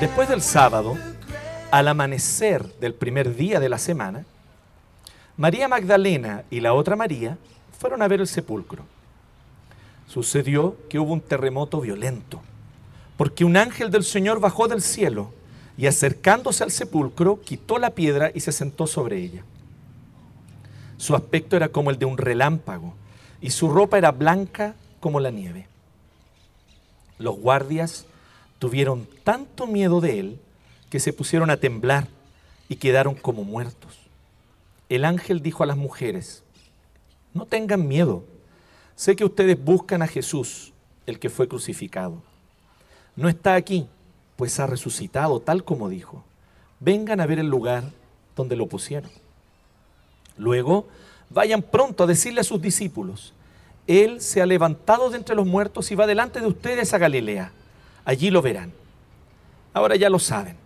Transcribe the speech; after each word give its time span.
Después 0.00 0.30
del 0.30 0.40
sábado, 0.40 0.96
al 1.70 1.88
amanecer 1.88 2.64
del 2.80 2.94
primer 2.94 3.36
día 3.36 3.60
de 3.60 3.68
la 3.68 3.76
semana, 3.76 4.24
María 5.36 5.68
Magdalena 5.68 6.44
y 6.50 6.60
la 6.60 6.72
otra 6.72 6.96
María 6.96 7.36
fueron 7.78 8.00
a 8.00 8.08
ver 8.08 8.20
el 8.20 8.26
sepulcro. 8.26 8.84
Sucedió 10.08 10.76
que 10.88 10.98
hubo 10.98 11.12
un 11.12 11.20
terremoto 11.20 11.80
violento, 11.80 12.40
porque 13.16 13.44
un 13.44 13.58
ángel 13.58 13.90
del 13.90 14.04
Señor 14.04 14.40
bajó 14.40 14.68
del 14.68 14.80
cielo 14.80 15.32
y 15.76 15.86
acercándose 15.86 16.64
al 16.64 16.70
sepulcro 16.70 17.40
quitó 17.42 17.78
la 17.78 17.90
piedra 17.90 18.30
y 18.34 18.40
se 18.40 18.52
sentó 18.52 18.86
sobre 18.86 19.18
ella. 19.18 19.44
Su 21.00 21.16
aspecto 21.16 21.56
era 21.56 21.70
como 21.70 21.88
el 21.88 21.98
de 21.98 22.04
un 22.04 22.18
relámpago 22.18 22.92
y 23.40 23.52
su 23.52 23.70
ropa 23.70 23.96
era 23.96 24.12
blanca 24.12 24.74
como 25.00 25.18
la 25.18 25.30
nieve. 25.30 25.66
Los 27.16 27.38
guardias 27.38 28.04
tuvieron 28.58 29.08
tanto 29.24 29.66
miedo 29.66 30.02
de 30.02 30.20
él 30.20 30.40
que 30.90 31.00
se 31.00 31.14
pusieron 31.14 31.48
a 31.48 31.56
temblar 31.56 32.06
y 32.68 32.76
quedaron 32.76 33.14
como 33.14 33.44
muertos. 33.44 33.96
El 34.90 35.06
ángel 35.06 35.40
dijo 35.40 35.62
a 35.62 35.66
las 35.66 35.78
mujeres, 35.78 36.42
no 37.32 37.46
tengan 37.46 37.88
miedo, 37.88 38.22
sé 38.94 39.16
que 39.16 39.24
ustedes 39.24 39.58
buscan 39.58 40.02
a 40.02 40.06
Jesús, 40.06 40.74
el 41.06 41.18
que 41.18 41.30
fue 41.30 41.48
crucificado. 41.48 42.22
No 43.16 43.30
está 43.30 43.54
aquí, 43.54 43.88
pues 44.36 44.60
ha 44.60 44.66
resucitado 44.66 45.40
tal 45.40 45.64
como 45.64 45.88
dijo. 45.88 46.24
Vengan 46.78 47.20
a 47.20 47.26
ver 47.26 47.38
el 47.38 47.46
lugar 47.46 47.84
donde 48.36 48.54
lo 48.54 48.66
pusieron. 48.66 49.10
Luego, 50.40 50.88
vayan 51.28 51.60
pronto 51.60 52.04
a 52.04 52.06
decirle 52.06 52.40
a 52.40 52.44
sus 52.44 52.62
discípulos, 52.62 53.34
Él 53.86 54.22
se 54.22 54.40
ha 54.40 54.46
levantado 54.46 55.10
de 55.10 55.18
entre 55.18 55.36
los 55.36 55.46
muertos 55.46 55.90
y 55.90 55.94
va 55.94 56.06
delante 56.06 56.40
de 56.40 56.46
ustedes 56.46 56.94
a 56.94 56.98
Galilea. 56.98 57.52
Allí 58.06 58.30
lo 58.30 58.40
verán. 58.40 58.72
Ahora 59.74 59.96
ya 59.96 60.08
lo 60.08 60.18
saben. 60.18 60.56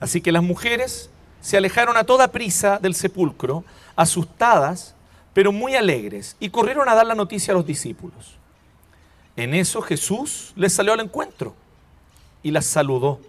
Así 0.00 0.22
que 0.22 0.32
las 0.32 0.42
mujeres 0.42 1.10
se 1.42 1.58
alejaron 1.58 1.98
a 1.98 2.04
toda 2.04 2.32
prisa 2.32 2.78
del 2.78 2.94
sepulcro, 2.94 3.62
asustadas, 3.94 4.94
pero 5.34 5.52
muy 5.52 5.74
alegres, 5.74 6.34
y 6.40 6.48
corrieron 6.48 6.88
a 6.88 6.94
dar 6.94 7.06
la 7.06 7.14
noticia 7.14 7.52
a 7.52 7.56
los 7.56 7.66
discípulos. 7.66 8.38
En 9.36 9.52
eso 9.52 9.82
Jesús 9.82 10.54
les 10.56 10.72
salió 10.72 10.94
al 10.94 11.00
encuentro 11.00 11.54
y 12.42 12.52
las 12.52 12.64
saludó. 12.64 13.20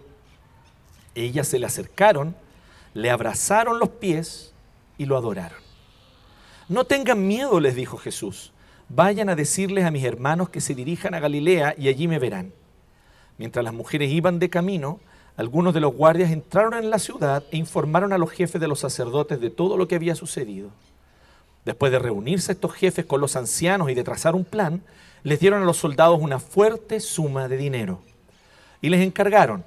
Ellas 1.14 1.48
se 1.48 1.58
le 1.58 1.66
acercaron, 1.66 2.34
le 2.94 3.10
abrazaron 3.10 3.78
los 3.78 3.90
pies 3.90 4.54
y 4.98 5.06
lo 5.06 5.16
adoraron. 5.16 5.58
No 6.68 6.84
tengan 6.84 7.26
miedo, 7.26 7.60
les 7.60 7.74
dijo 7.74 7.96
Jesús. 7.96 8.52
Vayan 8.90 9.30
a 9.30 9.36
decirles 9.36 9.84
a 9.84 9.90
mis 9.90 10.04
hermanos 10.04 10.50
que 10.50 10.60
se 10.60 10.74
dirijan 10.74 11.14
a 11.14 11.20
Galilea 11.20 11.74
y 11.78 11.88
allí 11.88 12.08
me 12.08 12.18
verán. 12.18 12.52
Mientras 13.38 13.64
las 13.64 13.72
mujeres 13.72 14.10
iban 14.10 14.38
de 14.38 14.50
camino, 14.50 15.00
algunos 15.36 15.72
de 15.72 15.80
los 15.80 15.94
guardias 15.94 16.32
entraron 16.32 16.74
en 16.74 16.90
la 16.90 16.98
ciudad 16.98 17.44
e 17.52 17.56
informaron 17.56 18.12
a 18.12 18.18
los 18.18 18.30
jefes 18.30 18.60
de 18.60 18.68
los 18.68 18.80
sacerdotes 18.80 19.40
de 19.40 19.50
todo 19.50 19.76
lo 19.76 19.86
que 19.86 19.94
había 19.94 20.14
sucedido. 20.14 20.70
Después 21.64 21.92
de 21.92 21.98
reunirse 21.98 22.52
estos 22.52 22.74
jefes 22.74 23.06
con 23.06 23.20
los 23.20 23.36
ancianos 23.36 23.90
y 23.90 23.94
de 23.94 24.04
trazar 24.04 24.34
un 24.34 24.44
plan, 24.44 24.82
les 25.22 25.38
dieron 25.38 25.62
a 25.62 25.66
los 25.66 25.76
soldados 25.76 26.18
una 26.20 26.38
fuerte 26.40 26.98
suma 26.98 27.46
de 27.46 27.56
dinero. 27.56 28.00
Y 28.80 28.88
les 28.88 29.00
encargaron, 29.00 29.64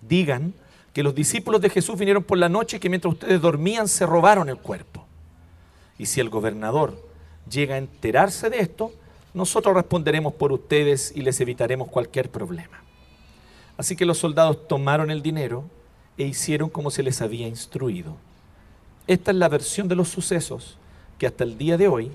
digan 0.00 0.54
que 0.94 1.02
los 1.02 1.14
discípulos 1.14 1.60
de 1.60 1.68
Jesús 1.68 1.98
vinieron 1.98 2.22
por 2.22 2.38
la 2.38 2.48
noche 2.48 2.76
y 2.76 2.80
que 2.80 2.88
mientras 2.88 3.14
ustedes 3.14 3.40
dormían 3.40 3.88
se 3.88 4.06
robaron 4.06 4.48
el 4.48 4.56
cuerpo. 4.56 5.04
Y 5.98 6.06
si 6.06 6.20
el 6.20 6.30
gobernador 6.30 6.96
llega 7.50 7.74
a 7.74 7.78
enterarse 7.78 8.48
de 8.48 8.60
esto, 8.60 8.92
nosotros 9.34 9.74
responderemos 9.74 10.34
por 10.34 10.52
ustedes 10.52 11.12
y 11.14 11.22
les 11.22 11.40
evitaremos 11.40 11.88
cualquier 11.88 12.30
problema. 12.30 12.82
Así 13.76 13.96
que 13.96 14.06
los 14.06 14.18
soldados 14.18 14.68
tomaron 14.68 15.10
el 15.10 15.20
dinero 15.20 15.64
e 16.16 16.24
hicieron 16.24 16.70
como 16.70 16.92
se 16.92 17.02
les 17.02 17.20
había 17.20 17.48
instruido. 17.48 18.16
Esta 19.08 19.32
es 19.32 19.36
la 19.36 19.48
versión 19.48 19.88
de 19.88 19.96
los 19.96 20.08
sucesos 20.08 20.78
que 21.18 21.26
hasta 21.26 21.42
el 21.42 21.58
día 21.58 21.76
de 21.76 21.88
hoy 21.88 22.12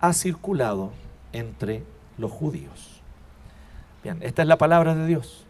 ha 0.00 0.12
circulado 0.12 0.90
entre 1.32 1.84
los 2.18 2.32
judíos. 2.32 3.00
Bien, 4.02 4.18
esta 4.20 4.42
es 4.42 4.48
la 4.48 4.58
palabra 4.58 4.96
de 4.96 5.06
Dios. 5.06 5.44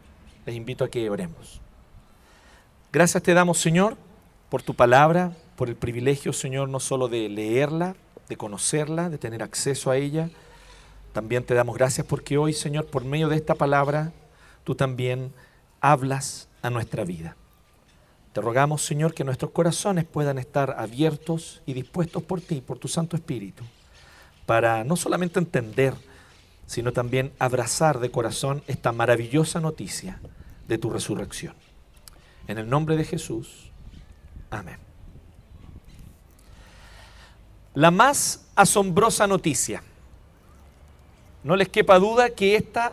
Les 0.45 0.55
invito 0.55 0.85
a 0.85 0.91
que 0.91 1.09
oremos. 1.09 1.63
Gracias 2.97 3.23
te 3.23 3.35
damos, 3.35 3.59
Señor, 3.59 3.99
por 4.49 4.63
tu 4.63 4.73
palabra, 4.73 5.33
por 5.57 5.69
el 5.69 5.77
privilegio, 5.77 6.33
Señor, 6.33 6.71
no 6.71 6.81
solo 6.81 7.09
de 7.09 7.29
leerla, 7.29 7.95
de 8.27 8.39
conocerla, 8.39 9.11
de 9.11 9.19
tener 9.19 9.43
acceso 9.43 9.91
a 9.91 9.99
ella. 9.99 10.31
También 11.13 11.45
te 11.45 11.53
damos 11.53 11.77
gracias 11.77 12.07
porque 12.07 12.39
hoy, 12.39 12.55
Señor, 12.55 12.87
por 12.87 13.05
medio 13.05 13.29
de 13.29 13.37
esta 13.37 13.55
palabra, 13.55 14.13
tú 14.65 14.75
también 14.75 15.31
hablas 15.83 16.49
a 16.63 16.71
nuestra 16.71 17.05
vida. 17.05 17.37
Te 18.33 18.41
rogamos, 18.41 18.81
Señor, 18.87 19.13
que 19.13 19.25
nuestros 19.25 19.51
corazones 19.51 20.07
puedan 20.07 20.39
estar 20.39 20.77
abiertos 20.79 21.61
y 21.67 21.75
dispuestos 21.75 22.23
por 22.23 22.41
ti, 22.41 22.63
por 22.63 22.79
tu 22.79 22.89
Santo 22.89 23.15
Espíritu, 23.15 23.63
para 24.47 24.85
no 24.85 24.97
solamente 24.97 25.39
entender, 25.39 25.93
sino 26.65 26.95
también 26.95 27.35
abrazar 27.39 27.99
de 27.99 28.11
corazón 28.11 28.63
esta 28.67 28.91
maravillosa 28.93 29.61
noticia 29.61 30.19
de 30.67 30.79
tu 30.79 30.89
resurrección. 30.89 31.66
En 32.49 32.59
el 32.59 32.69
nombre 32.69 32.97
de 32.97 33.05
Jesús, 33.05 33.71
amén. 34.51 34.79
La 37.75 37.91
más 37.91 38.47
asombrosa 38.55 39.27
noticia. 39.27 39.83
No 41.43 41.57
les 41.57 41.69
quepa 41.69 41.99
duda 41.99 42.31
que 42.31 42.57
esta 42.57 42.93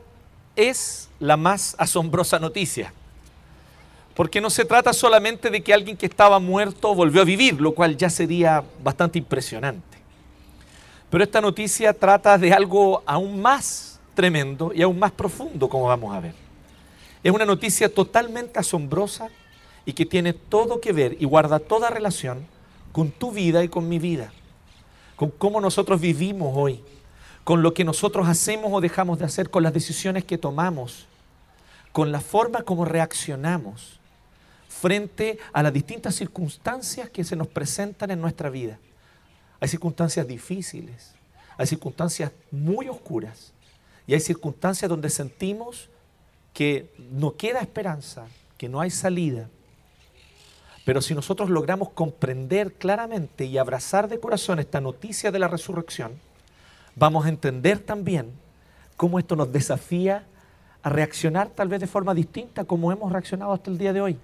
es 0.56 1.10
la 1.20 1.38
más 1.38 1.76
asombrosa 1.78 2.40
noticia. 2.40 2.94
Porque 4.16 4.42
no 4.42 4.50
se 4.50 4.66
trata 4.66 4.94
solamente 4.94 5.50
de 5.50 5.64
que 5.64 5.74
alguien 5.74 5.98
que 5.98 6.06
estaba 6.06 6.40
muerto 6.40 6.94
volvió 6.94 7.22
a 7.22 7.26
vivir, 7.26 7.60
lo 7.60 7.74
cual 7.74 7.98
ya 7.98 8.10
sería 8.10 8.64
bastante 8.84 9.18
impresionante. 9.18 9.98
Pero 11.10 11.24
esta 11.24 11.42
noticia 11.42 11.94
trata 11.94 12.38
de 12.38 12.54
algo 12.54 13.04
aún 13.06 13.42
más 13.42 14.00
tremendo 14.14 14.72
y 14.74 14.82
aún 14.82 15.00
más 15.00 15.12
profundo, 15.12 15.70
como 15.70 15.86
vamos 15.86 16.16
a 16.16 16.20
ver. 16.20 16.34
Es 17.24 17.32
una 17.32 17.46
noticia 17.46 17.92
totalmente 17.92 18.60
asombrosa 18.60 19.30
y 19.86 19.94
que 19.94 20.06
tiene 20.06 20.34
todo 20.34 20.82
que 20.82 20.94
ver 20.94 21.18
y 21.20 21.26
guarda 21.26 21.60
toda 21.60 21.90
relación 21.90 22.46
con 22.92 23.12
tu 23.12 23.32
vida 23.32 23.64
y 23.64 23.70
con 23.70 23.90
mi 23.90 24.00
vida, 24.00 24.32
con 25.16 25.30
cómo 25.32 25.60
nosotros 25.60 26.00
vivimos 26.00 26.54
hoy, 26.56 26.82
con 27.44 27.62
lo 27.62 27.74
que 27.74 27.84
nosotros 27.84 28.28
hacemos 28.28 28.72
o 28.72 28.82
dejamos 28.82 29.20
de 29.20 29.26
hacer, 29.26 29.50
con 29.50 29.64
las 29.64 29.74
decisiones 29.74 30.24
que 30.24 30.38
tomamos, 30.38 31.08
con 31.92 32.12
la 32.12 32.22
forma 32.22 32.64
como 32.64 32.86
reaccionamos 32.86 34.00
frente 34.68 35.38
a 35.54 35.64
las 35.64 35.72
distintas 35.72 36.16
circunstancias 36.16 37.10
que 37.10 37.24
se 37.24 37.36
nos 37.36 37.48
presentan 37.48 38.12
en 38.12 38.22
nuestra 38.22 38.50
vida. 38.50 38.80
Hay 39.60 39.70
circunstancias 39.70 40.28
difíciles, 40.28 41.14
hay 41.58 41.68
circunstancias 41.68 42.32
muy 42.52 42.90
oscuras 42.90 43.54
y 44.08 44.14
hay 44.14 44.20
circunstancias 44.20 44.90
donde 44.90 45.10
sentimos 45.10 45.90
que 46.54 46.94
no 47.12 47.36
queda 47.36 47.62
esperanza, 47.62 48.26
que 48.58 48.70
no 48.70 48.82
hay 48.82 48.90
salida. 48.90 49.50
Pero 50.86 51.02
si 51.02 51.16
nosotros 51.16 51.50
logramos 51.50 51.90
comprender 51.90 52.74
claramente 52.74 53.46
y 53.46 53.58
abrazar 53.58 54.10
de 54.10 54.20
corazón 54.20 54.60
esta 54.60 54.82
noticia 54.82 55.32
de 55.32 55.40
la 55.40 55.48
resurrección, 55.48 56.20
vamos 56.96 57.26
a 57.26 57.30
entender 57.30 57.80
también 57.80 58.32
cómo 58.98 59.18
esto 59.18 59.36
nos 59.36 59.52
desafía 59.52 60.26
a 60.82 60.90
reaccionar 60.90 61.50
tal 61.50 61.70
vez 61.70 61.80
de 61.80 61.88
forma 61.88 62.14
distinta 62.14 62.66
como 62.66 62.92
hemos 62.92 63.12
reaccionado 63.12 63.54
hasta 63.54 63.72
el 63.72 63.78
día 63.78 63.94
de 63.94 64.02
hoy. 64.02 64.18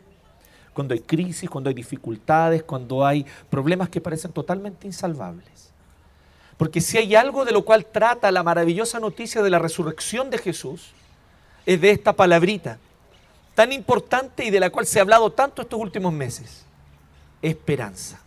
Cuando 0.74 0.94
hay 0.94 1.00
crisis, 1.00 1.50
cuando 1.50 1.70
hay 1.70 1.74
dificultades, 1.74 2.64
cuando 2.64 3.06
hay 3.06 3.26
problemas 3.50 3.90
que 3.90 4.02
parecen 4.02 4.34
totalmente 4.34 4.86
insalvables. 4.86 5.72
Porque 6.58 6.82
si 6.82 6.98
hay 6.98 7.16
algo 7.16 7.46
de 7.46 7.54
lo 7.54 7.64
cual 7.64 7.86
trata 7.86 8.32
la 8.32 8.44
maravillosa 8.44 9.00
noticia 9.00 9.42
de 9.42 9.50
la 9.50 9.60
resurrección 9.60 10.30
de 10.30 10.38
Jesús, 10.38 10.92
es 11.66 11.80
de 11.80 11.92
esta 11.92 12.14
palabrita 12.14 12.80
tan 13.56 13.72
importante 13.72 14.46
y 14.46 14.50
de 14.50 14.60
la 14.60 14.70
cual 14.70 14.86
se 14.86 15.00
ha 15.00 15.02
hablado 15.02 15.32
tanto 15.32 15.62
estos 15.62 15.80
últimos 15.80 16.14
meses. 16.14 16.66
Esperanza. 17.42 18.20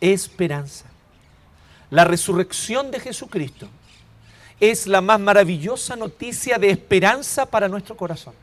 Esperanza. 0.00 0.86
La 1.90 2.04
resurrección 2.04 2.90
de 2.90 3.00
Jesucristo 3.00 3.68
es 4.60 4.86
la 4.86 5.00
más 5.00 5.20
maravillosa 5.20 5.96
noticia 5.96 6.58
de 6.58 6.70
esperanza 6.70 7.46
para 7.46 7.68
nuestro 7.68 7.96
corazón. 7.96 8.34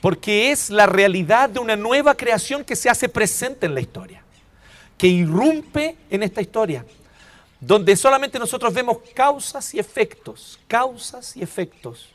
Porque 0.00 0.50
es 0.50 0.68
la 0.70 0.86
realidad 0.86 1.48
de 1.48 1.60
una 1.60 1.76
nueva 1.76 2.14
creación 2.16 2.64
que 2.64 2.74
se 2.74 2.90
hace 2.90 3.08
presente 3.08 3.66
en 3.66 3.74
la 3.74 3.80
historia, 3.80 4.22
que 4.98 5.06
irrumpe 5.06 5.96
en 6.10 6.24
esta 6.24 6.40
historia, 6.40 6.84
donde 7.60 7.96
solamente 7.96 8.40
nosotros 8.40 8.74
vemos 8.74 8.98
causas 9.14 9.72
y 9.74 9.78
efectos, 9.78 10.58
causas 10.66 11.36
y 11.36 11.42
efectos, 11.42 12.11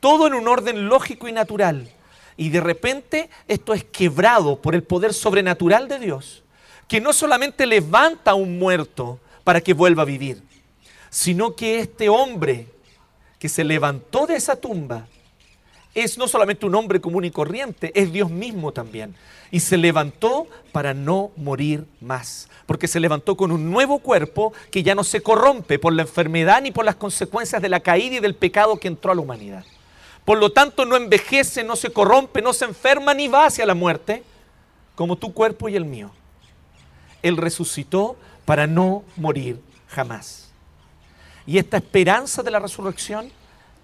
todo 0.00 0.26
en 0.26 0.34
un 0.34 0.48
orden 0.48 0.88
lógico 0.88 1.28
y 1.28 1.32
natural. 1.32 1.88
Y 2.36 2.48
de 2.48 2.60
repente 2.60 3.30
esto 3.48 3.74
es 3.74 3.84
quebrado 3.84 4.60
por 4.60 4.74
el 4.74 4.82
poder 4.82 5.12
sobrenatural 5.14 5.88
de 5.88 5.98
Dios, 5.98 6.42
que 6.88 7.00
no 7.00 7.12
solamente 7.12 7.66
levanta 7.66 8.32
a 8.32 8.34
un 8.34 8.58
muerto 8.58 9.20
para 9.44 9.60
que 9.60 9.74
vuelva 9.74 10.02
a 10.02 10.06
vivir, 10.06 10.42
sino 11.10 11.54
que 11.54 11.80
este 11.80 12.08
hombre 12.08 12.66
que 13.38 13.48
se 13.48 13.64
levantó 13.64 14.26
de 14.26 14.36
esa 14.36 14.56
tumba 14.56 15.06
es 15.94 16.18
no 16.18 16.28
solamente 16.28 16.66
un 16.66 16.74
hombre 16.74 17.00
común 17.00 17.24
y 17.24 17.30
corriente, 17.30 17.90
es 17.94 18.12
Dios 18.12 18.30
mismo 18.30 18.72
también. 18.72 19.14
Y 19.50 19.60
se 19.60 19.76
levantó 19.76 20.46
para 20.70 20.94
no 20.94 21.32
morir 21.36 21.84
más, 22.00 22.48
porque 22.66 22.86
se 22.86 23.00
levantó 23.00 23.36
con 23.36 23.50
un 23.50 23.70
nuevo 23.70 23.98
cuerpo 23.98 24.52
que 24.70 24.84
ya 24.84 24.94
no 24.94 25.02
se 25.02 25.20
corrompe 25.20 25.80
por 25.80 25.92
la 25.92 26.02
enfermedad 26.02 26.62
ni 26.62 26.70
por 26.70 26.84
las 26.84 26.94
consecuencias 26.94 27.60
de 27.60 27.68
la 27.68 27.80
caída 27.80 28.16
y 28.16 28.20
del 28.20 28.36
pecado 28.36 28.78
que 28.78 28.88
entró 28.88 29.10
a 29.10 29.14
la 29.16 29.20
humanidad. 29.20 29.64
Por 30.30 30.38
lo 30.38 30.52
tanto, 30.52 30.84
no 30.84 30.94
envejece, 30.94 31.64
no 31.64 31.74
se 31.74 31.90
corrompe, 31.90 32.40
no 32.40 32.52
se 32.52 32.64
enferma 32.64 33.12
ni 33.12 33.26
va 33.26 33.46
hacia 33.46 33.66
la 33.66 33.74
muerte, 33.74 34.22
como 34.94 35.16
tu 35.16 35.34
cuerpo 35.34 35.68
y 35.68 35.74
el 35.74 35.84
mío. 35.84 36.12
Él 37.20 37.36
resucitó 37.36 38.16
para 38.44 38.68
no 38.68 39.02
morir 39.16 39.60
jamás. 39.88 40.52
Y 41.48 41.58
esta 41.58 41.78
esperanza 41.78 42.44
de 42.44 42.52
la 42.52 42.60
resurrección 42.60 43.32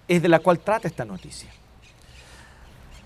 es 0.07 0.21
de 0.21 0.29
la 0.29 0.39
cual 0.39 0.59
trata 0.59 0.87
esta 0.87 1.03
noticia. 1.03 1.49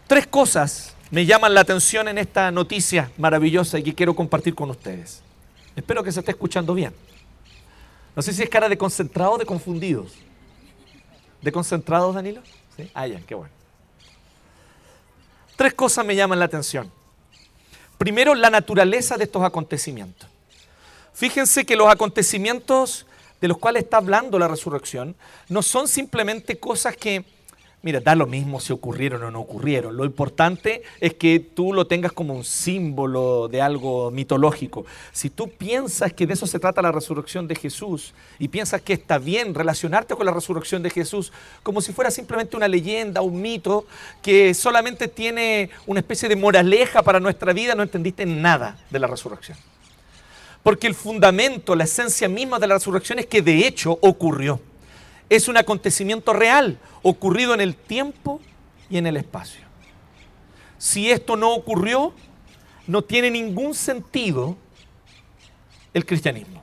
Tres 0.05 0.27
cosas 0.27 0.95
me 1.09 1.25
llaman 1.25 1.55
la 1.55 1.61
atención 1.61 2.09
en 2.09 2.19
esta 2.19 2.51
noticia 2.51 3.11
maravillosa 3.17 3.79
y 3.79 3.81
que 3.81 3.95
quiero 3.95 4.15
compartir 4.15 4.53
con 4.53 4.69
ustedes. 4.69 5.23
Espero 5.75 6.03
que 6.03 6.11
se 6.11 6.19
esté 6.19 6.29
escuchando 6.29 6.75
bien. 6.75 6.93
No 8.15 8.21
sé 8.21 8.33
si 8.33 8.43
es 8.43 8.49
cara 8.49 8.69
de 8.69 8.77
concentrado 8.77 9.31
o 9.31 9.37
de 9.39 9.47
confundidos. 9.47 10.13
¿De 11.41 11.51
concentrados, 11.51 12.13
Danilo? 12.13 12.43
¿Sí? 12.75 12.89
Ah, 12.93 13.07
ya, 13.07 13.19
qué 13.21 13.35
bueno. 13.35 13.53
Tres 15.55 15.73
cosas 15.73 16.05
me 16.05 16.15
llaman 16.15 16.39
la 16.39 16.45
atención. 16.45 16.91
Primero, 17.97 18.33
la 18.33 18.49
naturaleza 18.49 19.17
de 19.17 19.25
estos 19.25 19.43
acontecimientos. 19.43 20.27
Fíjense 21.13 21.65
que 21.65 21.75
los 21.75 21.87
acontecimientos 21.87 23.05
de 23.41 23.47
los 23.47 23.57
cuales 23.57 23.83
está 23.83 23.97
hablando 23.97 24.39
la 24.39 24.47
resurrección 24.47 25.15
no 25.49 25.61
son 25.61 25.87
simplemente 25.87 26.59
cosas 26.59 26.95
que, 26.95 27.25
mira, 27.83 27.99
da 27.99 28.15
lo 28.15 28.27
mismo 28.27 28.59
si 28.59 28.73
ocurrieron 28.73 29.23
o 29.23 29.31
no 29.31 29.39
ocurrieron. 29.39 29.97
Lo 29.97 30.05
importante 30.05 30.83
es 30.99 31.15
que 31.15 31.39
tú 31.39 31.73
lo 31.73 31.87
tengas 31.87 32.11
como 32.11 32.33
un 32.33 32.43
símbolo 32.43 33.47
de 33.47 33.61
algo 33.61 34.11
mitológico. 34.11 34.85
Si 35.11 35.29
tú 35.29 35.49
piensas 35.49 36.13
que 36.13 36.27
de 36.27 36.33
eso 36.33 36.45
se 36.45 36.59
trata 36.59 36.81
la 36.81 36.91
resurrección 36.91 37.47
de 37.47 37.55
Jesús 37.55 38.13
y 38.39 38.47
piensas 38.47 38.81
que 38.81 38.93
está 38.93 39.17
bien 39.17 39.55
relacionarte 39.55 40.15
con 40.15 40.25
la 40.25 40.33
resurrección 40.33 40.83
de 40.83 40.89
Jesús 40.89 41.31
como 41.63 41.81
si 41.81 41.91
fuera 41.91 42.11
simplemente 42.11 42.55
una 42.55 42.67
leyenda, 42.67 43.21
un 43.21 43.41
mito 43.41 43.85
que 44.21 44.53
solamente 44.53 45.07
tiene 45.07 45.69
una 45.87 45.99
especie 45.99 46.29
de 46.29 46.35
moraleja 46.35 47.01
para 47.01 47.19
nuestra 47.19 47.53
vida, 47.53 47.75
no 47.75 47.83
entendiste 47.83 48.25
nada 48.25 48.77
de 48.89 48.99
la 48.99 49.07
resurrección. 49.07 49.57
Porque 50.63 50.85
el 50.85 50.93
fundamento, 50.93 51.75
la 51.75 51.85
esencia 51.85 52.29
misma 52.29 52.59
de 52.59 52.67
la 52.67 52.75
resurrección 52.75 53.17
es 53.17 53.25
que 53.25 53.41
de 53.41 53.65
hecho 53.67 53.97
ocurrió. 54.01 54.59
Es 55.31 55.47
un 55.47 55.55
acontecimiento 55.55 56.33
real, 56.33 56.77
ocurrido 57.03 57.53
en 57.53 57.61
el 57.61 57.73
tiempo 57.73 58.41
y 58.89 58.97
en 58.97 59.07
el 59.07 59.15
espacio. 59.15 59.61
Si 60.77 61.09
esto 61.09 61.37
no 61.37 61.53
ocurrió, 61.53 62.11
no 62.85 63.01
tiene 63.01 63.31
ningún 63.31 63.73
sentido 63.73 64.57
el 65.93 66.05
cristianismo. 66.05 66.61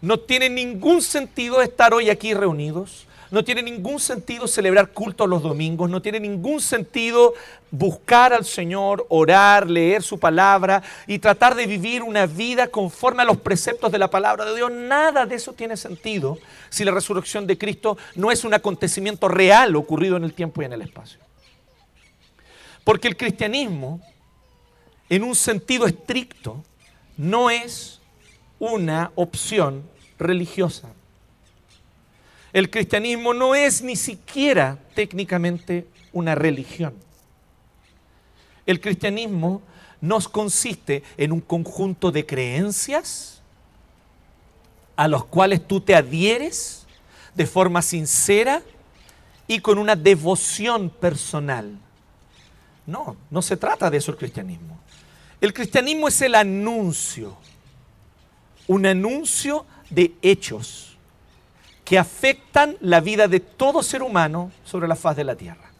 No 0.00 0.18
tiene 0.20 0.48
ningún 0.48 1.02
sentido 1.02 1.60
estar 1.60 1.92
hoy 1.92 2.08
aquí 2.08 2.32
reunidos. 2.32 3.06
No 3.30 3.44
tiene 3.44 3.62
ningún 3.62 4.00
sentido 4.00 4.48
celebrar 4.48 4.90
cultos 4.90 5.28
los 5.28 5.42
domingos, 5.42 5.88
no 5.88 6.02
tiene 6.02 6.18
ningún 6.18 6.60
sentido 6.60 7.34
buscar 7.70 8.32
al 8.32 8.44
Señor, 8.44 9.06
orar, 9.08 9.70
leer 9.70 10.02
su 10.02 10.18
palabra 10.18 10.82
y 11.06 11.20
tratar 11.20 11.54
de 11.54 11.66
vivir 11.66 12.02
una 12.02 12.26
vida 12.26 12.66
conforme 12.66 13.22
a 13.22 13.24
los 13.24 13.36
preceptos 13.36 13.92
de 13.92 13.98
la 13.98 14.10
palabra 14.10 14.44
de 14.46 14.56
Dios. 14.56 14.72
Nada 14.72 15.26
de 15.26 15.36
eso 15.36 15.52
tiene 15.52 15.76
sentido 15.76 16.38
si 16.70 16.84
la 16.84 16.90
resurrección 16.90 17.46
de 17.46 17.56
Cristo 17.56 17.96
no 18.16 18.32
es 18.32 18.44
un 18.44 18.52
acontecimiento 18.52 19.28
real 19.28 19.76
ocurrido 19.76 20.16
en 20.16 20.24
el 20.24 20.34
tiempo 20.34 20.62
y 20.62 20.64
en 20.64 20.72
el 20.72 20.82
espacio. 20.82 21.20
Porque 22.82 23.06
el 23.06 23.16
cristianismo, 23.16 24.00
en 25.08 25.22
un 25.22 25.36
sentido 25.36 25.86
estricto, 25.86 26.64
no 27.16 27.48
es 27.48 28.00
una 28.58 29.12
opción 29.14 29.84
religiosa. 30.18 30.88
El 32.52 32.70
cristianismo 32.70 33.32
no 33.32 33.54
es 33.54 33.82
ni 33.82 33.96
siquiera 33.96 34.78
técnicamente 34.94 35.86
una 36.12 36.34
religión. 36.34 36.94
El 38.66 38.80
cristianismo 38.80 39.62
nos 40.00 40.28
consiste 40.28 41.02
en 41.16 41.32
un 41.32 41.40
conjunto 41.40 42.10
de 42.10 42.26
creencias 42.26 43.40
a 44.96 45.06
los 45.08 45.24
cuales 45.24 45.66
tú 45.66 45.80
te 45.80 45.94
adhieres 45.94 46.86
de 47.34 47.46
forma 47.46 47.82
sincera 47.82 48.62
y 49.46 49.60
con 49.60 49.78
una 49.78 49.96
devoción 49.96 50.90
personal. 50.90 51.78
No, 52.86 53.16
no 53.30 53.42
se 53.42 53.56
trata 53.56 53.90
de 53.90 53.98
eso 53.98 54.10
el 54.10 54.18
cristianismo. 54.18 54.78
El 55.40 55.54
cristianismo 55.54 56.08
es 56.08 56.20
el 56.20 56.34
anuncio, 56.34 57.36
un 58.66 58.84
anuncio 58.84 59.64
de 59.88 60.14
hechos 60.20 60.89
que 61.90 61.98
afectan 61.98 62.76
la 62.80 63.00
vida 63.00 63.26
de 63.26 63.40
todo 63.40 63.82
ser 63.82 64.04
humano 64.04 64.52
sobre 64.62 64.86
la 64.86 64.94
faz 64.94 65.16
de 65.16 65.24
la 65.24 65.34
tierra. 65.34 65.72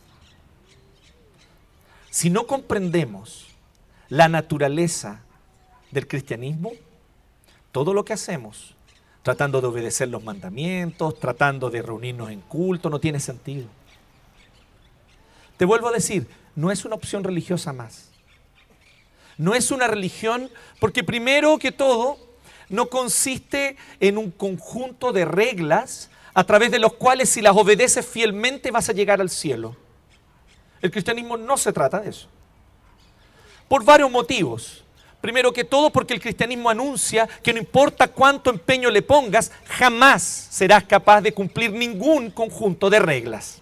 Si 2.10 2.30
no 2.30 2.48
comprendemos 2.48 3.46
la 4.08 4.28
naturaleza 4.28 5.20
del 5.92 6.08
cristianismo, 6.08 6.72
todo 7.70 7.94
lo 7.94 8.04
que 8.04 8.12
hacemos, 8.12 8.74
tratando 9.22 9.60
de 9.60 9.68
obedecer 9.68 10.08
los 10.08 10.24
mandamientos, 10.24 11.16
tratando 11.20 11.70
de 11.70 11.80
reunirnos 11.80 12.30
en 12.30 12.40
culto, 12.40 12.90
no 12.90 12.98
tiene 12.98 13.20
sentido. 13.20 13.68
Te 15.58 15.64
vuelvo 15.64 15.90
a 15.90 15.92
decir, 15.92 16.26
no 16.56 16.72
es 16.72 16.84
una 16.84 16.96
opción 16.96 17.22
religiosa 17.22 17.72
más. 17.72 18.10
No 19.38 19.54
es 19.54 19.70
una 19.70 19.86
religión 19.86 20.50
porque 20.80 21.04
primero 21.04 21.56
que 21.60 21.70
todo 21.70 22.18
no 22.70 22.88
consiste 22.88 23.76
en 23.98 24.16
un 24.16 24.30
conjunto 24.30 25.12
de 25.12 25.26
reglas 25.26 26.08
a 26.32 26.44
través 26.44 26.70
de 26.70 26.78
los 26.78 26.94
cuales 26.94 27.28
si 27.28 27.42
las 27.42 27.56
obedeces 27.56 28.06
fielmente 28.06 28.70
vas 28.70 28.88
a 28.88 28.92
llegar 28.92 29.20
al 29.20 29.28
cielo. 29.28 29.76
El 30.80 30.90
cristianismo 30.90 31.36
no 31.36 31.56
se 31.56 31.72
trata 31.72 32.00
de 32.00 32.10
eso. 32.10 32.28
Por 33.68 33.84
varios 33.84 34.10
motivos. 34.10 34.84
Primero 35.20 35.52
que 35.52 35.64
todo 35.64 35.90
porque 35.90 36.14
el 36.14 36.20
cristianismo 36.20 36.70
anuncia 36.70 37.28
que 37.42 37.52
no 37.52 37.58
importa 37.58 38.08
cuánto 38.08 38.48
empeño 38.48 38.90
le 38.90 39.02
pongas, 39.02 39.52
jamás 39.66 40.22
serás 40.22 40.84
capaz 40.84 41.20
de 41.20 41.34
cumplir 41.34 41.72
ningún 41.72 42.30
conjunto 42.30 42.88
de 42.88 43.00
reglas. 43.00 43.60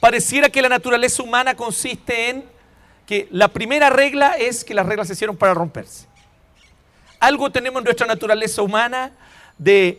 Pareciera 0.00 0.48
que 0.48 0.62
la 0.62 0.70
naturaleza 0.70 1.22
humana 1.22 1.54
consiste 1.54 2.30
en 2.30 2.44
que 3.06 3.28
la 3.30 3.48
primera 3.48 3.90
regla 3.90 4.36
es 4.38 4.64
que 4.64 4.74
las 4.74 4.86
reglas 4.86 5.08
se 5.08 5.12
hicieron 5.12 5.36
para 5.36 5.52
romperse. 5.52 6.06
Algo 7.24 7.50
tenemos 7.50 7.80
en 7.80 7.84
nuestra 7.84 8.06
naturaleza 8.06 8.60
humana 8.60 9.10
de 9.56 9.98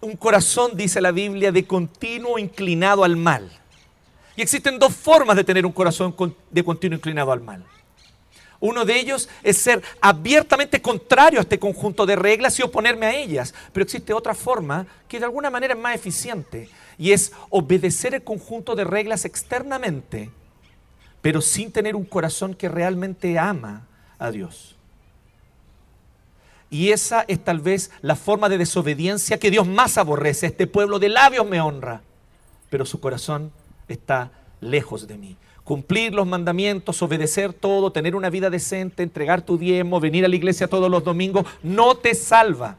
un 0.00 0.14
corazón, 0.16 0.76
dice 0.76 1.00
la 1.00 1.10
Biblia, 1.10 1.50
de 1.50 1.66
continuo 1.66 2.38
inclinado 2.38 3.02
al 3.02 3.16
mal. 3.16 3.50
Y 4.36 4.42
existen 4.42 4.78
dos 4.78 4.94
formas 4.94 5.34
de 5.34 5.42
tener 5.42 5.66
un 5.66 5.72
corazón 5.72 6.14
de 6.52 6.62
continuo 6.62 6.96
inclinado 6.96 7.32
al 7.32 7.40
mal. 7.40 7.64
Uno 8.60 8.84
de 8.84 8.96
ellos 8.96 9.28
es 9.42 9.58
ser 9.58 9.82
abiertamente 10.00 10.80
contrario 10.80 11.40
a 11.40 11.42
este 11.42 11.58
conjunto 11.58 12.06
de 12.06 12.14
reglas 12.14 12.56
y 12.60 12.62
oponerme 12.62 13.06
a 13.06 13.16
ellas. 13.16 13.52
Pero 13.72 13.82
existe 13.82 14.12
otra 14.12 14.32
forma 14.32 14.86
que 15.08 15.18
de 15.18 15.24
alguna 15.24 15.50
manera 15.50 15.74
es 15.74 15.80
más 15.80 15.96
eficiente 15.96 16.68
y 16.96 17.10
es 17.10 17.32
obedecer 17.50 18.14
el 18.14 18.22
conjunto 18.22 18.76
de 18.76 18.84
reglas 18.84 19.24
externamente, 19.24 20.30
pero 21.20 21.40
sin 21.40 21.72
tener 21.72 21.96
un 21.96 22.04
corazón 22.04 22.54
que 22.54 22.68
realmente 22.68 23.40
ama 23.40 23.88
a 24.20 24.30
Dios. 24.30 24.74
Y 26.74 26.90
esa 26.90 27.24
es 27.28 27.38
tal 27.38 27.60
vez 27.60 27.92
la 28.02 28.16
forma 28.16 28.48
de 28.48 28.58
desobediencia 28.58 29.38
que 29.38 29.52
Dios 29.52 29.64
más 29.64 29.96
aborrece. 29.96 30.46
Este 30.46 30.66
pueblo 30.66 30.98
de 30.98 31.08
labios 31.08 31.46
me 31.46 31.60
honra, 31.60 32.02
pero 32.68 32.84
su 32.84 32.98
corazón 32.98 33.52
está 33.86 34.32
lejos 34.60 35.06
de 35.06 35.16
mí. 35.16 35.36
Cumplir 35.62 36.12
los 36.12 36.26
mandamientos, 36.26 37.00
obedecer 37.00 37.52
todo, 37.52 37.92
tener 37.92 38.16
una 38.16 38.28
vida 38.28 38.50
decente, 38.50 39.04
entregar 39.04 39.42
tu 39.42 39.56
diezmo, 39.56 40.00
venir 40.00 40.24
a 40.24 40.28
la 40.28 40.34
iglesia 40.34 40.66
todos 40.66 40.90
los 40.90 41.04
domingos, 41.04 41.46
no 41.62 41.94
te 41.94 42.12
salva. 42.12 42.74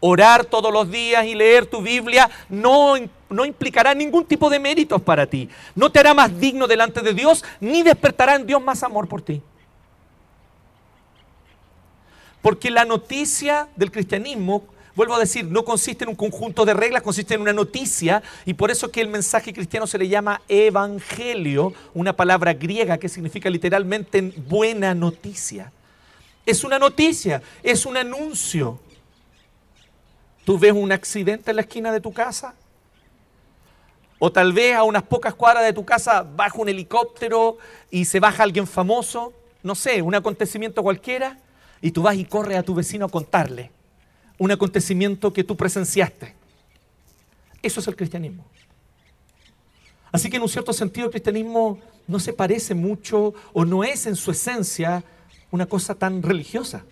Orar 0.00 0.44
todos 0.44 0.72
los 0.72 0.90
días 0.90 1.24
y 1.24 1.36
leer 1.36 1.66
tu 1.66 1.82
Biblia 1.82 2.28
no, 2.48 2.94
no 3.30 3.44
implicará 3.44 3.94
ningún 3.94 4.24
tipo 4.24 4.50
de 4.50 4.58
méritos 4.58 5.00
para 5.00 5.24
ti. 5.24 5.48
No 5.76 5.88
te 5.88 6.00
hará 6.00 6.14
más 6.14 6.36
digno 6.40 6.66
delante 6.66 7.00
de 7.00 7.14
Dios, 7.14 7.44
ni 7.60 7.84
despertará 7.84 8.34
en 8.34 8.44
Dios 8.44 8.60
más 8.60 8.82
amor 8.82 9.06
por 9.06 9.22
ti. 9.22 9.40
Porque 12.44 12.70
la 12.70 12.84
noticia 12.84 13.68
del 13.74 13.90
cristianismo, 13.90 14.64
vuelvo 14.94 15.14
a 15.14 15.18
decir, 15.18 15.46
no 15.46 15.64
consiste 15.64 16.04
en 16.04 16.10
un 16.10 16.14
conjunto 16.14 16.66
de 16.66 16.74
reglas, 16.74 17.00
consiste 17.00 17.32
en 17.32 17.40
una 17.40 17.54
noticia. 17.54 18.22
Y 18.44 18.52
por 18.52 18.70
eso 18.70 18.90
que 18.90 19.00
el 19.00 19.08
mensaje 19.08 19.54
cristiano 19.54 19.86
se 19.86 19.96
le 19.96 20.08
llama 20.08 20.42
evangelio, 20.46 21.72
una 21.94 22.14
palabra 22.14 22.52
griega 22.52 22.98
que 22.98 23.08
significa 23.08 23.48
literalmente 23.48 24.20
buena 24.20 24.94
noticia. 24.94 25.72
Es 26.44 26.64
una 26.64 26.78
noticia, 26.78 27.40
es 27.62 27.86
un 27.86 27.96
anuncio. 27.96 28.78
Tú 30.44 30.58
ves 30.58 30.74
un 30.74 30.92
accidente 30.92 31.50
en 31.50 31.56
la 31.56 31.62
esquina 31.62 31.92
de 31.92 32.02
tu 32.02 32.12
casa. 32.12 32.52
O 34.18 34.30
tal 34.30 34.52
vez 34.52 34.76
a 34.76 34.82
unas 34.82 35.04
pocas 35.04 35.32
cuadras 35.32 35.64
de 35.64 35.72
tu 35.72 35.86
casa 35.86 36.22
baja 36.22 36.58
un 36.58 36.68
helicóptero 36.68 37.56
y 37.90 38.04
se 38.04 38.20
baja 38.20 38.42
alguien 38.42 38.66
famoso. 38.66 39.32
No 39.62 39.74
sé, 39.74 40.02
un 40.02 40.14
acontecimiento 40.14 40.82
cualquiera. 40.82 41.38
Y 41.84 41.90
tú 41.90 42.00
vas 42.00 42.16
y 42.16 42.24
corres 42.24 42.56
a 42.56 42.62
tu 42.62 42.74
vecino 42.74 43.04
a 43.04 43.10
contarle 43.10 43.70
un 44.38 44.50
acontecimiento 44.50 45.34
que 45.34 45.44
tú 45.44 45.54
presenciaste. 45.54 46.34
Eso 47.60 47.80
es 47.80 47.86
el 47.86 47.94
cristianismo. 47.94 48.46
Así 50.10 50.30
que 50.30 50.38
en 50.38 50.44
un 50.44 50.48
cierto 50.48 50.72
sentido 50.72 51.08
el 51.08 51.10
cristianismo 51.10 51.78
no 52.06 52.18
se 52.18 52.32
parece 52.32 52.74
mucho 52.74 53.34
o 53.52 53.66
no 53.66 53.84
es 53.84 54.06
en 54.06 54.16
su 54.16 54.30
esencia 54.30 55.04
una 55.50 55.66
cosa 55.66 55.94
tan 55.94 56.22
religiosa. 56.22 56.86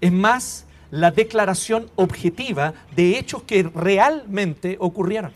Es 0.00 0.10
más 0.10 0.64
la 0.90 1.12
declaración 1.12 1.88
objetiva 1.94 2.74
de 2.96 3.16
hechos 3.16 3.44
que 3.44 3.62
realmente 3.62 4.76
ocurrieron. 4.80 5.32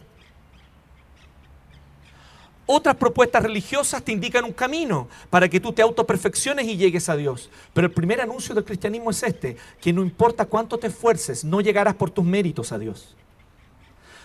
Otras 2.69 2.97
propuestas 2.97 3.45
religiosas 3.45 4.03
te 4.03 4.11
indican 4.11 4.45
un 4.45 4.53
camino 4.53 5.09
para 5.31 5.49
que 5.49 5.61
tú 5.61 5.73
te 5.73 5.83
autoperfecciones 5.83 6.67
y 6.67 6.77
llegues 6.77 7.09
a 7.09 7.17
Dios. 7.17 7.49
Pero 7.73 7.87
el 7.87 7.93
primer 7.93 8.21
anuncio 8.21 8.57
del 8.57 8.65
cristianismo 8.65 9.11
es 9.11 9.23
este, 9.23 9.57
que 9.81 9.93
no 9.93 10.03
importa 10.03 10.47
cuánto 10.47 10.77
te 10.77 10.89
esfuerces, 10.89 11.45
no 11.45 11.61
llegarás 11.61 11.95
por 11.95 12.11
tus 12.11 12.25
méritos 12.25 12.73
a 12.73 12.79
Dios. 12.79 13.15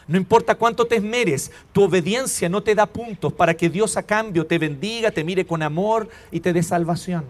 No 0.07 0.17
importa 0.17 0.55
cuánto 0.55 0.85
te 0.85 0.95
esmeres, 0.95 1.51
tu 1.71 1.83
obediencia 1.83 2.49
no 2.49 2.63
te 2.63 2.73
da 2.73 2.87
puntos 2.87 3.31
para 3.31 3.53
que 3.53 3.69
Dios 3.69 3.95
a 3.95 4.03
cambio 4.03 4.47
te 4.47 4.57
bendiga, 4.57 5.11
te 5.11 5.23
mire 5.23 5.45
con 5.45 5.61
amor 5.61 6.09
y 6.31 6.39
te 6.39 6.51
dé 6.51 6.63
salvación. 6.63 7.25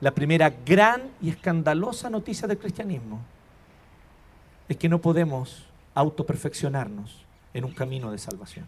La 0.00 0.10
primera 0.10 0.52
gran 0.66 1.10
y 1.22 1.30
escandalosa 1.30 2.10
noticia 2.10 2.48
del 2.48 2.58
cristianismo 2.58 3.20
es 4.68 4.76
que 4.76 4.88
no 4.88 5.00
podemos 5.00 5.64
autoperfeccionarnos 5.94 7.24
en 7.54 7.64
un 7.64 7.72
camino 7.72 8.10
de 8.10 8.18
salvación. 8.18 8.66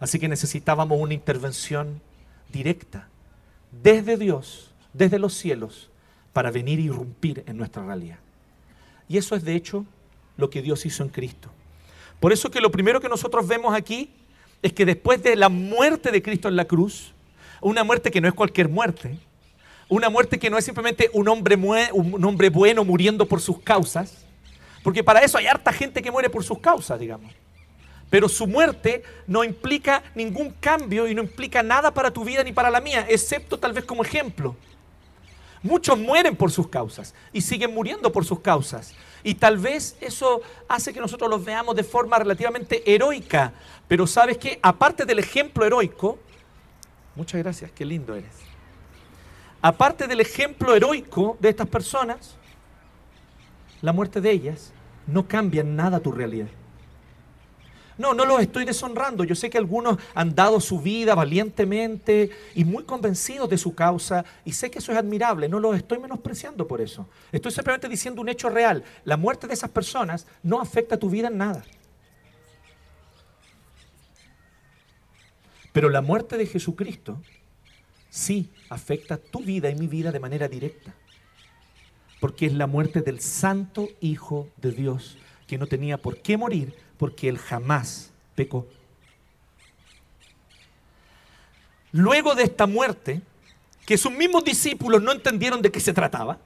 Así 0.00 0.18
que 0.18 0.28
necesitábamos 0.28 1.00
una 1.00 1.14
intervención 1.14 2.00
directa 2.52 3.08
desde 3.82 4.16
Dios, 4.16 4.70
desde 4.92 5.18
los 5.18 5.34
cielos, 5.34 5.90
para 6.32 6.50
venir 6.50 6.78
y 6.78 6.84
irrumpir 6.84 7.44
en 7.46 7.56
nuestra 7.56 7.84
realidad. 7.84 8.18
Y 9.08 9.16
eso 9.16 9.34
es 9.34 9.44
de 9.44 9.54
hecho 9.54 9.84
lo 10.36 10.50
que 10.50 10.62
Dios 10.62 10.84
hizo 10.84 11.02
en 11.02 11.08
Cristo. 11.08 11.50
Por 12.20 12.32
eso 12.32 12.50
que 12.50 12.60
lo 12.60 12.70
primero 12.70 13.00
que 13.00 13.08
nosotros 13.08 13.46
vemos 13.46 13.74
aquí 13.74 14.10
es 14.62 14.72
que 14.72 14.84
después 14.84 15.22
de 15.22 15.36
la 15.36 15.48
muerte 15.48 16.10
de 16.10 16.22
Cristo 16.22 16.48
en 16.48 16.56
la 16.56 16.64
cruz, 16.64 17.12
una 17.60 17.84
muerte 17.84 18.10
que 18.10 18.20
no 18.20 18.28
es 18.28 18.34
cualquier 18.34 18.68
muerte, 18.68 19.18
una 19.88 20.08
muerte 20.10 20.38
que 20.38 20.50
no 20.50 20.58
es 20.58 20.64
simplemente 20.64 21.10
un 21.12 21.28
hombre, 21.28 21.56
un 21.92 22.24
hombre 22.24 22.50
bueno 22.50 22.84
muriendo 22.84 23.26
por 23.26 23.40
sus 23.40 23.60
causas, 23.60 24.24
porque 24.82 25.04
para 25.04 25.20
eso 25.20 25.38
hay 25.38 25.46
harta 25.46 25.72
gente 25.72 26.02
que 26.02 26.10
muere 26.10 26.30
por 26.30 26.44
sus 26.44 26.58
causas, 26.58 26.98
digamos. 26.98 27.32
Pero 28.10 28.28
su 28.28 28.46
muerte 28.46 29.02
no 29.26 29.42
implica 29.42 30.02
ningún 30.14 30.50
cambio 30.60 31.08
y 31.08 31.14
no 31.14 31.22
implica 31.22 31.62
nada 31.62 31.92
para 31.92 32.10
tu 32.10 32.24
vida 32.24 32.44
ni 32.44 32.52
para 32.52 32.70
la 32.70 32.80
mía, 32.80 33.06
excepto 33.08 33.58
tal 33.58 33.72
vez 33.72 33.84
como 33.84 34.04
ejemplo. 34.04 34.56
Muchos 35.62 35.98
mueren 35.98 36.36
por 36.36 36.52
sus 36.52 36.68
causas 36.68 37.14
y 37.32 37.40
siguen 37.40 37.74
muriendo 37.74 38.12
por 38.12 38.24
sus 38.24 38.40
causas. 38.40 38.94
Y 39.24 39.34
tal 39.34 39.58
vez 39.58 39.96
eso 40.00 40.40
hace 40.68 40.92
que 40.92 41.00
nosotros 41.00 41.28
los 41.28 41.44
veamos 41.44 41.74
de 41.74 41.82
forma 41.82 42.18
relativamente 42.18 42.88
heroica. 42.88 43.52
Pero 43.88 44.06
sabes 44.06 44.38
que, 44.38 44.60
aparte 44.62 45.04
del 45.04 45.18
ejemplo 45.18 45.64
heroico, 45.64 46.18
muchas 47.16 47.42
gracias, 47.42 47.72
qué 47.72 47.84
lindo 47.84 48.14
eres. 48.14 48.32
Aparte 49.60 50.06
del 50.06 50.20
ejemplo 50.20 50.76
heroico 50.76 51.36
de 51.40 51.48
estas 51.48 51.66
personas, 51.66 52.36
la 53.82 53.92
muerte 53.92 54.20
de 54.20 54.30
ellas 54.30 54.72
no 55.08 55.26
cambia 55.26 55.64
nada 55.64 55.98
tu 55.98 56.12
realidad. 56.12 56.48
No, 57.98 58.12
no 58.12 58.26
los 58.26 58.40
estoy 58.40 58.64
deshonrando. 58.64 59.24
Yo 59.24 59.34
sé 59.34 59.48
que 59.48 59.58
algunos 59.58 59.98
han 60.14 60.34
dado 60.34 60.60
su 60.60 60.80
vida 60.80 61.14
valientemente 61.14 62.30
y 62.54 62.64
muy 62.64 62.84
convencidos 62.84 63.48
de 63.48 63.56
su 63.56 63.74
causa 63.74 64.24
y 64.44 64.52
sé 64.52 64.70
que 64.70 64.80
eso 64.80 64.92
es 64.92 64.98
admirable. 64.98 65.48
No 65.48 65.60
los 65.60 65.76
estoy 65.76 65.98
menospreciando 65.98 66.66
por 66.68 66.80
eso. 66.80 67.08
Estoy 67.32 67.52
simplemente 67.52 67.88
diciendo 67.88 68.20
un 68.20 68.28
hecho 68.28 68.50
real. 68.50 68.84
La 69.04 69.16
muerte 69.16 69.46
de 69.46 69.54
esas 69.54 69.70
personas 69.70 70.26
no 70.42 70.60
afecta 70.60 70.98
tu 70.98 71.08
vida 71.08 71.28
en 71.28 71.38
nada. 71.38 71.64
Pero 75.72 75.88
la 75.88 76.02
muerte 76.02 76.36
de 76.36 76.46
Jesucristo 76.46 77.20
sí 78.10 78.50
afecta 78.68 79.16
tu 79.16 79.40
vida 79.40 79.70
y 79.70 79.74
mi 79.74 79.86
vida 79.86 80.12
de 80.12 80.20
manera 80.20 80.48
directa. 80.48 80.94
Porque 82.20 82.46
es 82.46 82.54
la 82.54 82.66
muerte 82.66 83.00
del 83.00 83.20
Santo 83.20 83.88
Hijo 84.00 84.48
de 84.56 84.72
Dios 84.72 85.18
que 85.46 85.58
no 85.58 85.66
tenía 85.66 85.96
por 85.96 86.18
qué 86.18 86.36
morir 86.36 86.74
porque 86.98 87.28
él 87.28 87.38
jamás 87.38 88.10
pecó. 88.34 88.66
Luego 91.92 92.34
de 92.34 92.42
esta 92.42 92.66
muerte, 92.66 93.22
que 93.86 93.96
sus 93.96 94.12
mismos 94.12 94.44
discípulos 94.44 95.02
no 95.02 95.12
entendieron 95.12 95.62
de 95.62 95.70
qué 95.70 95.80
se 95.80 95.92
trataba, 95.92 96.38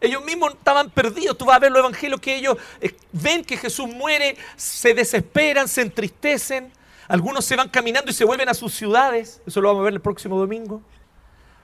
ellos 0.00 0.24
mismos 0.24 0.52
estaban 0.54 0.90
perdidos. 0.90 1.38
Tú 1.38 1.46
vas 1.46 1.56
a 1.56 1.60
ver 1.60 1.72
los 1.72 1.80
evangelios 1.80 2.20
que 2.20 2.36
ellos 2.36 2.58
eh, 2.80 2.94
ven 3.12 3.44
que 3.44 3.56
Jesús 3.56 3.88
muere, 3.88 4.36
se 4.56 4.92
desesperan, 4.94 5.68
se 5.68 5.82
entristecen. 5.82 6.70
Algunos 7.08 7.44
se 7.44 7.56
van 7.56 7.68
caminando 7.68 8.10
y 8.10 8.14
se 8.14 8.24
vuelven 8.24 8.48
a 8.48 8.54
sus 8.54 8.74
ciudades. 8.74 9.40
Eso 9.46 9.60
lo 9.60 9.68
vamos 9.68 9.82
a 9.82 9.84
ver 9.84 9.94
el 9.94 10.00
próximo 10.00 10.38
domingo. 10.38 10.82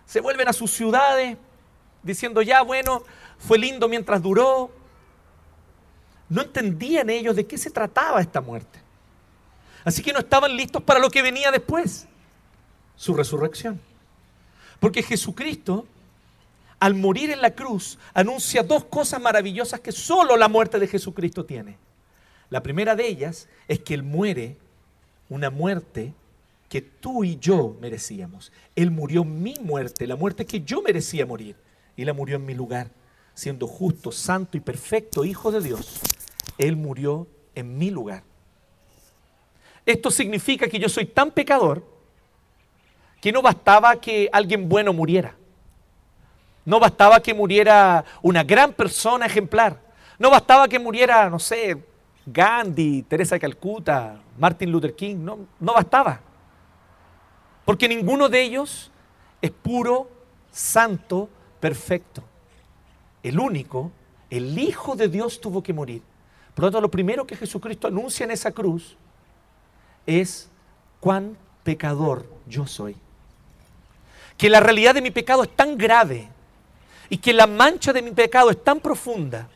Se 0.06 0.20
vuelven 0.20 0.48
a 0.48 0.52
sus 0.52 0.70
ciudades 0.70 1.36
diciendo, 2.02 2.42
ya 2.42 2.62
bueno, 2.62 3.04
fue 3.38 3.58
lindo 3.58 3.88
mientras 3.88 4.22
duró, 4.22 4.70
no 6.30 6.42
entendían 6.42 7.10
ellos 7.10 7.36
de 7.36 7.46
qué 7.46 7.58
se 7.58 7.70
trataba 7.70 8.20
esta 8.20 8.40
muerte. 8.40 8.78
Así 9.84 10.00
que 10.00 10.12
no 10.12 10.20
estaban 10.20 10.56
listos 10.56 10.82
para 10.82 11.00
lo 11.00 11.10
que 11.10 11.22
venía 11.22 11.50
después, 11.50 12.06
su 12.96 13.14
resurrección. 13.14 13.80
Porque 14.78 15.02
Jesucristo, 15.02 15.86
al 16.78 16.94
morir 16.94 17.30
en 17.30 17.42
la 17.42 17.50
cruz, 17.50 17.98
anuncia 18.14 18.62
dos 18.62 18.84
cosas 18.84 19.20
maravillosas 19.20 19.80
que 19.80 19.90
solo 19.90 20.36
la 20.36 20.48
muerte 20.48 20.78
de 20.78 20.86
Jesucristo 20.86 21.44
tiene. 21.44 21.76
La 22.48 22.62
primera 22.62 22.94
de 22.94 23.08
ellas 23.08 23.48
es 23.66 23.80
que 23.80 23.94
Él 23.94 24.04
muere 24.04 24.56
una 25.28 25.50
muerte 25.50 26.14
que 26.68 26.80
tú 26.80 27.24
y 27.24 27.38
yo 27.38 27.76
merecíamos. 27.80 28.52
Él 28.76 28.92
murió 28.92 29.24
mi 29.24 29.54
muerte, 29.60 30.06
la 30.06 30.16
muerte 30.16 30.46
que 30.46 30.60
yo 30.60 30.80
merecía 30.80 31.26
morir, 31.26 31.56
y 31.96 32.04
la 32.04 32.12
murió 32.12 32.36
en 32.36 32.46
mi 32.46 32.54
lugar, 32.54 32.90
siendo 33.34 33.66
justo, 33.66 34.12
santo 34.12 34.56
y 34.56 34.60
perfecto 34.60 35.24
Hijo 35.24 35.50
de 35.50 35.60
Dios 35.60 36.00
él 36.58 36.76
murió 36.76 37.26
en 37.54 37.78
mi 37.78 37.90
lugar. 37.90 38.22
Esto 39.86 40.10
significa 40.10 40.68
que 40.68 40.78
yo 40.78 40.88
soy 40.88 41.06
tan 41.06 41.30
pecador 41.30 41.84
que 43.20 43.32
no 43.32 43.42
bastaba 43.42 43.96
que 43.96 44.28
alguien 44.32 44.68
bueno 44.68 44.92
muriera. 44.92 45.34
No 46.64 46.78
bastaba 46.78 47.20
que 47.20 47.34
muriera 47.34 48.04
una 48.22 48.44
gran 48.44 48.72
persona 48.72 49.26
ejemplar. 49.26 49.80
No 50.18 50.30
bastaba 50.30 50.68
que 50.68 50.78
muriera, 50.78 51.28
no 51.30 51.38
sé, 51.38 51.82
Gandhi, 52.26 53.02
Teresa 53.02 53.34
de 53.34 53.40
Calcuta, 53.40 54.20
Martin 54.38 54.70
Luther 54.70 54.94
King. 54.94 55.16
No, 55.16 55.38
no 55.58 55.74
bastaba. 55.74 56.20
Porque 57.64 57.88
ninguno 57.88 58.28
de 58.28 58.42
ellos 58.42 58.90
es 59.40 59.50
puro, 59.50 60.10
santo, 60.50 61.28
perfecto. 61.58 62.22
El 63.22 63.38
único, 63.38 63.90
el 64.28 64.58
Hijo 64.58 64.96
de 64.96 65.08
Dios 65.08 65.40
tuvo 65.40 65.62
que 65.62 65.72
morir. 65.72 66.02
Por 66.60 66.66
lo 66.66 66.72
tanto, 66.72 66.82
lo 66.82 66.90
primero 66.90 67.26
que 67.26 67.36
Jesucristo 67.36 67.88
anuncia 67.88 68.24
en 68.24 68.32
esa 68.32 68.52
cruz 68.52 68.94
es 70.04 70.50
cuán 71.00 71.38
pecador 71.64 72.26
yo 72.46 72.66
soy. 72.66 72.96
Que 74.36 74.50
la 74.50 74.60
realidad 74.60 74.94
de 74.94 75.00
mi 75.00 75.10
pecado 75.10 75.42
es 75.42 75.56
tan 75.56 75.78
grave 75.78 76.28
y 77.08 77.16
que 77.16 77.32
la 77.32 77.46
mancha 77.46 77.94
de 77.94 78.02
mi 78.02 78.10
pecado 78.10 78.50
es 78.50 78.62
tan 78.62 78.78
profunda 78.78 79.48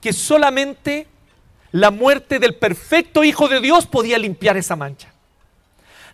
que 0.00 0.12
solamente 0.12 1.08
la 1.72 1.90
muerte 1.90 2.38
del 2.38 2.54
perfecto 2.54 3.24
Hijo 3.24 3.48
de 3.48 3.60
Dios 3.60 3.86
podía 3.86 4.16
limpiar 4.16 4.56
esa 4.56 4.76
mancha. 4.76 5.12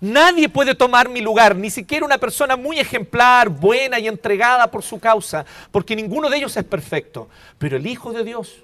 Nadie 0.00 0.48
puede 0.48 0.74
tomar 0.74 1.10
mi 1.10 1.20
lugar, 1.20 1.54
ni 1.54 1.68
siquiera 1.68 2.06
una 2.06 2.16
persona 2.16 2.56
muy 2.56 2.78
ejemplar, 2.78 3.50
buena 3.50 3.98
y 3.98 4.08
entregada 4.08 4.70
por 4.70 4.82
su 4.82 4.98
causa, 4.98 5.44
porque 5.70 5.94
ninguno 5.94 6.30
de 6.30 6.38
ellos 6.38 6.56
es 6.56 6.64
perfecto. 6.64 7.28
Pero 7.58 7.76
el 7.76 7.86
Hijo 7.86 8.14
de 8.14 8.24
Dios 8.24 8.62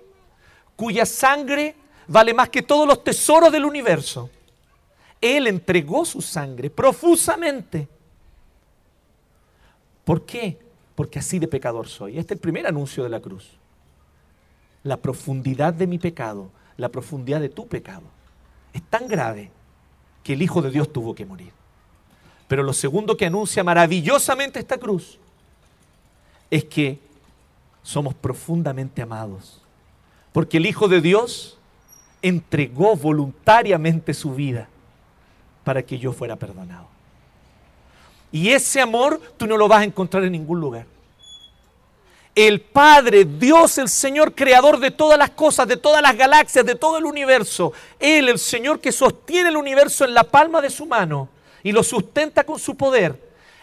cuya 0.76 1.06
sangre 1.06 1.76
vale 2.06 2.34
más 2.34 2.48
que 2.48 2.62
todos 2.62 2.86
los 2.86 3.04
tesoros 3.04 3.52
del 3.52 3.64
universo. 3.64 4.30
Él 5.20 5.46
entregó 5.46 6.04
su 6.04 6.20
sangre 6.20 6.68
profusamente. 6.70 7.88
¿Por 10.04 10.26
qué? 10.26 10.58
Porque 10.94 11.20
así 11.20 11.38
de 11.38 11.46
pecador 11.48 11.88
soy. 11.88 12.18
Este 12.18 12.34
es 12.34 12.38
el 12.38 12.40
primer 12.40 12.66
anuncio 12.66 13.04
de 13.04 13.08
la 13.08 13.20
cruz. 13.20 13.50
La 14.82 14.96
profundidad 14.96 15.72
de 15.72 15.86
mi 15.86 15.98
pecado, 15.98 16.50
la 16.76 16.88
profundidad 16.88 17.40
de 17.40 17.48
tu 17.48 17.68
pecado, 17.68 18.02
es 18.72 18.82
tan 18.82 19.06
grave 19.06 19.50
que 20.24 20.32
el 20.32 20.42
Hijo 20.42 20.60
de 20.60 20.70
Dios 20.70 20.92
tuvo 20.92 21.14
que 21.14 21.24
morir. 21.24 21.52
Pero 22.48 22.62
lo 22.62 22.72
segundo 22.72 23.16
que 23.16 23.26
anuncia 23.26 23.62
maravillosamente 23.64 24.58
esta 24.58 24.76
cruz 24.76 25.18
es 26.50 26.64
que 26.64 26.98
somos 27.82 28.12
profundamente 28.14 29.00
amados. 29.00 29.61
Porque 30.32 30.56
el 30.56 30.66
Hijo 30.66 30.88
de 30.88 31.00
Dios 31.00 31.58
entregó 32.22 32.96
voluntariamente 32.96 34.14
su 34.14 34.34
vida 34.34 34.68
para 35.64 35.82
que 35.82 35.98
yo 35.98 36.12
fuera 36.12 36.36
perdonado. 36.36 36.86
Y 38.30 38.48
ese 38.50 38.80
amor 38.80 39.20
tú 39.36 39.46
no 39.46 39.56
lo 39.56 39.68
vas 39.68 39.82
a 39.82 39.84
encontrar 39.84 40.24
en 40.24 40.32
ningún 40.32 40.60
lugar. 40.60 40.86
El 42.34 42.62
Padre, 42.62 43.26
Dios, 43.26 43.76
el 43.76 43.90
Señor, 43.90 44.34
creador 44.34 44.80
de 44.80 44.90
todas 44.90 45.18
las 45.18 45.30
cosas, 45.30 45.68
de 45.68 45.76
todas 45.76 46.00
las 46.00 46.16
galaxias, 46.16 46.64
de 46.64 46.74
todo 46.74 46.96
el 46.96 47.04
universo. 47.04 47.74
Él, 47.98 48.30
el 48.30 48.38
Señor 48.38 48.80
que 48.80 48.90
sostiene 48.90 49.50
el 49.50 49.56
universo 49.58 50.06
en 50.06 50.14
la 50.14 50.24
palma 50.24 50.62
de 50.62 50.70
su 50.70 50.86
mano 50.86 51.28
y 51.62 51.72
lo 51.72 51.82
sustenta 51.82 52.44
con 52.44 52.58
su 52.58 52.74
poder. 52.74 53.20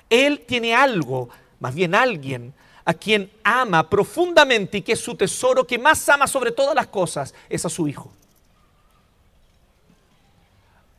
Él 0.08 0.44
tiene 0.48 0.76
algo, 0.76 1.30
más 1.60 1.74
bien 1.74 1.96
alguien, 1.96 2.54
a 2.86 2.94
quien 2.94 3.32
ama 3.44 3.90
profundamente 3.90 4.80
y 4.80 4.82
que 4.82 4.94
es 4.94 5.00
su 5.00 5.16
tesoro, 5.16 5.66
que 5.66 5.78
más 5.78 6.08
ama 6.10 6.28
sobre 6.28 6.52
todas 6.52 6.76
las 6.76 6.88
cosas, 6.88 7.34
es 7.50 7.66
a 7.66 7.70
su 7.70 7.88
Hijo. 7.88 8.12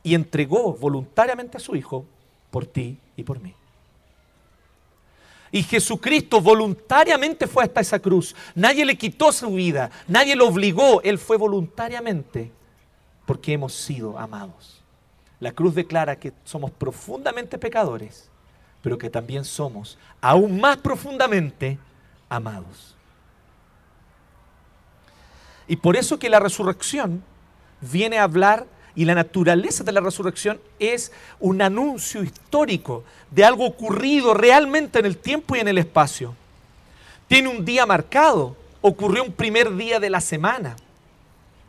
Y 0.02 0.14
entregó 0.14 0.72
voluntariamente 0.74 1.56
a 1.56 1.60
su 1.60 1.76
Hijo 1.76 2.04
por 2.50 2.66
ti 2.66 2.98
y 3.16 3.22
por 3.22 3.40
mí. 3.40 3.54
Y 5.52 5.62
Jesucristo 5.64 6.40
voluntariamente 6.40 7.46
fue 7.46 7.64
hasta 7.64 7.80
esa 7.80 7.98
cruz. 7.98 8.36
Nadie 8.54 8.84
le 8.84 8.96
quitó 8.96 9.32
su 9.32 9.50
vida, 9.50 9.90
nadie 10.06 10.36
lo 10.36 10.46
obligó, 10.46 11.02
Él 11.02 11.18
fue 11.18 11.36
voluntariamente 11.36 12.52
porque 13.26 13.52
hemos 13.52 13.74
sido 13.74 14.18
amados. 14.18 14.80
La 15.40 15.52
cruz 15.52 15.74
declara 15.74 16.16
que 16.16 16.32
somos 16.44 16.70
profundamente 16.70 17.58
pecadores, 17.58 18.29
pero 18.82 18.98
que 18.98 19.10
también 19.10 19.44
somos 19.44 19.98
aún 20.20 20.60
más 20.60 20.76
profundamente 20.78 21.78
amados. 22.28 22.94
Y 25.68 25.76
por 25.76 25.96
eso 25.96 26.18
que 26.18 26.28
la 26.28 26.40
resurrección 26.40 27.22
viene 27.80 28.18
a 28.18 28.24
hablar 28.24 28.66
y 28.94 29.04
la 29.04 29.14
naturaleza 29.14 29.84
de 29.84 29.92
la 29.92 30.00
resurrección 30.00 30.60
es 30.78 31.12
un 31.38 31.62
anuncio 31.62 32.22
histórico 32.22 33.04
de 33.30 33.44
algo 33.44 33.66
ocurrido 33.66 34.34
realmente 34.34 34.98
en 34.98 35.06
el 35.06 35.16
tiempo 35.16 35.54
y 35.54 35.60
en 35.60 35.68
el 35.68 35.78
espacio. 35.78 36.34
Tiene 37.28 37.48
un 37.48 37.64
día 37.64 37.86
marcado, 37.86 38.56
ocurrió 38.80 39.22
un 39.22 39.32
primer 39.32 39.76
día 39.76 40.00
de 40.00 40.10
la 40.10 40.20
semana. 40.20 40.74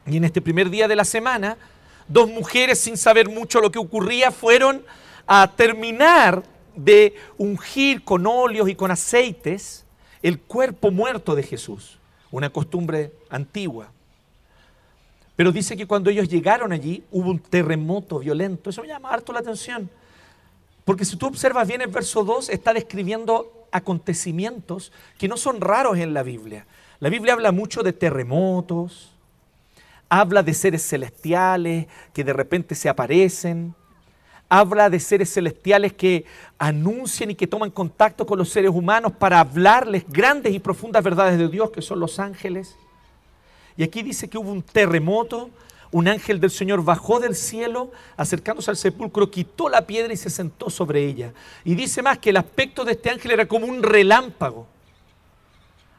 Y 0.08 0.18
en 0.18 0.24
este 0.24 0.42
primer 0.42 0.72
día 0.72 0.88
de 0.88 0.96
la 0.96 1.06
semana, 1.06 1.58
dos 2.08 2.28
mujeres 2.28 2.80
sin 2.80 2.98
saber 2.98 3.30
mucho 3.30 3.62
lo 3.62 3.72
que 3.72 3.78
ocurría 3.78 4.32
fueron 4.32 4.84
a 5.28 5.52
terminar 5.56 6.44
de 6.76 7.16
ungir 7.38 8.04
con 8.04 8.26
óleos 8.26 8.70
y 8.70 8.76
con 8.76 8.92
aceites 8.92 9.86
el 10.22 10.40
cuerpo 10.40 10.92
muerto 10.92 11.36
de 11.36 11.44
Jesús, 11.44 12.00
una 12.32 12.50
costumbre 12.50 13.12
antigua. 13.30 13.92
Pero 15.36 15.52
dice 15.52 15.76
que 15.76 15.88
cuando 15.88 16.10
ellos 16.10 16.30
llegaron 16.30 16.72
allí 16.72 17.04
hubo 17.12 17.32
un 17.32 17.40
terremoto 17.40 18.20
violento. 18.20 18.70
Eso 18.70 18.82
me 18.82 18.88
llama 18.88 19.10
harto 19.10 19.34
la 19.34 19.40
atención. 19.40 19.90
Porque 20.86 21.06
si 21.06 21.16
tú 21.16 21.28
observas 21.28 21.68
bien 21.68 21.82
el 21.82 21.88
verso 21.88 22.24
2, 22.24 22.50
está 22.50 22.74
describiendo 22.74 23.68
acontecimientos 23.72 24.92
que 25.18 25.28
no 25.28 25.38
son 25.38 25.62
raros 25.62 25.98
en 25.98 26.14
la 26.14 26.24
Biblia. 26.24 26.68
La 27.00 27.10
Biblia 27.10 27.34
habla 27.34 27.52
mucho 27.52 27.82
de 27.82 27.94
terremotos, 27.94 29.12
habla 30.10 30.44
de 30.44 30.54
seres 30.54 30.88
celestiales 30.88 31.88
que 32.14 32.24
de 32.24 32.34
repente 32.34 32.76
se 32.76 32.90
aparecen, 32.90 33.74
habla 34.52 34.90
de 34.90 35.00
seres 35.00 35.34
celestiales 35.34 35.94
que 35.94 36.26
anuncian 36.60 37.32
y 37.32 37.36
que 37.36 37.48
toman 37.48 37.72
contacto 37.72 38.26
con 38.26 38.38
los 38.38 38.50
seres 38.50 38.70
humanos 38.70 39.14
para 39.18 39.40
hablarles 39.40 40.04
grandes 40.10 40.54
y 40.54 40.60
profundas 40.60 41.02
verdades 41.06 41.40
de 41.40 41.48
Dios, 41.48 41.72
que 41.72 41.82
son 41.82 42.02
los 42.02 42.20
ángeles. 42.20 42.76
Y 43.78 43.84
aquí 43.84 44.04
dice 44.04 44.30
que 44.30 44.38
hubo 44.38 44.52
un 44.52 44.62
terremoto, 44.62 45.50
un 45.90 46.10
ángel 46.10 46.42
del 46.42 46.52
Señor 46.52 46.84
bajó 46.84 47.22
del 47.22 47.34
cielo, 47.34 47.94
acercándose 48.18 48.70
al 48.70 48.76
sepulcro, 48.76 49.32
quitó 49.32 49.70
la 49.70 49.88
piedra 49.88 50.12
y 50.12 50.18
se 50.18 50.30
sentó 50.30 50.70
sobre 50.70 51.06
ella. 51.06 51.32
Y 51.64 51.74
dice 51.74 52.02
más 52.02 52.18
que 52.18 52.32
el 52.32 52.36
aspecto 52.36 52.84
de 52.84 52.92
este 52.92 53.10
ángel 53.10 53.32
era 53.32 53.48
como 53.48 53.68
un 53.68 53.82
relámpago. 53.82 54.68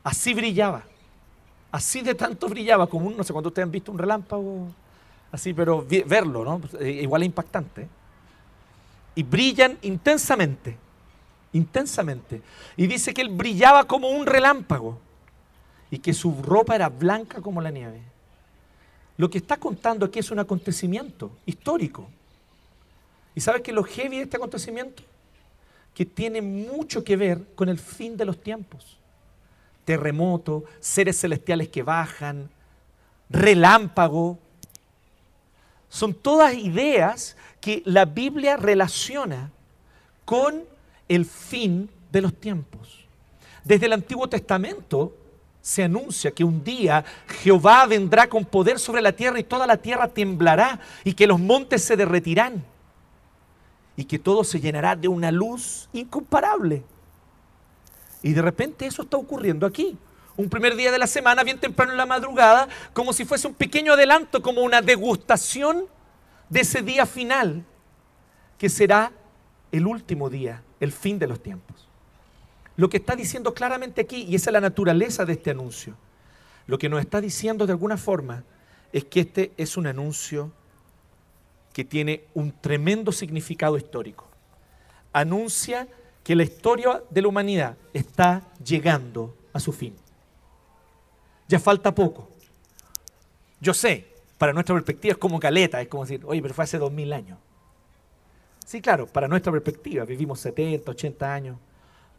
Así 0.05 0.35
brillaba. 0.35 0.83
Así 1.71 2.03
de 2.03 2.15
tanto 2.15 2.51
brillaba, 2.51 2.87
como 2.87 3.07
un, 3.07 3.17
no 3.17 3.25
sé 3.25 3.33
cuánto 3.33 3.49
ustedes 3.49 3.65
han 3.65 3.73
visto 3.73 3.91
un 3.91 3.97
relámpago, 3.97 4.69
así, 5.31 5.55
pero 5.55 5.87
verlo, 6.05 6.45
¿no? 6.45 6.61
Eh, 6.79 7.01
igual 7.01 7.23
es 7.23 7.27
impactante. 7.27 7.88
Y 9.14 9.22
brillan 9.22 9.79
intensamente, 9.83 10.77
intensamente. 11.53 12.42
Y 12.77 12.87
dice 12.87 13.12
que 13.12 13.22
él 13.22 13.29
brillaba 13.29 13.85
como 13.85 14.09
un 14.09 14.27
relámpago 14.27 14.98
y 15.90 15.98
que 15.98 16.14
su 16.14 16.42
ropa 16.42 16.75
era 16.75 16.88
blanca 16.88 17.40
como 17.42 17.61
la 17.61 17.70
nieve. 17.70 18.01
Lo 19.18 19.29
que 19.29 19.38
está 19.38 19.59
contando 19.59 20.07
aquí 20.07 20.18
es 20.18 20.31
un 20.31 20.38
acontecimiento 20.38 21.31
histórico. 21.44 22.09
¿Y 23.35 23.40
sabes 23.40 23.62
qué 23.62 23.70
es 23.70 23.75
lo 23.75 23.85
heavy 23.85 24.16
de 24.16 24.22
este 24.22 24.37
acontecimiento? 24.37 25.03
Que 25.94 26.07
tiene 26.07 26.40
mucho 26.40 27.05
que 27.05 27.16
ver 27.16 27.55
con 27.55 27.68
el 27.68 27.79
fin 27.79 28.16
de 28.16 28.25
los 28.25 28.42
tiempos. 28.42 28.98
Terremoto, 29.85 30.64
seres 30.81 31.20
celestiales 31.20 31.68
que 31.68 31.83
bajan, 31.83 32.51
relámpago. 33.29 34.38
Son 35.88 36.14
todas 36.14 36.55
ideas 36.55 37.37
que 37.62 37.83
la 37.87 38.05
Biblia 38.05 38.57
relaciona 38.59 39.51
con 40.27 40.64
el 41.09 41.25
fin 41.25 41.88
de 42.11 42.20
los 42.20 42.35
tiempos. 42.35 43.07
Desde 43.64 43.87
el 43.87 43.92
Antiguo 43.92 44.29
Testamento 44.29 45.16
se 45.62 45.85
anuncia 45.85 46.33
que 46.33 46.42
un 46.42 46.64
día 46.64 47.05
Jehová 47.40 47.87
vendrá 47.87 48.29
con 48.29 48.44
poder 48.44 48.81
sobre 48.81 49.01
la 49.01 49.12
tierra 49.12 49.38
y 49.38 49.44
toda 49.44 49.66
la 49.66 49.77
tierra 49.77 50.09
temblará 50.09 50.81
y 51.05 51.14
que 51.14 51.29
los 51.29 51.38
montes 51.38 51.85
se 51.85 51.96
derretirán 51.96 52.64
y 53.96 54.07
que 54.07 54.18
todo 54.18 54.42
se 54.42 54.61
llenará 54.61 54.96
de 54.96 55.07
una 55.07 55.31
luz 55.31 55.88
incomparable. 55.92 56.83
Y 58.22 58.33
de 58.33 58.42
repente 58.42 58.87
eso 58.87 59.03
está 59.03 59.16
ocurriendo 59.16 59.66
aquí. 59.66 59.96
Un 60.37 60.48
primer 60.48 60.75
día 60.75 60.90
de 60.90 60.98
la 60.98 61.07
semana, 61.07 61.44
bien 61.44 61.61
temprano 61.61 61.92
en 61.92 61.98
la 61.98 62.07
madrugada, 62.07 62.66
como 62.92 63.12
si 63.12 63.25
fuese 63.25 63.46
un 63.46 63.55
pequeño 63.55 63.92
adelanto, 63.92 64.42
como 64.42 64.62
una 64.62 64.83
degustación 64.83 65.87
de 66.53 66.61
ese 66.61 66.83
día 66.83 67.07
final, 67.07 67.65
que 68.59 68.69
será 68.69 69.12
el 69.71 69.87
último 69.87 70.31
día, 70.31 70.62
el 70.81 70.93
fin 70.93 71.19
de 71.19 71.27
los 71.27 71.43
tiempos 71.43 71.88
lo 72.77 72.88
que 72.88 72.97
está 72.97 73.15
diciendo 73.15 73.55
claramente 73.55 74.01
aquí, 74.01 74.25
y 74.29 74.35
esa 74.35 74.51
es 74.51 74.53
la 74.53 74.61
naturaleza 74.61 75.25
de 75.25 75.35
este 75.35 75.51
anuncio, 75.51 75.95
lo 76.67 76.79
que 76.79 76.88
nos 76.88 77.01
está 77.01 77.21
diciendo 77.21 77.67
de 77.67 77.73
alguna 77.73 77.97
forma 77.97 78.45
es 78.93 79.05
que 79.05 79.21
este 79.21 79.53
es 79.57 79.77
un 79.77 79.87
anuncio 79.87 80.53
que 81.73 81.85
tiene 81.85 82.25
un 82.35 82.53
tremendo 82.53 83.12
significado 83.12 83.77
histórico. 83.77 84.29
Anuncia 85.12 85.88
que 86.23 86.37
la 86.37 86.45
historia 86.45 87.03
de 87.11 87.23
la 87.23 87.29
humanidad 87.29 87.77
está 87.93 88.43
llegando 88.65 89.37
a 89.53 89.61
su 89.61 89.73
fin. 89.73 89.95
Ya 91.49 91.59
falta 91.59 91.95
poco. 91.95 92.31
Yo 93.61 93.75
sé, 93.75 94.12
para 94.42 94.52
nuestra 94.52 94.74
perspectiva 94.74 95.12
es 95.12 95.18
como 95.18 95.38
caleta, 95.38 95.81
es 95.81 95.87
como 95.87 96.02
decir, 96.02 96.22
oye, 96.24 96.42
pero 96.42 96.52
fue 96.52 96.64
hace 96.64 96.76
dos 96.76 96.90
mil 96.90 97.12
años. 97.12 97.38
Sí, 98.66 98.81
claro, 98.81 99.07
para 99.07 99.28
nuestra 99.28 99.52
perspectiva, 99.52 100.05
vivimos 100.05 100.40
70, 100.40 100.90
80 100.90 101.33
años. 101.33 101.59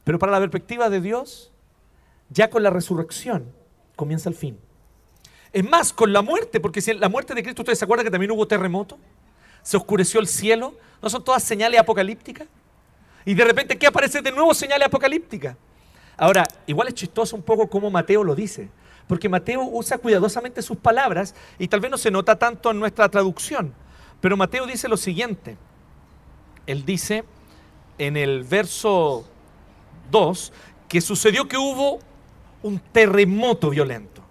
Pero 0.06 0.18
para 0.18 0.32
la 0.32 0.40
perspectiva 0.40 0.90
de 0.90 1.02
Dios, 1.02 1.52
ya 2.30 2.50
con 2.50 2.64
la 2.64 2.70
resurrección 2.70 3.52
comienza 3.98 4.30
el 4.30 4.36
fin. 4.36 4.58
Es 5.52 5.70
más, 5.70 5.92
con 5.92 6.14
la 6.14 6.22
muerte, 6.22 6.62
porque 6.62 6.80
si 6.80 6.94
la 6.94 7.10
muerte 7.10 7.34
de 7.34 7.44
Cristo, 7.44 7.64
¿ustedes 7.64 7.80
se 7.80 7.84
acuerdan 7.84 8.06
que 8.06 8.12
también 8.12 8.32
hubo 8.32 8.48
terremoto? 8.48 8.98
Se 9.62 9.76
oscureció 9.76 10.22
el 10.22 10.28
cielo. 10.28 10.76
¿No 11.02 11.10
son 11.10 11.26
todas 11.26 11.44
señales 11.44 11.78
apocalípticas? 11.78 12.48
Y 13.26 13.34
de 13.34 13.44
repente, 13.44 13.78
¿qué 13.78 13.88
aparece 13.88 14.22
de 14.22 14.32
nuevo 14.32 14.54
señales 14.54 14.88
apocalípticas? 14.88 15.58
Ahora, 16.16 16.48
igual 16.68 16.88
es 16.88 16.94
chistoso 16.94 17.36
un 17.36 17.42
poco 17.42 17.68
cómo 17.68 17.92
Mateo 17.92 18.24
lo 18.24 18.34
dice, 18.34 18.70
porque 19.08 19.30
Mateo 19.30 19.64
usa 19.64 19.98
cuidadosamente 19.98 20.62
sus 20.62 20.78
palabras 20.78 21.36
y 21.60 21.68
tal 21.68 21.80
vez 21.80 21.92
no 21.92 21.98
se 21.98 22.12
nota 22.12 22.38
tanto 22.38 22.72
en 22.72 22.80
nuestra 22.80 23.10
traducción, 23.10 23.74
pero 24.22 24.38
Mateo 24.38 24.66
dice 24.66 24.88
lo 24.88 24.98
siguiente. 24.98 25.58
Él 26.66 26.86
dice 26.86 27.26
en 27.98 28.18
el 28.18 28.44
verso 28.44 29.26
2, 30.12 30.54
que 30.88 31.02
sucedió 31.02 31.48
que 31.48 31.58
hubo 31.58 32.00
un 32.62 32.80
terremoto 32.80 33.70
violento. 33.70 34.22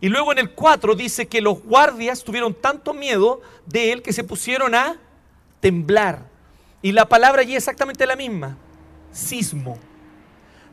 Y 0.00 0.08
luego 0.08 0.32
en 0.32 0.38
el 0.38 0.52
4 0.52 0.94
dice 0.94 1.28
que 1.28 1.40
los 1.40 1.62
guardias 1.62 2.24
tuvieron 2.24 2.54
tanto 2.54 2.94
miedo 2.94 3.40
de 3.66 3.92
él 3.92 4.02
que 4.02 4.12
se 4.12 4.24
pusieron 4.24 4.74
a 4.74 4.96
temblar. 5.60 6.26
Y 6.82 6.92
la 6.92 7.08
palabra 7.08 7.42
allí 7.42 7.52
es 7.52 7.58
exactamente 7.58 8.06
la 8.06 8.16
misma, 8.16 8.56
sismo. 9.12 9.78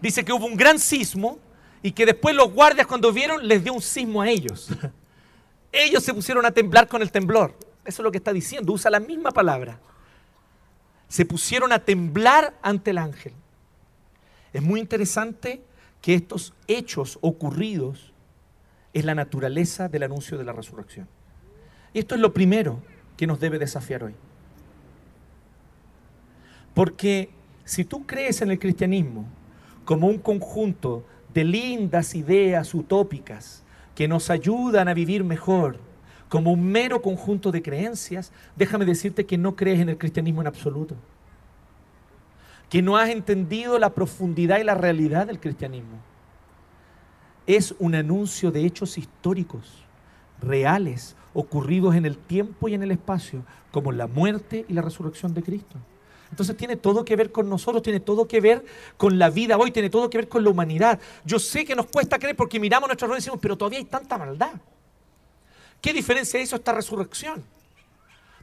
Dice 0.02 0.24
que 0.24 0.32
hubo 0.32 0.46
un 0.46 0.56
gran 0.56 0.80
sismo 0.80 1.40
y 1.82 1.92
que 1.92 2.06
después 2.06 2.36
los 2.36 2.52
guardias 2.52 2.88
cuando 2.88 3.12
vieron 3.12 3.48
les 3.48 3.64
dio 3.64 3.74
un 3.74 3.82
sismo 3.82 4.22
a 4.22 4.30
ellos. 4.30 4.70
Ellos 5.72 6.04
se 6.04 6.14
pusieron 6.14 6.46
a 6.46 6.52
temblar 6.52 6.88
con 6.88 7.02
el 7.02 7.12
temblor. 7.12 7.54
Eso 7.86 8.02
es 8.02 8.04
lo 8.04 8.12
que 8.12 8.18
está 8.18 8.34
diciendo, 8.34 8.74
usa 8.74 8.90
la 8.90 9.00
misma 9.00 9.32
palabra. 9.32 9.80
Se 11.08 11.26
pusieron 11.26 11.72
a 11.72 11.80
temblar 11.80 12.58
ante 12.62 12.92
el 12.92 12.98
ángel. 12.98 13.34
Es 14.54 14.62
muy 14.62 14.80
interesante 14.80 15.62
que 16.02 16.16
estos 16.16 16.54
hechos 16.68 17.20
ocurridos 17.22 18.14
es 18.94 19.06
la 19.06 19.16
naturaleza 19.16 19.88
del 19.90 20.04
anuncio 20.04 20.38
de 20.38 20.44
la 20.44 20.54
resurrección. 20.54 21.08
Y 21.94 22.00
esto 22.00 22.16
es 22.16 22.22
lo 22.22 22.34
primero 22.34 22.82
que 23.16 23.28
nos 23.28 23.40
debe 23.40 23.60
desafiar 23.60 24.04
hoy. 24.04 24.16
Porque 26.74 27.30
si 27.66 27.86
tú 27.86 28.06
crees 28.06 28.42
en 28.42 28.52
el 28.52 28.60
cristianismo 28.60 29.26
como 29.86 30.08
un 30.08 30.20
conjunto 30.20 31.06
de 31.34 31.44
lindas 31.44 32.16
ideas 32.16 32.74
utópicas 32.74 33.64
que 33.96 34.08
nos 34.08 34.30
ayudan 34.30 34.88
a 34.88 34.94
vivir 34.94 35.24
mejor, 35.24 35.80
como 36.30 36.52
un 36.52 36.64
mero 36.64 37.02
conjunto 37.02 37.52
de 37.52 37.62
creencias, 37.62 38.32
déjame 38.56 38.86
decirte 38.86 39.26
que 39.26 39.38
no 39.38 39.56
crees 39.56 39.80
en 39.80 39.90
el 39.90 39.98
cristianismo 39.98 40.42
en 40.42 40.48
absoluto. 40.48 40.96
Que 42.70 42.82
no 42.82 42.98
has 42.98 43.10
entendido 43.10 43.80
la 43.80 43.92
profundidad 43.92 44.60
y 44.60 44.64
la 44.64 44.76
realidad 44.76 45.28
del 45.28 45.40
cristianismo. 45.40 45.98
Es 47.46 47.74
un 47.80 47.96
anuncio 47.96 48.52
de 48.52 48.66
hechos 48.66 48.98
históricos, 48.98 49.86
reales, 50.42 51.16
ocurridos 51.34 51.96
en 51.96 52.06
el 52.06 52.18
tiempo 52.18 52.68
y 52.68 52.74
en 52.74 52.84
el 52.84 52.92
espacio, 52.92 53.44
como 53.72 53.92
la 53.92 54.08
muerte 54.08 54.66
y 54.68 54.74
la 54.74 54.82
resurrección 54.82 55.34
de 55.34 55.44
Cristo. 55.44 55.78
Entonces 56.30 56.56
tiene 56.58 56.76
todo 56.76 57.06
que 57.06 57.16
ver 57.16 57.32
con 57.32 57.50
nosotros, 57.50 57.82
tiene 57.84 58.00
todo 58.00 58.28
que 58.28 58.42
ver 58.42 58.66
con 58.98 59.18
la 59.18 59.30
vida 59.30 59.58
hoy, 59.58 59.72
tiene 59.72 59.90
todo 59.90 60.10
que 60.10 60.18
ver 60.18 60.30
con 60.30 60.44
la 60.44 60.50
humanidad. 60.50 61.00
Yo 61.26 61.40
sé 61.40 61.66
que 61.66 61.76
nos 61.76 61.88
cuesta 61.88 62.20
creer 62.20 62.36
porque 62.36 62.60
miramos 62.60 62.88
nuestro 62.88 63.08
rol 63.08 63.18
y 63.18 63.20
decimos, 63.20 63.40
pero 63.42 63.58
todavía 63.58 63.80
hay 63.80 63.86
tanta 63.86 64.18
maldad. 64.18 64.54
¿Qué 65.82 65.94
diferencia 65.94 66.40
hizo 66.42 66.56
esta 66.56 66.74
resurrección? 66.74 67.44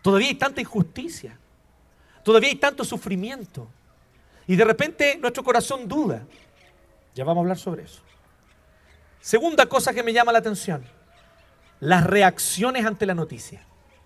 Todavía 0.03 0.29
hay 0.29 0.35
tanta 0.35 0.61
injusticia. 0.61 1.39
Todavía 2.23 2.51
hay 2.51 2.57
tanto 2.57 2.85
sufrimiento. 2.85 3.69
Y 4.47 4.57
de 4.57 4.65
repente 4.65 5.19
nuestro 5.21 5.43
corazón 5.43 5.89
duda. 5.89 6.23
Ya 7.15 7.25
vamos 7.25 7.41
a 7.41 7.43
hablar 7.43 7.59
sobre 7.59 7.85
eso. 7.85 8.01
Segunda 9.21 9.67
cosa 9.67 9.93
que 9.93 10.03
me 10.03 10.13
llama 10.13 10.33
la 10.33 10.39
atención. 10.39 10.85
Las 11.81 12.05
reacciones 12.05 12.85
ante 12.85 13.07
la 13.07 13.15
noticia. 13.15 13.65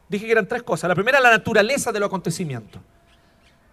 Dije 0.08 0.26
que 0.26 0.32
eran 0.32 0.46
tres 0.46 0.62
cosas. 0.62 0.88
La 0.88 0.94
primera, 0.94 1.20
la 1.20 1.30
naturaleza 1.30 1.92
de 1.92 2.00
los 2.00 2.06
acontecimientos. 2.06 2.80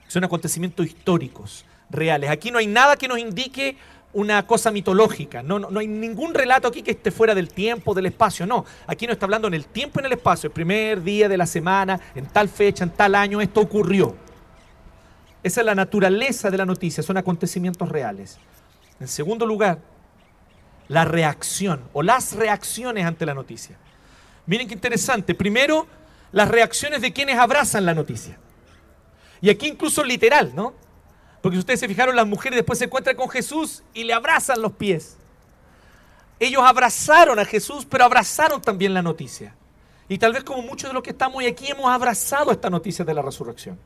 Son 0.07 0.23
acontecimientos 0.23 0.85
históricos, 0.85 1.65
reales. 1.89 2.29
Aquí 2.29 2.51
no 2.51 2.57
hay 2.57 2.67
nada 2.67 2.95
que 2.95 3.07
nos 3.07 3.19
indique 3.19 3.77
una 4.13 4.47
cosa 4.47 4.71
mitológica. 4.71 5.43
No, 5.43 5.59
no, 5.59 5.79
hay 5.79 5.87
ningún 5.87 6.33
relato 6.33 6.69
aquí 6.69 6.81
que 6.81 6.91
esté 6.91 7.11
fuera 7.11 7.35
del 7.35 7.49
tiempo, 7.49 7.93
del 7.93 8.05
espacio. 8.05 8.45
No, 8.45 8.65
aquí 8.87 9.05
no 9.05 9.13
está 9.13 9.25
hablando 9.25 9.47
en 9.49 9.53
el 9.53 9.65
tiempo 9.65 9.99
y 9.99 10.01
en 10.01 10.05
el 10.05 10.13
espacio. 10.13 10.47
El 10.47 10.53
primer 10.53 11.03
día 11.03 11.27
de 11.27 11.37
la 11.37 11.45
semana, 11.45 11.99
en 12.15 12.25
tal 12.25 12.47
fecha, 12.47 12.85
en 12.85 12.91
tal 12.91 13.13
año, 13.13 13.41
esto 13.41 13.59
ocurrió. 13.59 14.15
Esa 15.43 15.59
es 15.61 15.65
la 15.65 15.75
naturaleza 15.75 16.49
de 16.49 16.57
la 16.57 16.65
noticia, 16.65 17.03
son 17.03 17.17
acontecimientos 17.17 17.89
reales. 17.89 18.37
En 18.99 19.07
segundo 19.07 19.45
lugar, 19.45 19.79
la 20.87 21.03
reacción 21.03 21.81
o 21.93 22.01
las 22.01 22.33
reacciones 22.33 23.05
ante 23.05 23.25
la 23.25 23.33
noticia. 23.33 23.77
Miren 24.45 24.67
qué 24.67 24.73
interesante. 24.75 25.35
Primero, 25.35 25.87
las 26.31 26.47
reacciones 26.47 27.01
de 27.01 27.11
quienes 27.11 27.37
abrazan 27.37 27.85
la 27.85 27.93
noticia. 27.93 28.37
Y 29.41 29.49
aquí 29.49 29.67
incluso 29.67 30.03
literal, 30.03 30.53
¿no? 30.55 30.73
Porque 31.41 31.57
si 31.57 31.59
ustedes 31.59 31.79
se 31.79 31.87
fijaron, 31.87 32.15
las 32.15 32.27
mujeres 32.27 32.57
después 32.57 32.79
se 32.79 32.85
encuentran 32.85 33.15
con 33.15 33.29
Jesús 33.29 33.83
y 33.93 34.03
le 34.03 34.13
abrazan 34.13 34.61
los 34.61 34.71
pies. 34.73 35.17
Ellos 36.39 36.63
abrazaron 36.65 37.39
a 37.39 37.45
Jesús, 37.45 37.85
pero 37.89 38.03
abrazaron 38.03 38.61
también 38.61 38.93
la 38.93 39.01
noticia. 39.01 39.55
Y 40.09 40.17
tal 40.17 40.33
vez 40.33 40.43
como 40.43 40.61
muchos 40.61 40.89
de 40.89 40.93
los 40.93 41.03
que 41.03 41.11
estamos 41.11 41.37
hoy 41.37 41.47
aquí 41.47 41.67
hemos 41.67 41.87
abrazado 41.87 42.51
esta 42.51 42.69
noticia 42.69 43.05
de 43.05 43.13
la 43.13 43.21
resurrección. 43.21 43.77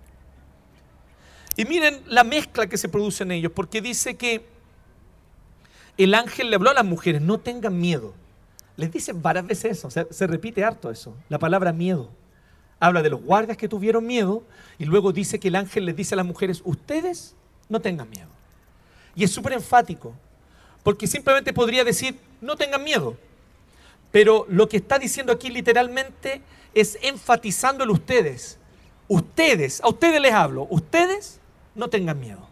Y 1.55 1.65
miren 1.65 2.01
la 2.05 2.23
mezcla 2.23 2.67
que 2.67 2.77
se 2.77 2.89
produce 2.89 3.23
en 3.23 3.31
ellos, 3.31 3.51
porque 3.53 3.81
dice 3.81 4.15
que 4.15 4.45
el 5.97 6.13
ángel 6.13 6.49
le 6.49 6.55
habló 6.55 6.69
a 6.69 6.73
las 6.73 6.85
mujeres, 6.85 7.21
no 7.21 7.39
tengan 7.39 7.77
miedo. 7.77 8.13
Les 8.77 8.91
dice 8.91 9.11
varias 9.11 9.45
veces 9.45 9.77
eso, 9.77 9.89
se 9.89 10.27
repite 10.27 10.63
harto 10.63 10.89
eso, 10.89 11.13
la 11.27 11.37
palabra 11.37 11.73
miedo. 11.73 12.09
Habla 12.79 13.01
de 13.01 13.09
los 13.09 13.21
guardias 13.21 13.57
que 13.57 13.67
tuvieron 13.67 14.05
miedo 14.05 14.43
y 14.77 14.85
luego 14.85 15.11
dice 15.11 15.39
que 15.39 15.49
el 15.49 15.55
ángel 15.55 15.85
les 15.85 15.95
dice 15.95 16.15
a 16.15 16.17
las 16.17 16.25
mujeres, 16.25 16.61
ustedes 16.63 17.35
no 17.67 17.79
tengan 17.79 18.09
miedo. 18.09 18.29
Y 19.15 19.23
es 19.23 19.31
súper 19.31 19.53
enfático, 19.53 20.13
porque 20.83 21.07
simplemente 21.07 21.51
podría 21.51 21.83
decir, 21.83 22.17
no 22.39 22.55
tengan 22.55 22.83
miedo. 22.83 23.17
Pero 24.11 24.45
lo 24.49 24.69
que 24.69 24.77
está 24.77 24.97
diciendo 24.97 25.33
aquí 25.33 25.49
literalmente 25.49 26.41
es 26.73 26.97
enfatizándolo 27.01 27.93
ustedes. 27.93 28.57
Ustedes, 29.07 29.81
a 29.81 29.89
ustedes 29.89 30.21
les 30.21 30.33
hablo, 30.33 30.67
ustedes 30.69 31.39
no 31.75 31.89
tengan 31.89 32.19
miedo. 32.19 32.47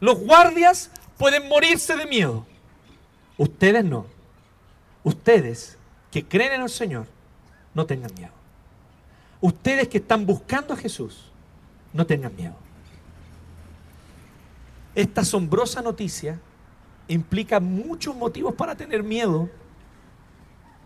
Los 0.00 0.18
guardias 0.18 0.90
pueden 1.16 1.48
morirse 1.48 1.96
de 1.96 2.06
miedo. 2.06 2.46
Ustedes 3.36 3.84
no. 3.84 4.06
Ustedes 5.02 5.78
que 6.10 6.26
creen 6.26 6.52
en 6.52 6.62
el 6.62 6.68
Señor, 6.68 7.06
no 7.74 7.86
tengan 7.86 8.12
miedo. 8.14 8.37
Ustedes 9.40 9.88
que 9.88 9.98
están 9.98 10.26
buscando 10.26 10.74
a 10.74 10.76
Jesús, 10.76 11.30
no 11.92 12.06
tengan 12.06 12.34
miedo. 12.34 12.56
Esta 14.94 15.20
asombrosa 15.20 15.80
noticia 15.80 16.40
implica 17.06 17.60
muchos 17.60 18.16
motivos 18.16 18.54
para 18.54 18.74
tener 18.74 19.02
miedo 19.02 19.48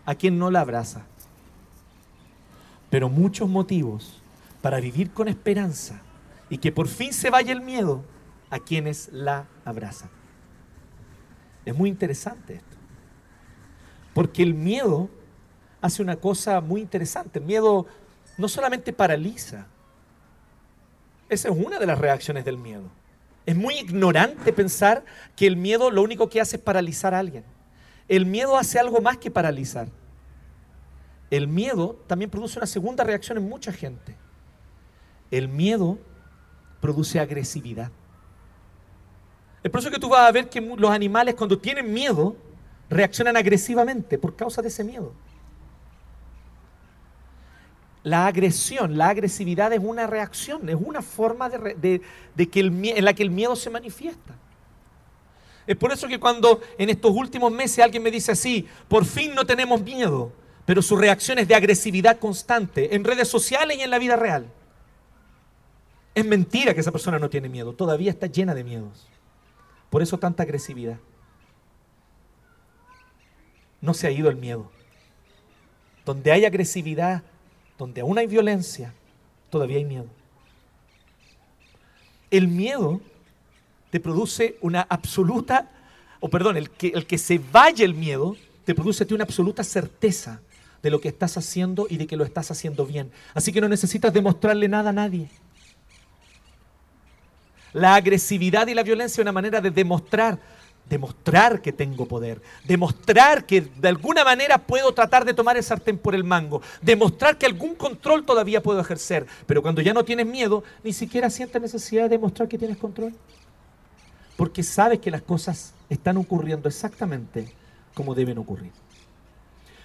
a 0.05 0.15
quien 0.15 0.37
no 0.37 0.51
la 0.51 0.61
abraza, 0.61 1.03
pero 2.89 3.09
muchos 3.09 3.49
motivos 3.49 4.21
para 4.61 4.79
vivir 4.79 5.11
con 5.11 5.27
esperanza 5.27 6.01
y 6.49 6.59
que 6.59 6.71
por 6.71 6.87
fin 6.87 7.11
se 7.11 7.29
vaya 7.29 7.51
el 7.51 7.61
miedo 7.61 8.03
a 8.49 8.59
quienes 8.59 9.09
la 9.11 9.47
abrazan. 9.65 10.09
Es 11.65 11.75
muy 11.75 11.89
interesante 11.89 12.55
esto, 12.55 12.77
porque 14.13 14.43
el 14.43 14.53
miedo 14.53 15.09
hace 15.81 16.01
una 16.01 16.15
cosa 16.15 16.61
muy 16.61 16.81
interesante. 16.81 17.39
El 17.39 17.45
miedo 17.45 17.87
no 18.37 18.47
solamente 18.47 18.93
paraliza, 18.93 19.67
esa 21.29 21.49
es 21.49 21.55
una 21.55 21.79
de 21.79 21.85
las 21.85 21.97
reacciones 21.97 22.45
del 22.45 22.57
miedo 22.57 22.89
es 23.45 23.55
muy 23.55 23.75
ignorante 23.75 24.53
pensar 24.53 25.03
que 25.35 25.47
el 25.47 25.57
miedo 25.57 25.91
lo 25.91 26.01
único 26.01 26.29
que 26.29 26.39
hace 26.39 26.57
es 26.57 26.61
paralizar 26.61 27.13
a 27.13 27.19
alguien. 27.19 27.43
El 28.07 28.25
miedo 28.25 28.57
hace 28.57 28.79
algo 28.79 29.01
más 29.01 29.17
que 29.17 29.31
paralizar. 29.31 29.87
El 31.29 31.47
miedo 31.47 31.99
también 32.07 32.29
produce 32.29 32.59
una 32.59 32.67
segunda 32.67 33.03
reacción 33.03 33.37
en 33.37 33.49
mucha 33.49 33.73
gente. 33.73 34.15
El 35.31 35.47
miedo 35.47 35.97
produce 36.79 37.19
agresividad. 37.19 37.91
Es 39.63 39.71
por 39.71 39.79
eso 39.79 39.89
que 39.89 39.99
tú 39.99 40.09
vas 40.09 40.27
a 40.27 40.31
ver 40.31 40.49
que 40.49 40.61
los 40.61 40.91
animales 40.91 41.35
cuando 41.35 41.57
tienen 41.57 41.91
miedo 41.91 42.35
reaccionan 42.89 43.35
agresivamente 43.35 44.17
por 44.17 44.35
causa 44.35 44.61
de 44.61 44.67
ese 44.67 44.83
miedo. 44.83 45.13
La 48.03 48.27
agresión, 48.27 48.97
la 48.97 49.09
agresividad 49.09 49.71
es 49.71 49.79
una 49.81 50.07
reacción, 50.07 50.67
es 50.67 50.75
una 50.77 51.01
forma 51.01 51.49
de, 51.49 52.01
que 52.51 52.59
en 52.59 53.05
la 53.05 53.13
que 53.13 53.23
el 53.23 53.31
miedo 53.31 53.55
se 53.55 53.69
manifiesta. 53.69 54.35
Es 55.65 55.77
por 55.77 55.93
eso 55.93 56.09
que 56.09 56.19
cuando 56.19 56.59
en 56.77 56.89
estos 56.89 57.11
últimos 57.11 57.51
meses 57.51 57.79
alguien 57.79 58.03
me 58.03 58.11
dice 58.11 58.33
así, 58.33 58.67
por 58.89 59.05
fin 59.05 59.33
no 59.33 59.45
tenemos 59.45 59.81
miedo, 59.81 60.33
pero 60.65 60.81
su 60.81 60.97
reacción 60.97 61.39
es 61.39 61.47
de 61.47 61.55
agresividad 61.55 62.19
constante 62.19 62.93
en 62.93 63.05
redes 63.05 63.29
sociales 63.29 63.77
y 63.77 63.81
en 63.81 63.89
la 63.89 63.99
vida 63.99 64.17
real. 64.17 64.47
Es 66.13 66.25
mentira 66.25 66.73
que 66.73 66.81
esa 66.81 66.91
persona 66.91 67.17
no 67.17 67.29
tiene 67.29 67.47
miedo, 67.47 67.73
todavía 67.73 68.11
está 68.11 68.27
llena 68.27 68.53
de 68.53 68.65
miedos. 68.65 69.07
Por 69.89 70.01
eso 70.01 70.17
tanta 70.17 70.43
agresividad. 70.43 70.97
No 73.79 73.93
se 73.93 74.07
ha 74.07 74.11
ido 74.11 74.29
el 74.29 74.35
miedo. 74.35 74.69
Donde 76.05 76.31
hay 76.31 76.43
agresividad, 76.43 77.23
donde 77.83 77.99
aún 77.99 78.17
hay 78.17 78.27
violencia, 78.27 78.93
todavía 79.49 79.75
hay 79.75 79.83
miedo. 79.83 80.05
El 82.31 82.47
miedo 82.47 83.01
te 83.89 83.99
produce 83.99 84.55
una 84.61 84.83
absoluta, 84.83 85.69
o 86.21 86.29
perdón, 86.29 86.55
el 86.55 86.69
que, 86.69 86.87
el 86.95 87.05
que 87.05 87.17
se 87.17 87.41
vaya 87.51 87.83
el 87.83 87.93
miedo, 87.93 88.37
te 88.63 88.73
produce 88.73 89.05
una 89.13 89.25
absoluta 89.25 89.65
certeza 89.65 90.39
de 90.81 90.91
lo 90.91 91.01
que 91.01 91.09
estás 91.09 91.35
haciendo 91.35 91.85
y 91.89 91.97
de 91.97 92.07
que 92.07 92.15
lo 92.15 92.23
estás 92.23 92.51
haciendo 92.51 92.85
bien. 92.85 93.11
Así 93.33 93.51
que 93.51 93.59
no 93.59 93.67
necesitas 93.67 94.13
demostrarle 94.13 94.69
nada 94.69 94.91
a 94.91 94.93
nadie. 94.93 95.29
La 97.73 97.95
agresividad 97.95 98.67
y 98.67 98.73
la 98.73 98.83
violencia 98.83 99.21
es 99.21 99.25
una 99.25 99.33
manera 99.33 99.59
de 99.59 99.71
demostrar 99.71 100.39
demostrar 100.89 101.61
que 101.61 101.71
tengo 101.71 102.05
poder, 102.05 102.41
demostrar 102.65 103.45
que 103.45 103.61
de 103.61 103.87
alguna 103.87 104.23
manera 104.23 104.57
puedo 104.57 104.93
tratar 104.93 105.25
de 105.25 105.33
tomar 105.33 105.57
el 105.57 105.63
sartén 105.63 105.97
por 105.97 106.13
el 106.13 106.23
mango, 106.23 106.61
demostrar 106.81 107.37
que 107.37 107.45
algún 107.45 107.75
control 107.75 108.25
todavía 108.25 108.61
puedo 108.61 108.79
ejercer, 108.79 109.25
pero 109.45 109.61
cuando 109.61 109.81
ya 109.81 109.93
no 109.93 110.03
tienes 110.03 110.27
miedo, 110.27 110.63
ni 110.83 110.93
siquiera 110.93 111.29
sientes 111.29 111.61
necesidad 111.61 112.03
de 112.03 112.09
demostrar 112.09 112.47
que 112.47 112.57
tienes 112.57 112.77
control, 112.77 113.13
porque 114.35 114.61
sabes 114.61 114.99
que 114.99 115.11
las 115.11 115.21
cosas 115.21 115.73
están 115.89 116.17
ocurriendo 116.17 116.67
exactamente 116.67 117.51
como 117.93 118.13
deben 118.13 118.37
ocurrir, 118.37 118.71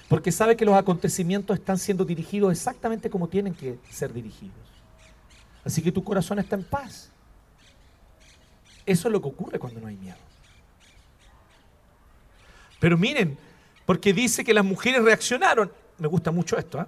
porque 0.08 0.32
sabes 0.32 0.56
que 0.56 0.64
los 0.64 0.74
acontecimientos 0.74 1.58
están 1.58 1.78
siendo 1.78 2.04
dirigidos 2.04 2.52
exactamente 2.52 3.08
como 3.08 3.28
tienen 3.28 3.54
que 3.54 3.78
ser 3.88 4.12
dirigidos, 4.12 4.56
así 5.64 5.80
que 5.80 5.92
tu 5.92 6.02
corazón 6.02 6.38
está 6.38 6.56
en 6.56 6.64
paz. 6.64 7.11
Eso 8.84 9.08
es 9.08 9.12
lo 9.12 9.20
que 9.20 9.28
ocurre 9.28 9.58
cuando 9.58 9.80
no 9.80 9.87
hay 9.88 9.96
miedo. 9.96 10.27
Pero 12.78 12.96
miren, 12.96 13.38
porque 13.86 14.12
dice 14.12 14.44
que 14.44 14.54
las 14.54 14.64
mujeres 14.64 15.02
reaccionaron. 15.02 15.72
Me 15.98 16.08
gusta 16.08 16.30
mucho 16.30 16.56
esto. 16.56 16.80
¿eh? 16.80 16.86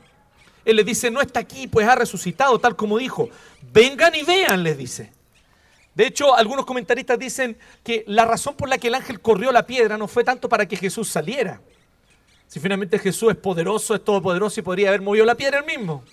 Él 0.65 0.77
les 0.77 0.87
dice, 0.87 1.11
no 1.11 1.21
está 1.21 1.41
aquí, 1.41 1.67
pues 1.67 1.87
ha 1.87 1.95
resucitado, 1.95 2.59
tal 2.59 2.77
como 2.77 2.99
dijo. 2.99 3.29
Vengan 3.73 4.15
y 4.15 4.23
vean, 4.23 4.63
les 4.63 4.77
dice. 4.77 5.13
De 5.95 6.07
hecho, 6.07 6.35
algunos 6.37 6.65
comentaristas 6.65 7.19
dicen 7.19 7.57
que 7.83 8.05
la 8.07 8.25
razón 8.25 8.55
por 8.55 8.69
la 8.69 8.79
que 8.79 8.89
el 8.89 8.95
ángel 8.95 9.21
corrió 9.21 9.51
la 9.51 9.67
piedra 9.67 9.99
no 9.99 10.07
fue 10.07 10.25
tanto 10.25 10.49
para 10.49 10.67
que 10.67 10.77
Jesús 10.77 11.09
saliera. 11.09 11.61
Si 12.47 12.61
finalmente 12.61 12.99
Jesús 12.99 13.31
es 13.31 13.37
poderoso, 13.37 13.95
es 13.95 14.05
todopoderoso 14.05 14.61
y 14.61 14.63
podría 14.63 14.89
haber 14.89 15.03
movido 15.03 15.25
la 15.25 15.35
piedra 15.35 15.59
él 15.59 15.65
mismo. 15.65 16.05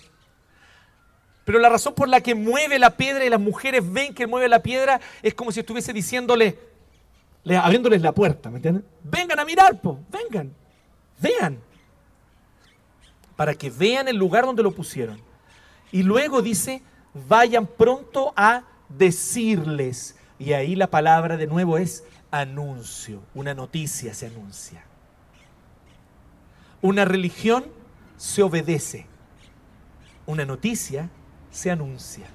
Pero 1.44 1.58
la 1.58 1.68
razón 1.68 1.94
por 1.94 2.08
la 2.08 2.20
que 2.20 2.34
mueve 2.34 2.78
la 2.78 2.96
piedra 2.96 3.24
y 3.24 3.30
las 3.30 3.40
mujeres 3.40 3.82
ven 3.90 4.14
que 4.14 4.26
mueve 4.26 4.48
la 4.48 4.62
piedra 4.62 5.00
es 5.22 5.34
como 5.34 5.50
si 5.50 5.60
estuviese 5.60 5.92
diciéndole, 5.92 6.58
abriéndoles 7.56 8.02
la 8.02 8.12
puerta, 8.12 8.50
¿me 8.50 8.56
entienden? 8.56 8.84
Vengan 9.02 9.38
a 9.38 9.44
mirar, 9.44 9.80
po, 9.80 10.00
vengan, 10.10 10.52
vean. 11.20 11.58
Para 13.36 13.54
que 13.54 13.70
vean 13.70 14.08
el 14.08 14.16
lugar 14.16 14.44
donde 14.44 14.62
lo 14.62 14.72
pusieron. 14.72 15.20
Y 15.92 16.02
luego 16.02 16.42
dice, 16.42 16.82
vayan 17.28 17.66
pronto 17.66 18.32
a 18.36 18.64
decirles. 18.88 20.16
Y 20.38 20.52
ahí 20.52 20.74
la 20.74 20.88
palabra 20.88 21.36
de 21.36 21.46
nuevo 21.46 21.78
es 21.78 22.04
anuncio. 22.30 23.22
Una 23.34 23.54
noticia 23.54 24.12
se 24.14 24.26
anuncia. 24.26 24.84
Una 26.82 27.04
religión 27.04 27.64
se 28.16 28.42
obedece. 28.42 29.06
Una 30.26 30.44
noticia 30.44 31.08
se 31.50 31.70
anuncia. 31.70 32.26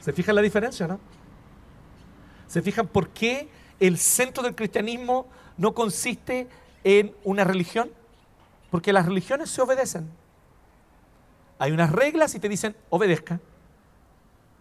¿Se 0.00 0.12
fijan 0.12 0.34
la 0.34 0.42
diferencia, 0.42 0.86
no? 0.88 0.98
¿Se 2.46 2.62
fijan 2.62 2.88
por 2.88 3.10
qué 3.10 3.48
el 3.80 3.98
centro 3.98 4.42
del 4.42 4.54
cristianismo 4.54 5.26
no 5.56 5.74
consiste 5.74 6.46
en 6.84 7.14
una 7.24 7.44
religión? 7.44 7.90
Porque 8.70 8.92
las 8.92 9.06
religiones 9.06 9.50
se 9.50 9.62
obedecen. 9.62 10.08
Hay 11.58 11.72
unas 11.72 11.90
reglas 11.90 12.34
y 12.34 12.38
te 12.38 12.48
dicen, 12.48 12.76
obedezca. 12.88 13.40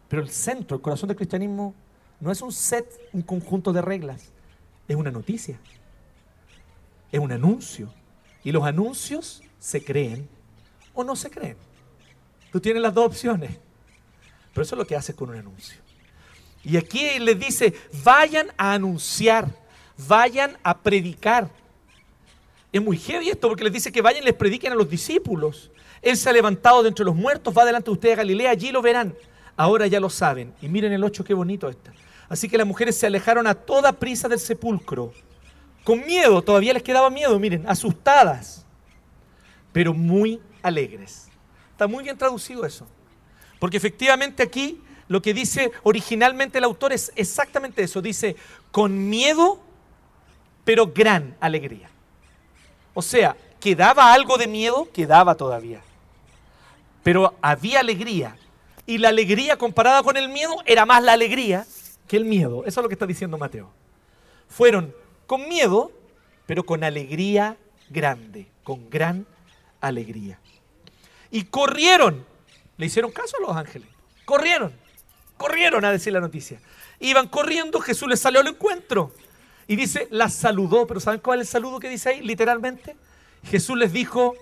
Pero 0.08 0.21
el 0.21 0.29
centro, 0.29 0.77
el 0.77 0.82
corazón 0.82 1.08
del 1.08 1.15
cristianismo, 1.15 1.75
no 2.19 2.32
es 2.32 2.41
un 2.41 2.51
set, 2.51 2.86
un 3.13 3.21
conjunto 3.21 3.71
de 3.71 3.82
reglas. 3.82 4.32
Es 4.88 4.95
una 4.95 5.12
noticia. 5.12 5.60
Es 7.12 7.19
un 7.19 7.32
anuncio. 7.32 7.93
Y 8.43 8.51
los 8.51 8.63
anuncios 8.63 9.41
se 9.60 9.84
creen 9.84 10.27
o 10.93 11.03
no 11.03 11.15
se 11.15 11.29
creen. 11.29 11.58
Tú 12.51 12.60
tienes 12.60 12.82
las 12.82 12.93
dos 12.93 13.05
opciones. 13.05 13.58
Pero 14.53 14.63
eso 14.63 14.75
es 14.75 14.79
lo 14.79 14.88
que 14.88 14.95
haces 14.95 15.15
con 15.15 15.29
un 15.29 15.38
anuncio. 15.38 15.79
Y 16.63 16.78
aquí 16.78 17.19
les 17.19 17.39
dice, 17.39 17.74
vayan 18.04 18.48
a 18.58 18.74
anunciar, 18.74 19.48
vayan 20.08 20.58
a 20.63 20.78
predicar. 20.78 21.50
Es 22.72 22.82
muy 22.82 22.98
heavy 22.98 23.30
esto 23.30 23.48
porque 23.48 23.63
les 23.63 23.74
dice 23.74 23.91
que 23.91 24.02
vayan 24.02 24.24
y 24.24 24.26
les 24.26 24.36
prediquen 24.36 24.74
a 24.74 24.76
los 24.76 24.89
discípulos. 24.89 25.72
Él 26.02 26.15
se 26.17 26.30
ha 26.30 26.34
levantado 26.34 26.84
de 26.84 26.89
entre 26.89 27.06
los 27.06 27.15
muertos, 27.15 27.54
va 27.58 27.65
delante 27.65 27.86
de 27.86 27.93
ustedes 27.93 28.13
a 28.13 28.17
Galilea, 28.17 28.52
allí 28.52 28.72
lo 28.72 28.82
verán. 28.82 29.15
Ahora 29.58 29.88
ya 29.88 30.00
lo 30.00 30.10
saben. 30.10 30.54
Y 30.62 30.69
miren 30.69 30.93
el 30.93 31.04
8, 31.04 31.24
qué 31.24 31.34
bonito 31.34 31.67
está. 31.69 31.91
Así 32.30 32.48
que 32.48 32.58
las 32.58 32.67
mujeres 32.67 32.95
se 32.95 33.08
alejaron 33.08 33.48
a 33.48 33.56
toda 33.56 33.91
prisa 33.93 34.30
del 34.30 34.39
sepulcro. 34.39 35.13
Con 35.84 36.06
miedo, 36.06 36.41
todavía 36.41 36.74
les 36.74 36.84
quedaba 36.84 37.10
miedo, 37.10 37.39
miren, 37.39 37.67
asustadas, 37.67 38.65
pero 39.72 39.93
muy 39.93 40.39
alegres. 40.62 41.28
Está 41.72 41.88
muy 41.88 42.04
bien 42.04 42.17
traducido 42.17 42.65
eso. 42.65 42.86
Porque 43.60 43.78
efectivamente 43.78 44.43
aquí 44.43 44.82
lo 45.10 45.22
que 45.22 45.34
dice 45.34 45.72
originalmente 45.84 46.60
el 46.60 46.63
autor 46.63 46.93
es 46.93 47.12
exactamente 47.15 47.84
eso. 47.84 48.02
Dice, 48.02 48.38
con 48.72 49.10
miedo, 49.10 49.60
pero 50.63 50.88
gran 50.88 51.36
alegría. 51.41 51.89
O 52.93 53.02
sea, 53.02 53.36
quedaba 53.60 54.13
algo 54.13 54.38
de 54.38 54.48
miedo, 54.48 54.88
quedaba 54.93 55.36
todavía. 55.36 55.82
Pero 57.04 57.36
había 57.41 57.80
alegría, 57.82 58.38
y 58.86 58.98
la 58.98 59.10
alegría 59.10 59.58
comparada 59.58 60.02
con 60.02 60.17
el 60.17 60.30
miedo 60.30 60.56
era 60.65 60.86
más 60.86 61.04
la 61.04 61.13
alegría 61.13 61.65
que 62.08 62.17
el 62.17 62.26
miedo. 62.26 62.63
Eso 62.65 62.80
es 62.80 62.84
lo 62.84 62.89
que 62.89 62.95
está 62.95 63.06
diciendo 63.06 63.38
Mateo. 63.38 63.69
Fueron 64.48 64.95
con 65.28 65.48
miedo, 65.48 65.91
pero 66.48 66.63
con 66.63 66.84
alegría 66.84 67.56
grande, 67.89 68.48
con 68.63 68.89
gran 68.89 69.28
alegría. 69.80 70.39
Y 71.30 71.43
corrieron, 71.43 72.26
le 72.78 72.86
hicieron 72.88 73.12
caso 73.12 73.38
a 73.38 73.41
los 73.41 73.56
ángeles, 73.56 73.88
corrieron, 74.26 74.74
corrieron 75.39 75.86
a 75.86 75.91
decir 75.91 76.12
la 76.12 76.19
noticia. 76.19 76.60
Iban 76.99 77.30
corriendo, 77.30 77.80
Jesús 77.80 78.10
les 78.10 78.19
salió 78.19 78.41
al 78.41 78.47
encuentro. 78.47 79.13
Y 79.67 79.78
dice, 79.78 80.08
las 80.12 80.34
saludó, 80.34 80.86
pero 80.86 80.99
¿saben 80.99 81.21
cuál 81.21 81.39
es 81.39 81.47
el 81.47 81.52
saludo 81.52 81.80
que 81.80 81.89
dice 81.89 82.10
ahí? 82.10 82.21
Literalmente, 82.21 82.95
Jesús 83.43 83.78
les 83.78 83.93
dijo, 83.93 84.36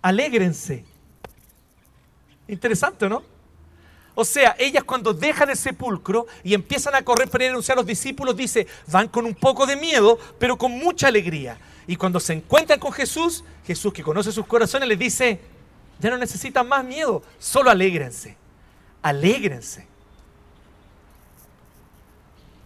alégrense. 0.00 0.84
Interesante, 2.48 3.08
¿no? 3.08 3.22
O 4.14 4.24
sea, 4.24 4.56
ellas 4.58 4.84
cuando 4.84 5.12
dejan 5.12 5.50
el 5.50 5.56
sepulcro 5.56 6.26
y 6.42 6.54
empiezan 6.54 6.94
a 6.94 7.02
correr 7.02 7.28
para 7.28 7.44
ir 7.44 7.50
a 7.50 7.52
anunciar 7.52 7.76
a 7.76 7.82
los 7.82 7.86
discípulos, 7.86 8.36
dice, 8.36 8.66
van 8.86 9.08
con 9.08 9.26
un 9.26 9.34
poco 9.34 9.66
de 9.66 9.76
miedo, 9.76 10.18
pero 10.38 10.56
con 10.56 10.72
mucha 10.72 11.08
alegría. 11.08 11.58
Y 11.86 11.96
cuando 11.96 12.18
se 12.18 12.32
encuentran 12.32 12.80
con 12.80 12.92
Jesús, 12.92 13.44
Jesús 13.66 13.92
que 13.92 14.02
conoce 14.02 14.32
sus 14.32 14.46
corazones 14.46 14.88
les 14.88 14.98
dice, 14.98 15.40
ya 16.00 16.10
no 16.10 16.18
necesitan 16.18 16.66
más 16.66 16.84
miedo, 16.84 17.22
solo 17.38 17.70
alégrense, 17.70 18.36
alégrense. 19.02 19.86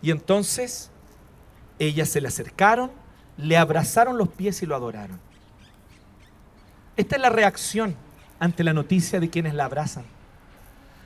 Y 0.02 0.10
entonces 0.10 0.90
ellas 1.78 2.08
se 2.08 2.20
le 2.20 2.28
acercaron, 2.28 2.90
le 3.36 3.56
abrazaron 3.56 4.18
los 4.18 4.28
pies 4.28 4.62
y 4.62 4.66
lo 4.66 4.74
adoraron. 4.74 5.18
Esta 6.96 7.16
es 7.16 7.22
la 7.22 7.30
reacción 7.30 7.96
ante 8.38 8.64
la 8.64 8.72
noticia 8.72 9.20
de 9.20 9.30
quienes 9.30 9.54
la 9.54 9.64
abrazan. 9.64 10.04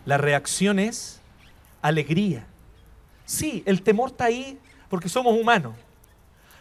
La 0.04 0.18
reacción 0.18 0.78
es 0.78 1.20
alegría. 1.82 2.46
Sí, 3.24 3.62
el 3.66 3.82
temor 3.82 4.11
está 4.11 4.24
ahí 4.24 4.59
porque 4.88 5.09
somos 5.09 5.38
humanos. 5.38 5.74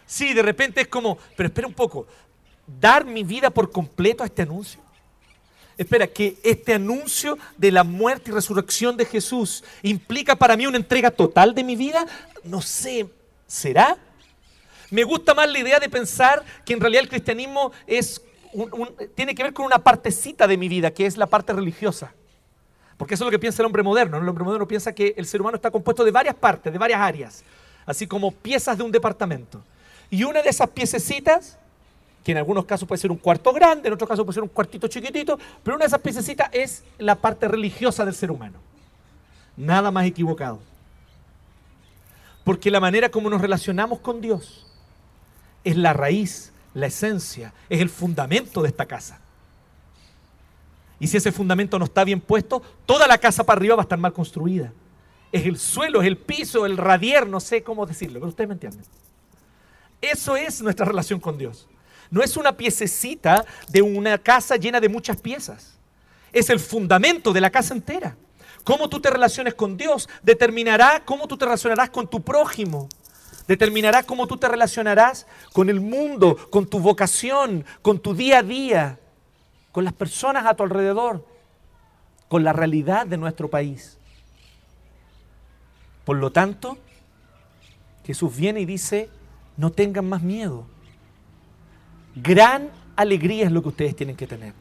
Sí, 0.04 0.34
de 0.34 0.42
repente 0.42 0.82
es 0.82 0.88
como, 0.88 1.18
pero 1.36 1.48
espera 1.48 1.66
un 1.66 1.74
poco, 1.74 2.06
dar 2.66 3.04
mi 3.04 3.24
vida 3.24 3.50
por 3.50 3.70
completo 3.70 4.22
a 4.22 4.26
este 4.26 4.42
anuncio. 4.42 4.80
Espera, 5.78 6.06
que 6.06 6.38
este 6.42 6.74
anuncio 6.74 7.36
de 7.58 7.70
la 7.70 7.84
muerte 7.84 8.30
y 8.30 8.34
resurrección 8.34 8.96
de 8.96 9.04
Jesús 9.04 9.62
implica 9.82 10.34
para 10.34 10.56
mí 10.56 10.66
una 10.66 10.78
entrega 10.78 11.10
total 11.10 11.54
de 11.54 11.64
mi 11.64 11.76
vida. 11.76 12.06
No 12.44 12.62
sé, 12.62 13.06
¿será? 13.46 13.98
Me 14.90 15.04
gusta 15.04 15.34
más 15.34 15.50
la 15.50 15.58
idea 15.58 15.78
de 15.78 15.88
pensar 15.88 16.42
que 16.64 16.72
en 16.72 16.80
realidad 16.80 17.02
el 17.02 17.08
cristianismo 17.08 17.72
es 17.86 18.22
tiene 19.14 19.34
que 19.34 19.42
ver 19.42 19.52
con 19.52 19.66
una 19.66 19.78
partecita 19.78 20.46
de 20.46 20.56
mi 20.56 20.68
vida, 20.68 20.90
que 20.90 21.06
es 21.06 21.16
la 21.16 21.26
parte 21.26 21.52
religiosa. 21.52 22.12
Porque 22.96 23.14
eso 23.14 23.24
es 23.24 23.26
lo 23.26 23.30
que 23.30 23.38
piensa 23.38 23.60
el 23.62 23.66
hombre 23.66 23.82
moderno. 23.82 24.16
El 24.16 24.28
hombre 24.28 24.44
moderno 24.44 24.66
piensa 24.66 24.94
que 24.94 25.14
el 25.16 25.26
ser 25.26 25.40
humano 25.40 25.56
está 25.56 25.70
compuesto 25.70 26.04
de 26.04 26.10
varias 26.10 26.34
partes, 26.34 26.72
de 26.72 26.78
varias 26.78 27.00
áreas, 27.00 27.44
así 27.84 28.06
como 28.06 28.32
piezas 28.32 28.78
de 28.78 28.84
un 28.84 28.92
departamento. 28.92 29.62
Y 30.08 30.24
una 30.24 30.40
de 30.40 30.48
esas 30.48 30.70
piececitas, 30.70 31.58
que 32.26 32.32
en 32.32 32.38
algunos 32.38 32.64
casos 32.64 32.88
puede 32.88 33.00
ser 33.00 33.12
un 33.12 33.18
cuarto 33.18 33.52
grande, 33.52 33.86
en 33.86 33.94
otros 33.94 34.08
casos 34.08 34.24
puede 34.24 34.34
ser 34.34 34.42
un 34.42 34.48
cuartito 34.48 34.88
chiquitito, 34.88 35.38
pero 35.62 35.76
una 35.76 35.84
de 35.84 35.86
esas 35.86 36.00
piececitas 36.00 36.48
es 36.50 36.82
la 36.98 37.14
parte 37.14 37.46
religiosa 37.46 38.04
del 38.04 38.16
ser 38.16 38.32
humano. 38.32 38.58
Nada 39.56 39.92
más 39.92 40.06
equivocado. 40.06 40.58
Porque 42.42 42.72
la 42.72 42.80
manera 42.80 43.10
como 43.10 43.30
nos 43.30 43.40
relacionamos 43.40 44.00
con 44.00 44.20
Dios 44.20 44.66
es 45.62 45.76
la 45.76 45.92
raíz, 45.92 46.52
la 46.74 46.86
esencia, 46.86 47.54
es 47.68 47.80
el 47.80 47.90
fundamento 47.90 48.60
de 48.60 48.70
esta 48.70 48.86
casa. 48.86 49.20
Y 50.98 51.06
si 51.06 51.18
ese 51.18 51.30
fundamento 51.30 51.78
no 51.78 51.84
está 51.84 52.02
bien 52.02 52.20
puesto, 52.20 52.60
toda 52.86 53.06
la 53.06 53.18
casa 53.18 53.44
para 53.44 53.58
arriba 53.58 53.76
va 53.76 53.82
a 53.82 53.84
estar 53.84 54.00
mal 54.00 54.12
construida. 54.12 54.72
Es 55.30 55.46
el 55.46 55.60
suelo, 55.60 56.00
es 56.00 56.08
el 56.08 56.16
piso, 56.16 56.66
el 56.66 56.76
radier, 56.76 57.28
no 57.28 57.38
sé 57.38 57.62
cómo 57.62 57.86
decirlo, 57.86 58.18
pero 58.18 58.30
ustedes 58.30 58.48
me 58.48 58.54
entienden. 58.54 58.82
Eso 60.00 60.36
es 60.36 60.60
nuestra 60.60 60.86
relación 60.86 61.20
con 61.20 61.38
Dios. 61.38 61.68
No 62.10 62.22
es 62.22 62.36
una 62.36 62.56
piececita 62.56 63.44
de 63.68 63.82
una 63.82 64.18
casa 64.18 64.56
llena 64.56 64.80
de 64.80 64.88
muchas 64.88 65.20
piezas. 65.20 65.78
Es 66.32 66.50
el 66.50 66.60
fundamento 66.60 67.32
de 67.32 67.40
la 67.40 67.50
casa 67.50 67.74
entera. 67.74 68.16
Cómo 68.64 68.88
tú 68.88 69.00
te 69.00 69.10
relaciones 69.10 69.54
con 69.54 69.76
Dios 69.76 70.08
determinará 70.22 71.02
cómo 71.04 71.28
tú 71.28 71.36
te 71.36 71.44
relacionarás 71.44 71.90
con 71.90 72.08
tu 72.08 72.22
prójimo. 72.22 72.88
Determinará 73.46 74.02
cómo 74.02 74.26
tú 74.26 74.36
te 74.36 74.48
relacionarás 74.48 75.26
con 75.52 75.70
el 75.70 75.80
mundo, 75.80 76.36
con 76.50 76.66
tu 76.66 76.80
vocación, 76.80 77.64
con 77.80 78.00
tu 78.00 78.12
día 78.14 78.38
a 78.38 78.42
día 78.42 78.98
con 79.76 79.84
las 79.84 79.92
personas 79.92 80.46
a 80.46 80.54
tu 80.54 80.62
alrededor, 80.62 81.22
con 82.28 82.42
la 82.42 82.54
realidad 82.54 83.06
de 83.06 83.18
nuestro 83.18 83.50
país. 83.50 83.98
Por 86.06 86.16
lo 86.16 86.32
tanto, 86.32 86.78
Jesús 88.06 88.34
viene 88.34 88.60
y 88.60 88.64
dice, 88.64 89.10
no 89.58 89.70
tengan 89.70 90.08
más 90.08 90.22
miedo. 90.22 90.66
Gran 92.16 92.70
alegría 92.96 93.44
es 93.44 93.52
lo 93.52 93.62
que 93.62 93.68
ustedes 93.68 93.94
tienen 93.94 94.16
que 94.16 94.26
tener. 94.26 94.54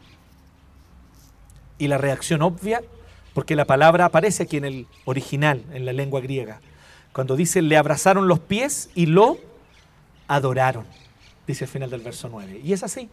Y 1.77 1.87
la 1.87 1.97
reacción 1.97 2.41
obvia, 2.41 2.83
porque 3.33 3.55
la 3.55 3.65
palabra 3.65 4.05
aparece 4.05 4.43
aquí 4.43 4.57
en 4.57 4.65
el 4.65 4.87
original, 5.05 5.63
en 5.73 5.85
la 5.85 5.93
lengua 5.93 6.21
griega, 6.21 6.59
cuando 7.13 7.37
dice, 7.37 7.61
le 7.61 7.77
abrazaron 7.77 8.27
los 8.27 8.39
pies 8.39 8.89
y 8.93 9.05
lo 9.05 9.37
adoraron. 10.27 10.85
dice 11.47 11.63
el 11.63 11.69
final 11.69 11.89
del 11.89 12.01
verso 12.01 12.27
9. 12.27 12.59
Y 12.61 12.73
es 12.73 12.83
así. 12.83 13.09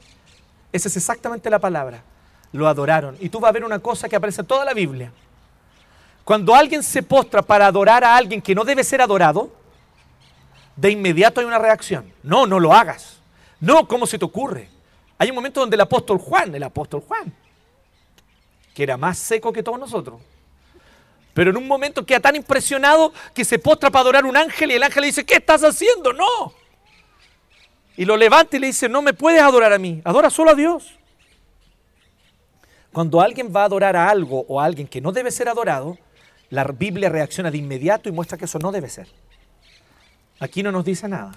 Esa 0.72 0.88
es 0.88 0.96
exactamente 0.96 1.48
la 1.48 1.60
palabra. 1.60 2.02
Lo 2.52 2.66
adoraron. 2.66 3.16
Y 3.20 3.28
tú 3.28 3.38
vas 3.38 3.50
a 3.50 3.52
ver 3.52 3.64
una 3.64 3.78
cosa 3.78 4.08
que 4.08 4.16
aparece 4.16 4.40
en 4.40 4.48
toda 4.48 4.64
la 4.64 4.74
Biblia. 4.74 5.12
Cuando 6.24 6.54
alguien 6.54 6.82
se 6.82 7.02
postra 7.02 7.42
para 7.42 7.66
adorar 7.66 8.02
a 8.02 8.16
alguien 8.16 8.42
que 8.42 8.56
no 8.56 8.64
debe 8.64 8.82
ser 8.82 9.00
adorado, 9.00 9.52
de 10.74 10.90
inmediato 10.90 11.40
hay 11.40 11.46
una 11.46 11.58
reacción. 11.58 12.12
No, 12.24 12.46
no 12.46 12.58
lo 12.58 12.72
hagas. 12.72 13.21
No, 13.62 13.86
¿cómo 13.86 14.08
se 14.08 14.18
te 14.18 14.24
ocurre? 14.24 14.68
Hay 15.16 15.30
un 15.30 15.36
momento 15.36 15.60
donde 15.60 15.76
el 15.76 15.80
apóstol 15.80 16.18
Juan, 16.18 16.52
el 16.52 16.64
apóstol 16.64 17.00
Juan, 17.06 17.32
que 18.74 18.82
era 18.82 18.96
más 18.96 19.16
seco 19.16 19.52
que 19.52 19.62
todos 19.62 19.78
nosotros, 19.78 20.20
pero 21.32 21.52
en 21.52 21.56
un 21.56 21.68
momento 21.68 22.04
queda 22.04 22.18
tan 22.18 22.34
impresionado 22.34 23.12
que 23.32 23.44
se 23.44 23.60
postra 23.60 23.88
para 23.88 24.00
adorar 24.00 24.24
a 24.24 24.26
un 24.26 24.36
ángel 24.36 24.72
y 24.72 24.74
el 24.74 24.82
ángel 24.82 25.02
le 25.02 25.06
dice, 25.06 25.24
¿qué 25.24 25.34
estás 25.34 25.62
haciendo? 25.62 26.12
No. 26.12 26.52
Y 27.96 28.04
lo 28.04 28.16
levanta 28.16 28.56
y 28.56 28.58
le 28.58 28.66
dice, 28.66 28.88
no 28.88 29.00
me 29.00 29.14
puedes 29.14 29.40
adorar 29.40 29.72
a 29.72 29.78
mí, 29.78 30.02
adora 30.04 30.28
solo 30.28 30.50
a 30.50 30.54
Dios. 30.56 30.98
Cuando 32.92 33.20
alguien 33.20 33.52
va 33.54 33.62
a 33.62 33.66
adorar 33.66 33.94
a 33.94 34.10
algo 34.10 34.44
o 34.48 34.60
a 34.60 34.64
alguien 34.64 34.88
que 34.88 35.00
no 35.00 35.12
debe 35.12 35.30
ser 35.30 35.48
adorado, 35.48 35.98
la 36.50 36.64
Biblia 36.64 37.08
reacciona 37.10 37.52
de 37.52 37.58
inmediato 37.58 38.08
y 38.08 38.12
muestra 38.12 38.36
que 38.36 38.46
eso 38.46 38.58
no 38.58 38.72
debe 38.72 38.88
ser. 38.88 39.06
Aquí 40.40 40.64
no 40.64 40.72
nos 40.72 40.84
dice 40.84 41.06
nada, 41.08 41.30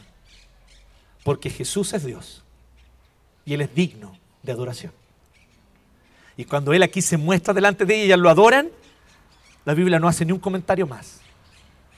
porque 1.26 1.50
Jesús 1.50 1.92
es 1.94 2.06
Dios 2.06 2.44
y 3.46 3.56
Él 3.56 3.62
es 3.62 3.74
digno 3.74 4.16
de 4.44 4.52
adoración. 4.52 4.92
Y 6.38 6.46
cuando 6.46 6.72
Él 6.72 6.84
aquí 6.84 7.02
se 7.02 7.18
muestra 7.18 7.52
delante 7.52 7.84
de 7.84 8.04
ellas, 8.04 8.20
lo 8.20 8.30
adoran, 8.30 8.70
la 9.66 9.74
Biblia 9.74 9.98
no 9.98 10.08
hace 10.08 10.24
ni 10.24 10.34
un 10.34 10.40
comentario 10.40 10.86
más. 10.86 11.22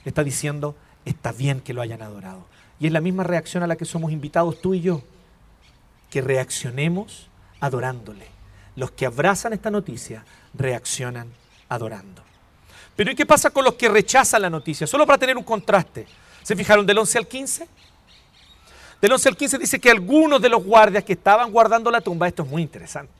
Está 0.05 0.23
diciendo, 0.23 0.77
está 1.03 1.33
bien 1.33 1.59
que 1.59 1.73
lo 1.73 1.81
hayan 1.81 2.01
adorado. 2.01 2.45
Y 2.79 2.87
es 2.87 2.93
la 2.93 3.01
misma 3.01 3.25
reacción 3.25 3.63
a 3.63 3.67
la 3.67 3.75
que 3.75 3.83
somos 3.83 4.13
invitados 4.13 4.61
tú 4.61 4.73
y 4.73 4.79
yo, 4.79 5.03
que 6.09 6.21
reaccionemos 6.21 7.27
adorándole. 7.59 8.27
Los 8.77 8.91
que 8.91 9.05
abrazan 9.05 9.51
esta 9.51 9.69
noticia 9.69 10.23
reaccionan 10.53 11.27
adorando. 11.67 12.23
Pero 12.95 13.11
¿y 13.11 13.15
qué 13.15 13.25
pasa 13.25 13.49
con 13.49 13.65
los 13.65 13.73
que 13.73 13.89
rechazan 13.89 14.43
la 14.43 14.49
noticia? 14.49 14.87
Solo 14.87 15.05
para 15.05 15.17
tener 15.17 15.35
un 15.35 15.43
contraste. 15.43 16.07
¿Se 16.43 16.55
fijaron 16.55 16.85
del 16.85 16.99
11 16.99 17.17
al 17.17 17.27
15? 17.27 17.67
Del 19.01 19.11
11 19.11 19.29
al 19.29 19.37
15 19.37 19.57
dice 19.59 19.79
que 19.79 19.91
algunos 19.91 20.41
de 20.41 20.49
los 20.49 20.63
guardias 20.63 21.03
que 21.03 21.13
estaban 21.13 21.51
guardando 21.51 21.91
la 21.91 22.01
tumba, 22.01 22.27
esto 22.27 22.43
es 22.43 22.49
muy 22.49 22.61
interesante. 22.61 23.13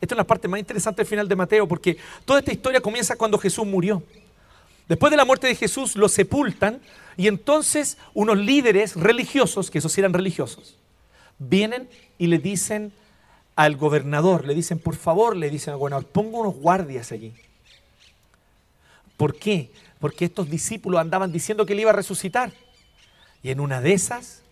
Esta 0.00 0.14
es 0.14 0.16
la 0.16 0.24
parte 0.24 0.46
más 0.48 0.60
interesante 0.60 1.02
del 1.02 1.06
final 1.06 1.28
de 1.28 1.34
Mateo, 1.34 1.66
porque 1.66 1.96
toda 2.24 2.40
esta 2.40 2.52
historia 2.52 2.80
comienza 2.80 3.16
cuando 3.16 3.38
Jesús 3.38 3.66
murió. 3.66 4.02
Después 4.86 5.10
de 5.10 5.16
la 5.16 5.24
muerte 5.24 5.46
de 5.46 5.54
Jesús 5.54 5.96
lo 5.96 6.08
sepultan 6.08 6.80
y 7.16 7.26
entonces 7.26 7.98
unos 8.14 8.38
líderes 8.38 8.96
religiosos, 8.96 9.70
que 9.70 9.78
esos 9.78 9.96
eran 9.98 10.12
religiosos, 10.12 10.76
vienen 11.38 11.88
y 12.16 12.28
le 12.28 12.38
dicen 12.38 12.92
al 13.56 13.76
gobernador, 13.76 14.46
le 14.46 14.54
dicen, 14.54 14.78
por 14.78 14.94
favor, 14.94 15.36
le 15.36 15.50
dicen 15.50 15.72
al 15.72 15.78
gobernador, 15.78 16.06
ponga 16.06 16.38
unos 16.38 16.54
guardias 16.54 17.12
allí. 17.12 17.32
¿Por 19.16 19.34
qué? 19.34 19.70
Porque 19.98 20.26
estos 20.26 20.48
discípulos 20.48 21.00
andaban 21.00 21.32
diciendo 21.32 21.66
que 21.66 21.72
él 21.72 21.80
iba 21.80 21.90
a 21.90 21.94
resucitar. 21.94 22.52
Y 23.42 23.50
en 23.50 23.58
una 23.58 23.80
de 23.80 23.94
esas 23.94 24.42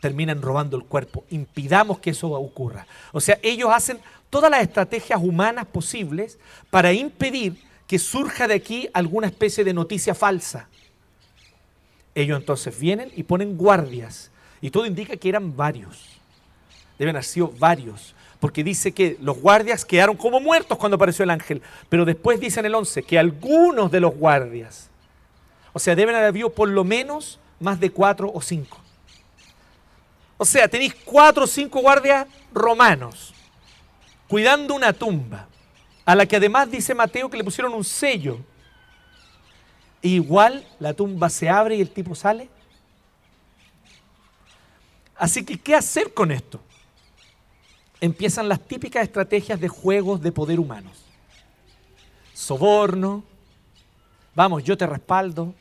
terminan 0.00 0.42
robando 0.42 0.76
el 0.76 0.84
cuerpo. 0.84 1.24
Impidamos 1.30 1.98
que 1.98 2.10
eso 2.10 2.30
ocurra. 2.30 2.86
O 3.12 3.20
sea, 3.20 3.38
ellos 3.42 3.70
hacen 3.72 4.00
todas 4.30 4.50
las 4.50 4.62
estrategias 4.62 5.20
humanas 5.22 5.66
posibles 5.66 6.38
para 6.70 6.92
impedir 6.92 7.56
que 7.86 7.98
surja 7.98 8.46
de 8.46 8.54
aquí 8.54 8.88
alguna 8.92 9.26
especie 9.26 9.64
de 9.64 9.72
noticia 9.72 10.14
falsa. 10.14 10.68
Ellos 12.14 12.38
entonces 12.38 12.78
vienen 12.78 13.10
y 13.16 13.22
ponen 13.22 13.56
guardias. 13.56 14.30
Y 14.60 14.70
todo 14.70 14.86
indica 14.86 15.16
que 15.16 15.28
eran 15.28 15.56
varios. 15.56 16.20
Deben 16.98 17.16
haber 17.16 17.24
sido 17.24 17.52
varios. 17.58 18.14
Porque 18.40 18.62
dice 18.62 18.92
que 18.92 19.16
los 19.20 19.40
guardias 19.40 19.84
quedaron 19.84 20.16
como 20.16 20.40
muertos 20.40 20.78
cuando 20.78 20.96
apareció 20.96 21.22
el 21.22 21.30
ángel. 21.30 21.62
Pero 21.88 22.04
después 22.04 22.38
dice 22.38 22.60
en 22.60 22.66
el 22.66 22.74
11 22.74 23.02
que 23.02 23.18
algunos 23.18 23.90
de 23.90 24.00
los 24.00 24.14
guardias, 24.14 24.90
o 25.72 25.78
sea, 25.78 25.94
deben 25.96 26.14
haber 26.14 26.28
habido 26.28 26.50
por 26.50 26.68
lo 26.68 26.84
menos 26.84 27.38
más 27.60 27.80
de 27.80 27.90
cuatro 27.90 28.30
o 28.32 28.40
cinco. 28.40 28.78
O 30.38 30.44
sea, 30.44 30.68
tenéis 30.68 30.94
cuatro 31.04 31.44
o 31.44 31.46
cinco 31.46 31.80
guardias 31.80 32.26
romanos 32.52 33.34
cuidando 34.28 34.74
una 34.74 34.92
tumba, 34.92 35.48
a 36.04 36.14
la 36.14 36.26
que 36.26 36.36
además 36.36 36.70
dice 36.70 36.94
Mateo 36.94 37.28
que 37.28 37.36
le 37.36 37.44
pusieron 37.44 37.74
un 37.74 37.84
sello. 37.84 38.38
E 40.00 40.08
igual 40.08 40.64
la 40.78 40.94
tumba 40.94 41.28
se 41.28 41.48
abre 41.48 41.76
y 41.76 41.80
el 41.80 41.90
tipo 41.90 42.14
sale. 42.14 42.48
Así 45.16 45.44
que, 45.44 45.58
¿qué 45.58 45.74
hacer 45.74 46.14
con 46.14 46.30
esto? 46.30 46.60
Empiezan 48.00 48.48
las 48.48 48.60
típicas 48.60 49.02
estrategias 49.02 49.58
de 49.58 49.66
juegos 49.66 50.20
de 50.20 50.30
poder 50.30 50.60
humanos. 50.60 51.04
Soborno, 52.32 53.24
vamos, 54.36 54.62
yo 54.62 54.76
te 54.76 54.86
respaldo, 54.86 55.54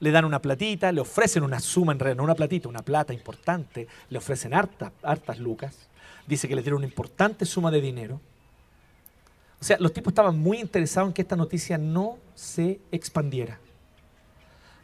le 0.00 0.10
dan 0.10 0.24
una 0.24 0.40
platita, 0.40 0.92
le 0.92 1.00
ofrecen 1.00 1.42
una 1.42 1.60
suma 1.60 1.92
en 1.92 1.98
realidad, 1.98 2.18
no 2.18 2.24
una 2.24 2.34
platita, 2.34 2.68
una 2.68 2.82
plata 2.82 3.12
importante, 3.12 3.88
le 4.10 4.18
ofrecen 4.18 4.54
hartas, 4.54 4.92
hartas 5.02 5.38
lucas, 5.38 5.76
dice 6.26 6.46
que 6.46 6.54
le 6.54 6.62
dieron 6.62 6.78
una 6.78 6.86
importante 6.86 7.44
suma 7.44 7.70
de 7.70 7.80
dinero. 7.80 8.20
O 9.60 9.64
sea, 9.64 9.76
los 9.80 9.92
tipos 9.92 10.12
estaban 10.12 10.38
muy 10.38 10.58
interesados 10.58 11.08
en 11.08 11.14
que 11.14 11.22
esta 11.22 11.34
noticia 11.36 11.78
no 11.78 12.18
se 12.34 12.80
expandiera. 12.92 13.58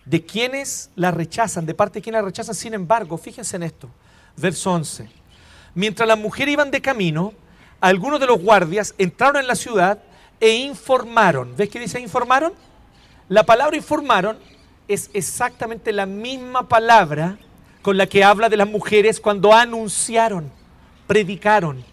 De 0.05 0.24
quienes 0.24 0.90
la 0.96 1.12
rechazan, 1.12 1.64
de 1.64 1.74
parte 1.74 1.98
de 1.98 2.03
quienes 2.03 2.20
la 2.20 2.27
rechazan, 2.27 2.55
sin 2.55 2.74
embargo, 2.74 3.16
fíjense 3.16 3.57
en 3.57 3.62
esto, 3.62 3.88
verso 4.37 4.72
11. 4.72 5.09
Mientras 5.74 6.09
las 6.09 6.18
mujeres 6.18 6.53
iban 6.53 6.70
de 6.70 6.83
camino, 6.83 7.33
algunos 7.81 8.20
de 8.20 8.27
los 8.27 8.40
guardias 8.40 8.94
entraron 8.98 9.40
en 9.40 9.46
la 9.46 9.55
ciudad 9.55 10.03
e 10.40 10.50
informaron. 10.50 11.55
¿Ves 11.57 11.68
qué 11.68 11.79
dice 11.79 12.00
informaron? 12.00 12.53
La 13.29 13.44
palabra 13.44 13.77
informaron 13.77 14.38
es 14.88 15.11
exactamente 15.14 15.92
la 15.92 16.07
misma 16.07 16.68
palabra 16.68 17.38
con 17.83 17.97
la 17.97 18.07
que 18.07 18.25
habla 18.25 18.49
de 18.49 18.57
las 18.57 18.68
mujeres 18.68 19.20
cuando 19.20 19.53
anunciaron, 19.53 20.51
predicaron. 21.07 21.85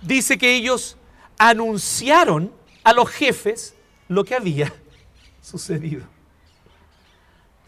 Dice 0.00 0.38
que 0.38 0.54
ellos 0.54 0.96
anunciaron 1.38 2.52
a 2.82 2.92
los 2.92 3.08
jefes 3.08 3.74
lo 4.08 4.24
que 4.24 4.34
había 4.34 4.72
sucedido. 5.42 6.04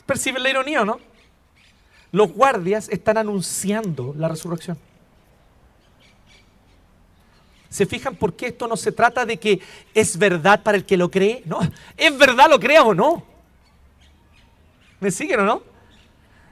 ¿Perciben 0.07 0.43
la 0.43 0.51
ironía 0.51 0.83
o 0.83 0.85
no? 0.85 0.99
Los 2.11 2.33
guardias 2.33 2.89
están 2.91 3.17
anunciando 3.17 4.15
la 4.17 4.29
resurrección. 4.29 4.79
¿Se 7.71 7.87
fijan 7.87 8.17
por 8.17 8.35
qué 8.35 8.49
esto 8.49 8.69
no 8.69 8.77
se 8.77 8.93
trata 8.93 9.25
de 9.25 9.39
que 9.39 9.61
es 9.95 10.19
verdad 10.19 10.63
para 10.63 10.77
el 10.77 10.85
que 10.85 10.99
lo 10.99 11.11
cree? 11.11 11.43
No, 11.47 11.61
es 11.97 12.19
verdad 12.19 12.51
lo 12.51 12.61
crea 12.61 12.83
o 12.83 12.93
no. 12.93 13.32
¿Me 15.03 15.11
siguen 15.11 15.41
o 15.41 15.43
no? 15.43 15.63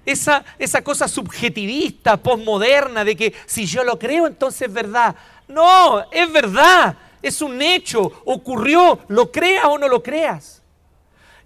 Esa, 0.04 0.44
esa 0.58 0.82
cosa 0.82 1.06
subjetivista, 1.06 2.16
posmoderna, 2.16 3.04
de 3.04 3.14
que 3.14 3.32
si 3.46 3.64
yo 3.64 3.84
lo 3.84 3.96
creo, 3.96 4.26
entonces 4.26 4.62
es 4.62 4.72
verdad. 4.74 5.14
No, 5.46 6.05
es 6.11 6.32
verdad. 6.32 6.96
Es 7.22 7.42
un 7.42 7.62
hecho. 7.62 8.01
Ocurrió. 8.24 8.98
Lo 9.07 9.30
creas 9.30 9.66
o 9.66 9.78
no 9.78 9.86
lo 9.86 10.03
creas. 10.03 10.62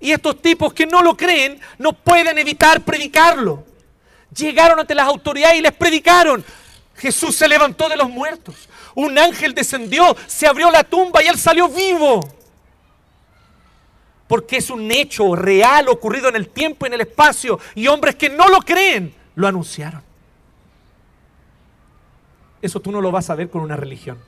Y 0.01 0.13
estos 0.13 0.41
tipos 0.41 0.73
que 0.73 0.87
no 0.87 1.03
lo 1.03 1.15
creen 1.15 1.61
no 1.77 1.93
pueden 1.93 2.39
evitar 2.39 2.81
predicarlo. 2.81 3.63
Llegaron 4.35 4.81
ante 4.81 4.95
las 4.95 5.07
autoridades 5.07 5.59
y 5.59 5.61
les 5.63 5.73
predicaron. 5.73 6.43
Jesús 6.97 7.37
se 7.37 7.47
levantó 7.47 7.87
de 7.91 7.99
los 7.99 8.09
muertos. 8.09 8.67
Un 8.95 9.19
ángel 9.19 9.53
descendió, 9.53 10.17
se 10.27 10.47
abrió 10.47 10.71
la 10.71 10.85
tumba 10.85 11.23
y 11.23 11.27
él 11.27 11.39
salió 11.39 11.69
vivo 11.69 12.23
porque 14.29 14.57
es 14.57 14.71
un 14.71 14.91
hecho 14.91 15.37
real 15.37 15.89
ocurrido 15.89 16.29
en 16.29 16.37
el 16.37 16.49
tiempo 16.49 16.87
y 16.87 16.89
en 16.89 16.95
el 16.95 17.03
espacio, 17.03 17.59
y 17.75 17.87
hombres 17.87 18.17
que 18.17 18.31
no 18.31 18.49
lo 18.49 18.59
creen 18.61 19.15
lo 19.35 19.47
anunciaron. 19.47 20.03
Eso 22.63 22.81
tú 22.81 22.91
no 22.91 23.01
lo 23.01 23.11
vas 23.11 23.29
a 23.29 23.35
ver 23.35 23.51
con 23.51 23.63
una 23.63 23.77
religión. 23.77 24.19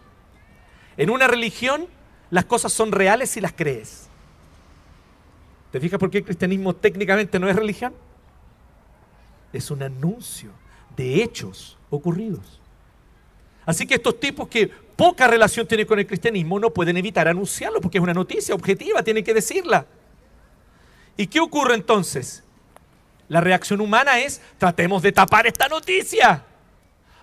En 0.96 1.10
una 1.10 1.26
religión 1.26 1.86
las 2.30 2.44
cosas 2.44 2.72
son 2.72 2.92
reales 2.92 3.30
si 3.30 3.40
las 3.40 3.52
crees. 3.52 4.08
¿Te 5.70 5.80
fijas 5.80 5.98
por 5.98 6.10
qué 6.10 6.18
el 6.18 6.24
cristianismo 6.24 6.74
técnicamente 6.74 7.38
no 7.38 7.48
es 7.48 7.56
religión? 7.56 7.94
Es 9.52 9.70
un 9.70 9.82
anuncio 9.82 10.50
de 10.96 11.22
hechos 11.22 11.78
ocurridos. 11.90 12.60
Así 13.64 13.86
que 13.86 13.94
estos 13.94 14.20
tipos 14.20 14.48
que 14.48 14.70
poca 14.96 15.26
relación 15.26 15.66
tienen 15.66 15.86
con 15.86 15.98
el 15.98 16.06
cristianismo 16.06 16.58
no 16.58 16.70
pueden 16.70 16.96
evitar 16.96 17.28
anunciarlo 17.28 17.80
porque 17.80 17.98
es 17.98 18.02
una 18.02 18.14
noticia 18.14 18.54
objetiva, 18.54 19.02
tienen 19.02 19.22
que 19.22 19.34
decirla. 19.34 19.86
¿Y 21.16 21.26
qué 21.26 21.40
ocurre 21.40 21.74
entonces? 21.74 22.42
La 23.28 23.40
reacción 23.40 23.80
humana 23.80 24.18
es, 24.20 24.40
tratemos 24.58 25.02
de 25.02 25.12
tapar 25.12 25.46
esta 25.46 25.68
noticia. 25.68 26.44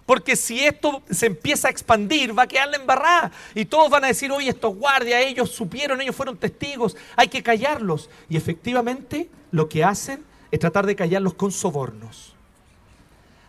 Porque 0.06 0.36
si 0.36 0.60
esto 0.60 1.02
se 1.10 1.28
empieza 1.28 1.70
a 1.70 1.72
expandir, 1.72 2.38
va 2.38 2.44
a 2.44 2.48
quedar 2.48 2.68
la 2.70 2.76
embarrada. 2.76 3.32
Y 3.56 3.66
todos 3.66 3.90
van 3.90 4.04
a 4.04 4.08
decir, 4.08 4.32
oye, 4.32 4.50
estos 4.50 4.76
guardias, 4.76 5.22
ellos 5.22 5.50
supieron, 5.50 6.02
ellos 6.02 6.16
fueron 6.16 6.38
testigos, 6.38 6.98
hay 7.16 7.30
que 7.30 7.42
callarlos. 7.42 8.10
Y 8.30 8.36
efectivamente 8.36 9.30
lo 9.52 9.70
que 9.70 9.84
hacen 9.84 10.24
es 10.52 10.60
tratar 10.60 10.86
de 10.86 10.96
callarlos 10.96 11.36
con 11.36 11.52
sobornos. 11.52 12.36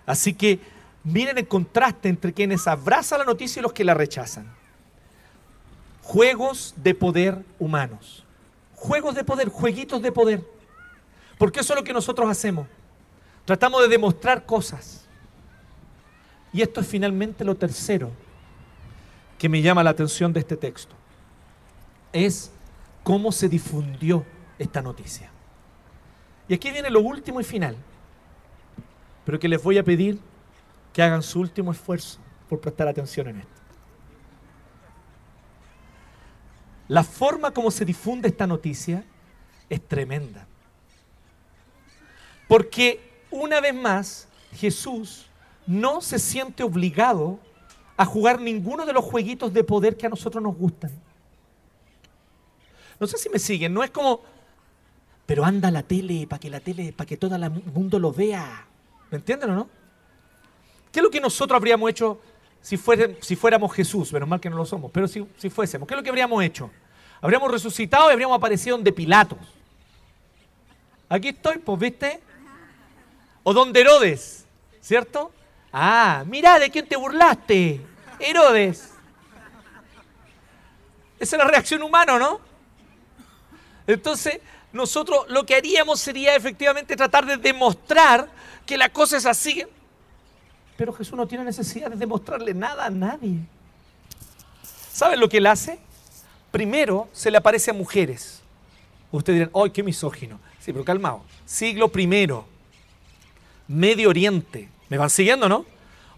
Así 0.07 0.35
que 0.35 0.61
miren 1.05 1.39
el 1.39 1.47
contraste 1.47 2.09
entre 2.09 2.33
quienes 2.33 2.67
abrazan 2.67 3.21
la 3.21 3.25
noticia 3.25 3.61
y 3.61 3.63
los 3.63 3.73
que 3.73 3.85
la 3.85 3.95
rechazan. 3.95 4.51
Juegos 6.03 6.75
de 6.77 6.95
poder 6.95 7.45
humanos. 7.59 8.25
Juegos 8.75 9.15
de 9.15 9.25
poder, 9.25 9.49
jueguitos 9.49 10.03
de 10.03 10.13
poder. 10.13 10.45
Porque 11.39 11.61
eso 11.61 11.75
es 11.75 11.79
lo 11.79 11.85
que 11.85 11.93
nosotros 11.93 12.29
hacemos. 12.29 12.67
Tratamos 13.45 13.83
de 13.83 13.89
demostrar 13.89 14.45
cosas. 14.47 15.07
Y 16.53 16.63
esto 16.63 16.81
es 16.81 16.87
finalmente 16.87 17.45
lo 17.45 17.55
tercero 17.55 18.11
que 19.39 19.49
me 19.49 19.61
llama 19.61 19.83
la 19.83 19.91
atención 19.91 20.33
de 20.33 20.41
este 20.41 20.57
texto. 20.57 20.95
Es 22.13 22.51
cómo 23.03 23.33
se 23.33 23.49
difundió 23.49 24.25
esta 24.59 24.81
noticia. 24.81 25.31
Y 26.49 26.55
aquí 26.55 26.71
viene 26.71 26.91
lo 26.91 27.01
último 27.01 27.41
y 27.41 27.45
final. 27.45 27.77
Pero 29.25 29.39
que 29.39 29.49
les 29.49 29.63
voy 29.63 29.79
a 29.79 29.83
pedir 29.83 30.21
que 30.95 31.03
hagan 31.03 31.23
su 31.23 31.41
último 31.41 31.73
esfuerzo 31.73 32.19
por 32.49 32.61
prestar 32.61 32.89
atención 32.89 33.27
en 33.29 33.41
esto. 33.41 33.53
La 36.89 37.03
forma 37.03 37.51
como 37.51 37.71
se 37.71 37.85
difunde 37.85 38.29
esta 38.29 38.47
noticia 38.47 39.05
es 39.69 39.87
tremenda. 39.87 40.47
Porque 42.47 43.25
una 43.31 43.61
vez 43.61 43.75
más 43.75 44.29
Jesús 44.53 45.27
no 45.67 46.01
se 46.01 46.19
siente 46.19 46.63
obligado 46.63 47.41
a 47.97 48.05
jugar 48.05 48.41
ninguno 48.41 48.87
de 48.87 48.93
los 48.93 49.05
jueguitos 49.05 49.53
de 49.53 49.65
poder 49.65 49.97
que 49.97 50.07
a 50.07 50.11
nosotros 50.11 50.43
nos 50.43 50.57
gustan. 50.57 50.93
No 53.01 53.07
sé 53.09 53.19
si 53.19 53.29
me 53.29 53.41
siguen, 53.41 53.75
no 53.75 53.83
es 53.83 53.91
como, 53.91 54.21
pero 55.27 55.45
anda 55.45 55.73
la 55.73 55.83
tele 55.83 56.27
para 56.29 56.39
que 56.39 56.51
la 56.51 56.61
tele, 56.61 56.93
para 56.93 57.09
que 57.09 57.17
todo 57.17 57.35
el 57.35 57.51
mundo 57.51 57.99
lo 57.99 58.13
vea. 58.13 58.67
¿Me 59.11 59.17
entienden 59.17 59.51
o 59.51 59.55
no? 59.55 59.84
¿Qué 60.95 61.01
es 61.01 61.05
lo 61.05 61.11
que 61.11 61.21
nosotros 61.21 61.57
habríamos 61.57 61.91
hecho 61.91 62.21
si, 62.63 62.77
fuéramos 62.77 63.75
Jesús? 63.75 64.13
Menos 64.13 64.29
mal 64.29 64.39
que 64.39 64.49
no 64.49 64.55
lo 64.55 64.65
somos, 64.65 64.93
pero 64.93 65.09
si, 65.09 65.27
si 65.37 65.51
fuésemos, 65.51 65.89
¿qué 65.89 65.95
es 65.95 65.99
lo 65.99 66.05
que 66.05 66.09
habríamos 66.09 66.41
hecho? 66.45 66.71
Habríamos 67.21 67.51
resucitado 67.51 68.11
y 68.11 68.13
habríamos 68.13 68.39
aparecido 68.39 68.79
de 68.79 68.93
Pilatos. 68.93 69.41
Aquí 71.09 71.31
estoy, 71.31 71.59
pues, 71.59 71.81
¿viste? 71.81 72.21
O 73.43 73.53
donde 73.53 73.81
Herodes, 73.81 74.47
¿cierto? 74.81 75.33
Ah, 75.73 76.23
mira, 76.29 76.61
¿de 76.61 76.71
quién 76.71 76.87
te 76.87 76.95
burlaste? 76.95 77.81
Herodes. 78.21 78.93
Esa 81.19 81.37
es 81.37 81.43
la 81.43 81.49
reacción 81.49 81.83
humana, 81.83 82.21
¿no? 82.21 82.39
Entonces, 83.89 84.39
nosotros 84.73 85.27
lo 85.29 85.45
que 85.45 85.57
haríamos 85.57 85.99
sería 85.99 86.37
efectivamente 86.37 86.95
tratar 86.95 87.27
de 87.27 87.37
demostrar 87.37 88.29
que 88.65 88.79
la 88.79 88.91
cosa 88.91 89.17
es 89.17 89.27
así. 89.27 89.67
Pero 90.77 90.93
Jesús 90.93 91.17
no 91.17 91.27
tiene 91.27 91.45
necesidad 91.45 91.91
de 91.91 91.97
demostrarle 91.97 92.53
nada 92.55 92.87
a 92.87 92.91
nadie. 92.91 93.39
¿Saben 94.93 95.21
lo 95.21 95.29
que 95.29 95.39
él 95.39 95.47
hace? 95.47 95.79
Primero 96.51 97.09
se 97.13 97.31
le 97.31 97.39
aparece 97.39 97.71
a 97.71 97.75
mujeres. 97.75 98.41
Ustedes 99.11 99.41
dirán, 99.41 99.53
¡ay, 99.55 99.71
qué 99.71 99.83
misógino! 99.83 100.41
Sí, 100.61 100.73
pero 100.73 100.85
calmado. 100.85 101.23
Siglo 101.45 101.89
primero, 101.89 102.47
Medio 103.69 104.09
Oriente. 104.09 104.69
¿Me 104.89 104.99
van 104.99 105.11
siguiendo, 105.11 105.49
no? 105.49 105.65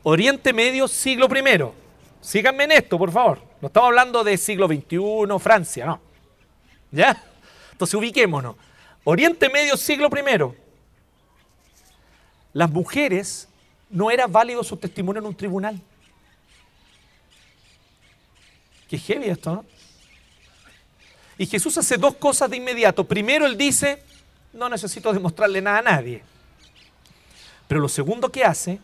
Oriente 0.03 0.53
Medio, 0.53 0.89
siglo 0.89 1.29
primero. 1.29 1.75
Síganme 2.21 2.65
en 2.65 2.73
esto, 2.73 2.99
por 2.99 3.11
favor. 3.11 3.41
No 3.61 3.69
estamos 3.69 3.89
hablando 3.89 4.25
de 4.25 4.37
siglo 4.37 4.67
XXI, 4.67 5.39
Francia, 5.39 5.87
no. 5.87 6.01
¿Ya? 6.91 7.23
Entonces 7.73 7.95
ubiquémonos. 7.95 8.57
Oriente 9.05 9.49
Medio, 9.49 9.77
siglo 9.77 10.11
primero. 10.11 10.55
Las 12.53 12.71
mujeres 12.71 13.49
no 13.91 14.11
era 14.11 14.27
válido 14.27 14.65
su 14.65 14.77
testimonio 14.77 15.21
en 15.21 15.27
un 15.27 15.37
tribunal. 15.37 15.81
Qué 18.89 18.99
heavy 18.99 19.27
esto, 19.27 19.55
¿no? 19.55 19.65
Y 21.39 21.47
Jesús 21.47 21.77
hace 21.77 21.97
dos 21.97 22.17
cosas 22.17 22.49
de 22.49 22.57
inmediato. 22.57 23.05
Primero, 23.05 23.47
él 23.47 23.59
dice, 23.59 24.03
no 24.53 24.69
necesito 24.69 25.13
demostrarle 25.13 25.61
nada 25.61 25.79
a 25.79 25.83
nadie. 25.83 26.23
Pero 27.69 27.81
lo 27.81 27.89
segundo 27.89 28.31
que 28.31 28.45
hace 28.45 28.81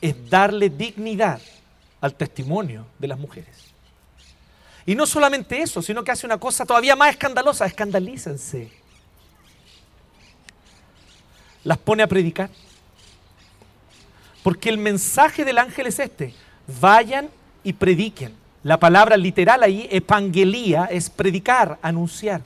es 0.00 0.28
darle 0.28 0.68
dignidad 0.68 1.40
al 2.00 2.14
testimonio 2.14 2.86
de 2.98 3.08
las 3.08 3.18
mujeres. 3.18 3.72
Y 4.84 4.94
no 4.94 5.06
solamente 5.06 5.60
eso, 5.60 5.80
sino 5.80 6.04
que 6.04 6.12
hace 6.12 6.26
una 6.26 6.38
cosa 6.38 6.66
todavía 6.66 6.94
más 6.94 7.10
escandalosa, 7.10 7.66
escandalícense. 7.66 8.70
Las 11.64 11.78
pone 11.78 12.02
a 12.02 12.06
predicar. 12.06 12.50
Porque 14.46 14.68
el 14.68 14.78
mensaje 14.78 15.44
del 15.44 15.58
ángel 15.58 15.88
es 15.88 15.98
este, 15.98 16.32
vayan 16.80 17.28
y 17.64 17.72
prediquen. 17.72 18.32
La 18.62 18.78
palabra 18.78 19.16
literal 19.16 19.60
ahí, 19.64 19.88
evangelía, 19.90 20.84
es 20.84 21.10
predicar, 21.10 21.80
anunciar. 21.82 22.42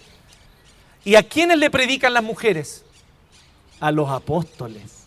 ¿Y 1.04 1.16
a 1.16 1.22
quiénes 1.22 1.58
le 1.58 1.68
predican 1.68 2.14
las 2.14 2.24
mujeres? 2.24 2.86
A 3.80 3.92
los 3.92 4.08
apóstoles. 4.08 5.04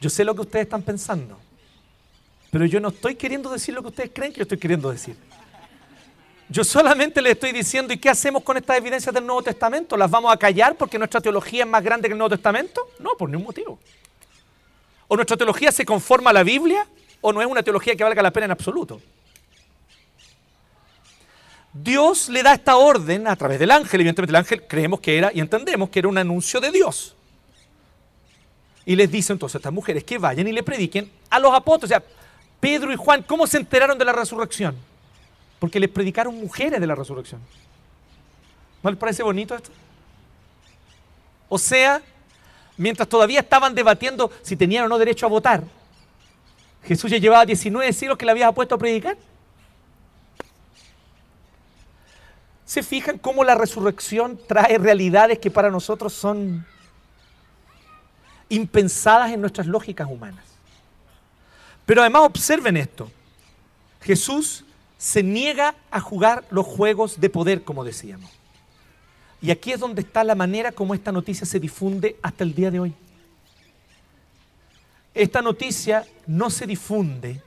Yo 0.00 0.08
sé 0.08 0.22
lo 0.22 0.36
que 0.36 0.42
ustedes 0.42 0.66
están 0.66 0.82
pensando, 0.82 1.36
pero 2.52 2.64
yo 2.64 2.78
no 2.78 2.90
estoy 2.90 3.16
queriendo 3.16 3.50
decir 3.50 3.74
lo 3.74 3.82
que 3.82 3.88
ustedes 3.88 4.10
creen 4.14 4.30
que 4.30 4.38
yo 4.38 4.42
estoy 4.42 4.58
queriendo 4.58 4.88
decir. 4.88 5.16
Yo 6.48 6.62
solamente 6.62 7.20
les 7.20 7.32
estoy 7.32 7.52
diciendo, 7.52 7.92
¿y 7.92 7.98
qué 7.98 8.08
hacemos 8.08 8.42
con 8.42 8.56
estas 8.56 8.76
evidencias 8.76 9.12
del 9.12 9.26
Nuevo 9.26 9.42
Testamento? 9.42 9.96
¿Las 9.96 10.10
vamos 10.10 10.32
a 10.32 10.36
callar 10.36 10.76
porque 10.76 10.96
nuestra 10.96 11.20
teología 11.20 11.64
es 11.64 11.70
más 11.70 11.82
grande 11.82 12.08
que 12.08 12.12
el 12.12 12.18
Nuevo 12.18 12.30
Testamento? 12.30 12.88
No, 13.00 13.10
por 13.18 13.28
ningún 13.28 13.46
motivo. 13.46 13.78
¿O 15.08 15.16
nuestra 15.16 15.36
teología 15.36 15.72
se 15.72 15.84
conforma 15.84 16.30
a 16.30 16.32
la 16.32 16.44
Biblia 16.44 16.86
o 17.20 17.32
no 17.32 17.40
es 17.40 17.48
una 17.48 17.62
teología 17.62 17.96
que 17.96 18.04
valga 18.04 18.22
la 18.22 18.30
pena 18.30 18.46
en 18.46 18.52
absoluto? 18.52 19.00
Dios 21.72 22.28
le 22.28 22.42
da 22.42 22.54
esta 22.54 22.76
orden 22.76 23.26
a 23.26 23.36
través 23.36 23.58
del 23.58 23.70
ángel, 23.70 24.00
evidentemente 24.00 24.30
el 24.30 24.36
ángel 24.36 24.66
creemos 24.66 25.00
que 25.00 25.18
era 25.18 25.30
y 25.34 25.40
entendemos 25.40 25.90
que 25.90 25.98
era 25.98 26.08
un 26.08 26.16
anuncio 26.16 26.60
de 26.60 26.70
Dios. 26.70 27.14
Y 28.86 28.94
les 28.94 29.10
dice 29.10 29.32
entonces 29.32 29.56
a 29.56 29.58
estas 29.58 29.72
mujeres 29.72 30.04
que 30.04 30.16
vayan 30.16 30.46
y 30.46 30.52
le 30.52 30.62
prediquen 30.62 31.10
a 31.28 31.40
los 31.40 31.52
apóstoles. 31.52 31.90
O 31.90 31.94
sea, 31.98 32.02
Pedro 32.60 32.92
y 32.92 32.96
Juan, 32.96 33.24
¿cómo 33.24 33.46
se 33.46 33.58
enteraron 33.58 33.98
de 33.98 34.04
la 34.04 34.12
resurrección? 34.12 34.76
Porque 35.58 35.80
les 35.80 35.88
predicaron 35.88 36.34
mujeres 36.34 36.80
de 36.80 36.86
la 36.86 36.94
resurrección. 36.94 37.40
¿No 38.82 38.90
les 38.90 38.98
parece 38.98 39.22
bonito 39.22 39.54
esto? 39.54 39.70
O 41.48 41.58
sea, 41.58 42.02
mientras 42.76 43.08
todavía 43.08 43.40
estaban 43.40 43.74
debatiendo 43.74 44.30
si 44.42 44.56
tenían 44.56 44.84
o 44.84 44.88
no 44.88 44.98
derecho 44.98 45.26
a 45.26 45.28
votar, 45.28 45.64
Jesús 46.84 47.10
ya 47.10 47.18
llevaba 47.18 47.46
19 47.46 47.92
siglos 47.92 48.18
que 48.18 48.24
le 48.24 48.32
había 48.32 48.52
puesto 48.52 48.74
a 48.74 48.78
predicar. 48.78 49.16
¿Se 52.64 52.82
fijan 52.82 53.18
cómo 53.18 53.44
la 53.44 53.54
resurrección 53.54 54.38
trae 54.46 54.78
realidades 54.78 55.38
que 55.38 55.50
para 55.50 55.70
nosotros 55.70 56.12
son 56.12 56.66
impensadas 58.48 59.32
en 59.32 59.40
nuestras 59.40 59.66
lógicas 59.66 60.08
humanas. 60.08 60.44
Pero 61.84 62.00
además 62.00 62.22
observen 62.22 62.76
esto. 62.76 63.10
Jesús 64.00 64.64
se 64.98 65.22
niega 65.22 65.74
a 65.90 66.00
jugar 66.00 66.44
los 66.50 66.66
juegos 66.66 67.20
de 67.20 67.30
poder, 67.30 67.62
como 67.64 67.84
decíamos. 67.84 68.30
Y 69.42 69.50
aquí 69.50 69.72
es 69.72 69.80
donde 69.80 70.00
está 70.00 70.24
la 70.24 70.34
manera 70.34 70.72
como 70.72 70.94
esta 70.94 71.12
noticia 71.12 71.46
se 71.46 71.60
difunde 71.60 72.16
hasta 72.22 72.44
el 72.44 72.54
día 72.54 72.70
de 72.70 72.80
hoy. 72.80 72.94
Esta 75.14 75.42
noticia 75.42 76.06
no 76.26 76.50
se 76.50 76.66
difunde 76.66 77.42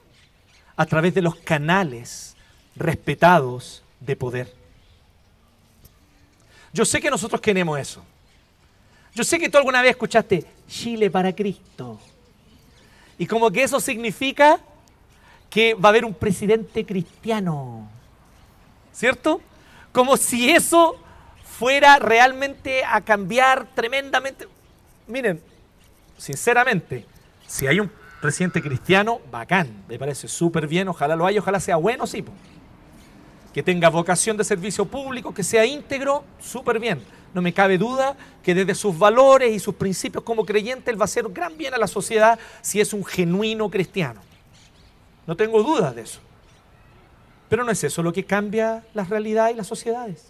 a 0.76 0.86
través 0.86 1.14
de 1.14 1.22
los 1.22 1.36
canales 1.36 2.36
respetados 2.76 3.82
de 4.00 4.16
poder. 4.16 4.54
Yo 6.72 6.84
sé 6.84 7.00
que 7.00 7.10
nosotros 7.10 7.40
queremos 7.40 7.78
eso. 7.78 8.04
Yo 9.14 9.24
sé 9.24 9.38
que 9.38 9.48
tú 9.48 9.58
alguna 9.58 9.82
vez 9.82 9.90
escuchaste 9.90 10.44
Chile 10.68 11.10
para 11.10 11.34
Cristo. 11.34 12.00
Y 13.18 13.26
como 13.26 13.50
que 13.50 13.64
eso 13.64 13.80
significa 13.80 14.60
que 15.50 15.74
va 15.74 15.88
a 15.88 15.90
haber 15.90 16.04
un 16.04 16.14
presidente 16.14 16.86
cristiano. 16.86 17.88
¿Cierto? 18.92 19.40
Como 19.92 20.16
si 20.16 20.50
eso 20.50 20.96
fuera 21.44 21.98
realmente 21.98 22.84
a 22.84 23.00
cambiar 23.02 23.66
tremendamente. 23.74 24.46
Miren, 25.06 25.42
sinceramente, 26.16 27.04
si 27.46 27.66
hay 27.66 27.80
un 27.80 27.90
presidente 28.20 28.62
cristiano, 28.62 29.20
bacán, 29.30 29.84
me 29.88 29.98
parece 29.98 30.28
súper 30.28 30.66
bien, 30.66 30.88
ojalá 30.88 31.16
lo 31.16 31.26
haya, 31.26 31.40
ojalá 31.40 31.60
sea 31.60 31.76
bueno, 31.76 32.06
sí. 32.06 32.24
Que 33.52 33.62
tenga 33.62 33.88
vocación 33.88 34.36
de 34.36 34.44
servicio 34.44 34.84
público, 34.84 35.34
que 35.34 35.42
sea 35.42 35.66
íntegro, 35.66 36.24
súper 36.38 36.78
bien 36.78 37.00
no 37.34 37.42
me 37.42 37.52
cabe 37.52 37.78
duda 37.78 38.16
que 38.42 38.54
desde 38.54 38.74
sus 38.74 38.98
valores 38.98 39.52
y 39.52 39.58
sus 39.58 39.74
principios 39.74 40.24
como 40.24 40.44
creyente, 40.44 40.90
él 40.90 41.00
va 41.00 41.04
a 41.04 41.04
hacer 41.04 41.28
gran 41.28 41.56
bien 41.56 41.74
a 41.74 41.78
la 41.78 41.86
sociedad 41.86 42.38
si 42.60 42.80
es 42.80 42.92
un 42.92 43.04
genuino 43.04 43.70
cristiano. 43.70 44.20
No 45.30 45.36
tengo 45.36 45.62
dudas 45.62 45.94
de 45.94 46.02
eso. 46.02 46.18
Pero 47.48 47.62
no 47.62 47.70
es 47.70 47.84
eso 47.84 48.02
lo 48.02 48.12
que 48.12 48.24
cambia 48.24 48.84
la 48.94 49.04
realidad 49.04 49.50
y 49.50 49.54
las 49.54 49.68
sociedades. 49.68 50.24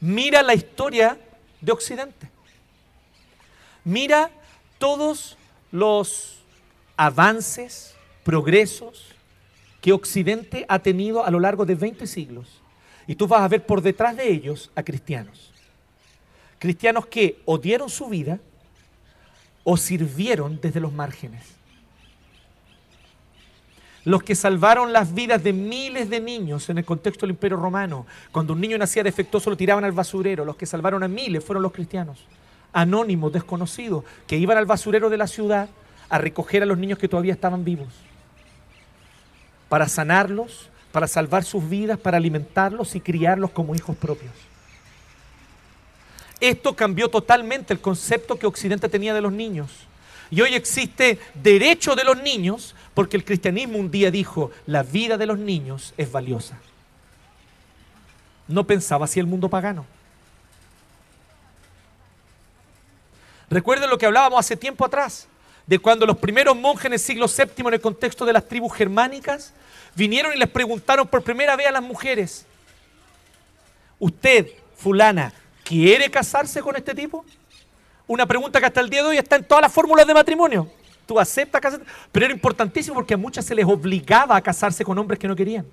Mira 0.00 0.42
la 0.42 0.52
historia 0.52 1.16
de 1.62 1.72
Occidente. 1.72 2.28
Mira 3.84 4.30
todos 4.76 5.38
los 5.70 6.42
avances, 6.98 7.94
progresos 8.22 9.14
que 9.80 9.94
Occidente 9.94 10.66
ha 10.68 10.80
tenido 10.80 11.24
a 11.24 11.30
lo 11.30 11.40
largo 11.40 11.64
de 11.64 11.74
20 11.74 12.06
siglos. 12.06 12.60
Y 13.06 13.14
tú 13.14 13.26
vas 13.26 13.40
a 13.40 13.48
ver 13.48 13.64
por 13.64 13.80
detrás 13.80 14.14
de 14.14 14.30
ellos 14.30 14.70
a 14.74 14.82
cristianos. 14.82 15.54
Cristianos 16.58 17.06
que 17.06 17.40
o 17.46 17.56
dieron 17.56 17.88
su 17.88 18.10
vida 18.10 18.40
o 19.64 19.78
sirvieron 19.78 20.60
desde 20.60 20.80
los 20.80 20.92
márgenes. 20.92 21.61
Los 24.04 24.22
que 24.22 24.34
salvaron 24.34 24.92
las 24.92 25.14
vidas 25.14 25.44
de 25.44 25.52
miles 25.52 26.10
de 26.10 26.20
niños 26.20 26.68
en 26.68 26.78
el 26.78 26.84
contexto 26.84 27.20
del 27.24 27.30
Imperio 27.30 27.56
Romano. 27.56 28.06
Cuando 28.32 28.52
un 28.52 28.60
niño 28.60 28.76
nacía 28.76 29.02
defectuoso 29.02 29.50
lo 29.50 29.56
tiraban 29.56 29.84
al 29.84 29.92
basurero. 29.92 30.44
Los 30.44 30.56
que 30.56 30.66
salvaron 30.66 31.02
a 31.04 31.08
miles 31.08 31.44
fueron 31.44 31.62
los 31.62 31.72
cristianos. 31.72 32.18
Anónimos, 32.72 33.32
desconocidos, 33.32 34.04
que 34.26 34.36
iban 34.36 34.58
al 34.58 34.66
basurero 34.66 35.08
de 35.08 35.18
la 35.18 35.26
ciudad 35.26 35.68
a 36.08 36.18
recoger 36.18 36.62
a 36.62 36.66
los 36.66 36.78
niños 36.78 36.98
que 36.98 37.08
todavía 37.08 37.32
estaban 37.32 37.64
vivos. 37.64 37.88
Para 39.68 39.88
sanarlos, 39.88 40.68
para 40.90 41.06
salvar 41.06 41.44
sus 41.44 41.68
vidas, 41.68 41.98
para 41.98 42.16
alimentarlos 42.16 42.94
y 42.96 43.00
criarlos 43.00 43.50
como 43.50 43.74
hijos 43.74 43.96
propios. 43.96 44.32
Esto 46.40 46.74
cambió 46.74 47.08
totalmente 47.08 47.72
el 47.72 47.80
concepto 47.80 48.36
que 48.36 48.48
Occidente 48.48 48.88
tenía 48.88 49.14
de 49.14 49.20
los 49.20 49.32
niños. 49.32 49.70
Y 50.28 50.40
hoy 50.40 50.54
existe 50.54 51.20
derecho 51.34 51.94
de 51.94 52.04
los 52.04 52.20
niños 52.20 52.74
porque 52.94 53.16
el 53.16 53.24
cristianismo 53.24 53.78
un 53.78 53.90
día 53.90 54.10
dijo, 54.10 54.50
la 54.66 54.82
vida 54.82 55.16
de 55.16 55.26
los 55.26 55.38
niños 55.38 55.94
es 55.96 56.10
valiosa. 56.10 56.58
No 58.48 58.64
pensaba 58.64 59.06
así 59.06 59.18
el 59.18 59.26
mundo 59.26 59.48
pagano. 59.48 59.86
Recuerden 63.48 63.90
lo 63.90 63.98
que 63.98 64.06
hablábamos 64.06 64.40
hace 64.40 64.56
tiempo 64.56 64.84
atrás, 64.84 65.28
de 65.66 65.78
cuando 65.78 66.06
los 66.06 66.18
primeros 66.18 66.56
monjes 66.56 66.86
en 66.86 66.94
el 66.94 66.98
siglo 66.98 67.26
VII, 67.26 67.66
en 67.66 67.74
el 67.74 67.80
contexto 67.80 68.24
de 68.24 68.32
las 68.32 68.48
tribus 68.48 68.74
germánicas, 68.74 69.52
vinieron 69.94 70.32
y 70.34 70.38
les 70.38 70.48
preguntaron 70.48 71.06
por 71.06 71.22
primera 71.22 71.54
vez 71.56 71.66
a 71.66 71.72
las 71.72 71.82
mujeres, 71.82 72.46
¿usted, 73.98 74.48
fulana, 74.76 75.32
quiere 75.64 76.10
casarse 76.10 76.60
con 76.60 76.76
este 76.76 76.94
tipo? 76.94 77.24
Una 78.06 78.26
pregunta 78.26 78.58
que 78.58 78.66
hasta 78.66 78.80
el 78.80 78.90
día 78.90 79.02
de 79.02 79.08
hoy 79.10 79.18
está 79.18 79.36
en 79.36 79.44
todas 79.44 79.62
las 79.62 79.72
fórmulas 79.72 80.06
de 80.06 80.14
matrimonio. 80.14 80.70
Tú 81.06 81.18
aceptas 81.18 81.60
casarte, 81.60 81.86
pero 82.10 82.26
era 82.26 82.34
importantísimo 82.34 82.94
porque 82.94 83.14
a 83.14 83.16
muchas 83.16 83.44
se 83.44 83.54
les 83.54 83.66
obligaba 83.66 84.36
a 84.36 84.40
casarse 84.40 84.84
con 84.84 84.98
hombres 84.98 85.18
que 85.18 85.28
no 85.28 85.36
querían. 85.36 85.66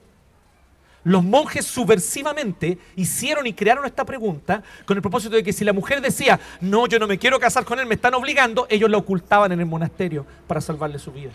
Los 1.03 1.23
monjes 1.23 1.65
subversivamente 1.65 2.77
hicieron 2.95 3.47
y 3.47 3.53
crearon 3.53 3.85
esta 3.85 4.03
pregunta 4.03 4.61
con 4.85 4.97
el 4.97 5.01
propósito 5.01 5.35
de 5.35 5.43
que 5.43 5.53
si 5.53 5.63
la 5.63 5.71
mujer 5.71 6.01
decía, 6.01 6.39
no, 6.59 6.87
yo 6.87 6.99
no 6.99 7.07
me 7.07 7.17
quiero 7.17 7.39
casar 7.39 7.63
con 7.63 7.79
él, 7.79 7.85
me 7.85 7.95
están 7.95 8.13
obligando, 8.15 8.67
ellos 8.69 8.89
la 8.89 8.97
ocultaban 8.97 9.51
en 9.51 9.61
el 9.61 9.65
monasterio 9.65 10.25
para 10.45 10.59
salvarle 10.59 10.99
su 10.99 11.11
vida. 11.11 11.31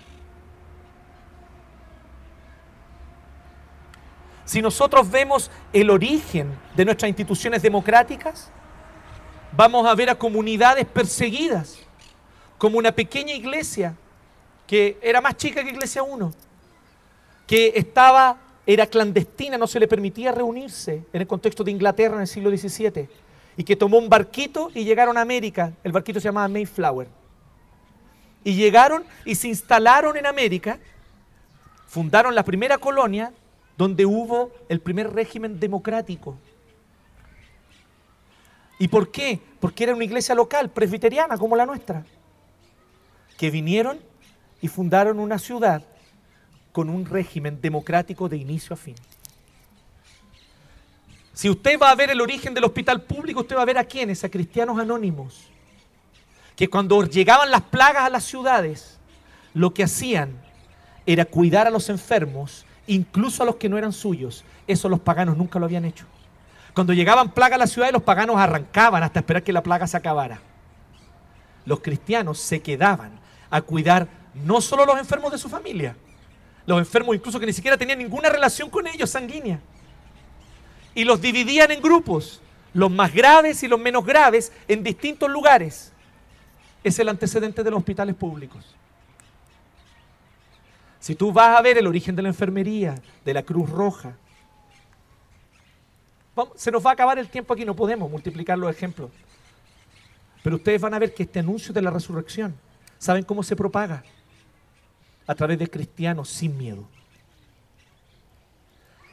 Si 4.44 4.60
nosotros 4.60 5.10
vemos 5.10 5.50
el 5.72 5.88
origen 5.88 6.52
de 6.76 6.84
nuestras 6.84 7.08
instituciones 7.08 7.62
democráticas, 7.62 8.50
vamos 9.56 9.86
a 9.86 9.94
ver 9.94 10.10
a 10.10 10.14
comunidades 10.14 10.84
perseguidas, 10.84 11.78
como 12.64 12.78
una 12.78 12.92
pequeña 12.92 13.34
iglesia 13.34 13.94
que 14.66 14.96
era 15.02 15.20
más 15.20 15.36
chica 15.36 15.62
que 15.62 15.68
Iglesia 15.68 16.02
1, 16.02 16.32
que 17.46 17.74
estaba, 17.76 18.38
era 18.64 18.86
clandestina, 18.86 19.58
no 19.58 19.66
se 19.66 19.78
le 19.78 19.86
permitía 19.86 20.32
reunirse 20.32 21.04
en 21.12 21.20
el 21.20 21.26
contexto 21.26 21.62
de 21.62 21.72
Inglaterra 21.72 22.14
en 22.14 22.22
el 22.22 22.26
siglo 22.26 22.48
XVII, 22.48 23.06
y 23.58 23.64
que 23.64 23.76
tomó 23.76 23.98
un 23.98 24.08
barquito 24.08 24.70
y 24.74 24.82
llegaron 24.82 25.18
a 25.18 25.20
América. 25.20 25.74
El 25.84 25.92
barquito 25.92 26.20
se 26.20 26.28
llamaba 26.28 26.48
Mayflower. 26.48 27.06
Y 28.44 28.54
llegaron 28.54 29.04
y 29.26 29.34
se 29.34 29.48
instalaron 29.48 30.16
en 30.16 30.24
América, 30.24 30.78
fundaron 31.86 32.34
la 32.34 32.44
primera 32.44 32.78
colonia 32.78 33.30
donde 33.76 34.06
hubo 34.06 34.52
el 34.70 34.80
primer 34.80 35.12
régimen 35.12 35.60
democrático. 35.60 36.38
¿Y 38.78 38.88
por 38.88 39.10
qué? 39.10 39.38
Porque 39.60 39.84
era 39.84 39.94
una 39.94 40.04
iglesia 40.04 40.34
local, 40.34 40.70
presbiteriana 40.70 41.36
como 41.36 41.56
la 41.56 41.66
nuestra, 41.66 42.06
que 43.36 43.50
vinieron 43.50 43.98
y 44.60 44.68
fundaron 44.68 45.18
una 45.18 45.38
ciudad 45.38 45.82
con 46.72 46.90
un 46.90 47.06
régimen 47.06 47.60
democrático 47.60 48.28
de 48.28 48.36
inicio 48.36 48.74
a 48.74 48.76
fin. 48.76 48.94
Si 51.32 51.50
usted 51.50 51.78
va 51.78 51.90
a 51.90 51.94
ver 51.94 52.10
el 52.10 52.20
origen 52.20 52.54
del 52.54 52.64
hospital 52.64 53.02
público, 53.02 53.40
usted 53.40 53.56
va 53.56 53.62
a 53.62 53.66
ver 53.66 53.78
a 53.78 53.84
quiénes, 53.84 54.22
a 54.24 54.28
cristianos 54.28 54.78
anónimos, 54.78 55.48
que 56.56 56.68
cuando 56.68 57.04
llegaban 57.04 57.50
las 57.50 57.62
plagas 57.62 58.04
a 58.04 58.10
las 58.10 58.24
ciudades, 58.24 58.98
lo 59.52 59.74
que 59.74 59.82
hacían 59.84 60.32
era 61.06 61.24
cuidar 61.24 61.66
a 61.66 61.70
los 61.70 61.88
enfermos 61.88 62.64
incluso 62.86 63.42
a 63.42 63.46
los 63.46 63.56
que 63.56 63.68
no 63.68 63.78
eran 63.78 63.92
suyos. 63.92 64.44
Eso 64.66 64.88
los 64.88 65.00
paganos 65.00 65.36
nunca 65.36 65.58
lo 65.58 65.66
habían 65.66 65.84
hecho. 65.84 66.06
Cuando 66.74 66.92
llegaban 66.92 67.32
plagas 67.32 67.56
a 67.56 67.58
la 67.58 67.66
ciudad, 67.66 67.92
los 67.92 68.02
paganos 68.02 68.36
arrancaban 68.36 69.02
hasta 69.02 69.20
esperar 69.20 69.42
que 69.42 69.52
la 69.52 69.62
plaga 69.62 69.86
se 69.86 69.96
acabara. 69.96 70.40
Los 71.66 71.80
cristianos 71.80 72.38
se 72.38 72.60
quedaban 72.60 73.23
a 73.54 73.62
cuidar 73.62 74.08
no 74.34 74.60
solo 74.60 74.84
los 74.84 74.98
enfermos 74.98 75.30
de 75.30 75.38
su 75.38 75.48
familia, 75.48 75.96
los 76.66 76.76
enfermos 76.76 77.14
incluso 77.14 77.38
que 77.38 77.46
ni 77.46 77.52
siquiera 77.52 77.76
tenían 77.76 77.98
ninguna 77.98 78.28
relación 78.28 78.68
con 78.68 78.84
ellos 78.88 79.08
sanguínea. 79.08 79.60
Y 80.92 81.04
los 81.04 81.20
dividían 81.20 81.70
en 81.70 81.80
grupos, 81.80 82.42
los 82.72 82.90
más 82.90 83.14
graves 83.14 83.62
y 83.62 83.68
los 83.68 83.78
menos 83.78 84.04
graves, 84.04 84.50
en 84.66 84.82
distintos 84.82 85.30
lugares. 85.30 85.92
Es 86.82 86.98
el 86.98 87.08
antecedente 87.08 87.62
de 87.62 87.70
los 87.70 87.78
hospitales 87.78 88.16
públicos. 88.16 88.74
Si 90.98 91.14
tú 91.14 91.32
vas 91.32 91.56
a 91.56 91.62
ver 91.62 91.78
el 91.78 91.86
origen 91.86 92.16
de 92.16 92.22
la 92.22 92.30
enfermería, 92.30 92.96
de 93.24 93.34
la 93.34 93.44
Cruz 93.44 93.70
Roja, 93.70 94.16
se 96.56 96.72
nos 96.72 96.84
va 96.84 96.90
a 96.90 96.94
acabar 96.94 97.20
el 97.20 97.28
tiempo 97.28 97.54
aquí, 97.54 97.64
no 97.64 97.76
podemos 97.76 98.10
multiplicar 98.10 98.58
los 98.58 98.74
ejemplos. 98.74 99.12
Pero 100.42 100.56
ustedes 100.56 100.80
van 100.80 100.94
a 100.94 100.98
ver 100.98 101.14
que 101.14 101.22
este 101.22 101.38
anuncio 101.38 101.72
de 101.72 101.82
la 101.82 101.92
resurrección, 101.92 102.56
¿saben 103.04 103.22
cómo 103.22 103.42
se 103.42 103.54
propaga? 103.54 104.02
A 105.26 105.34
través 105.34 105.58
de 105.58 105.68
cristianos 105.68 106.30
sin 106.30 106.56
miedo. 106.56 106.88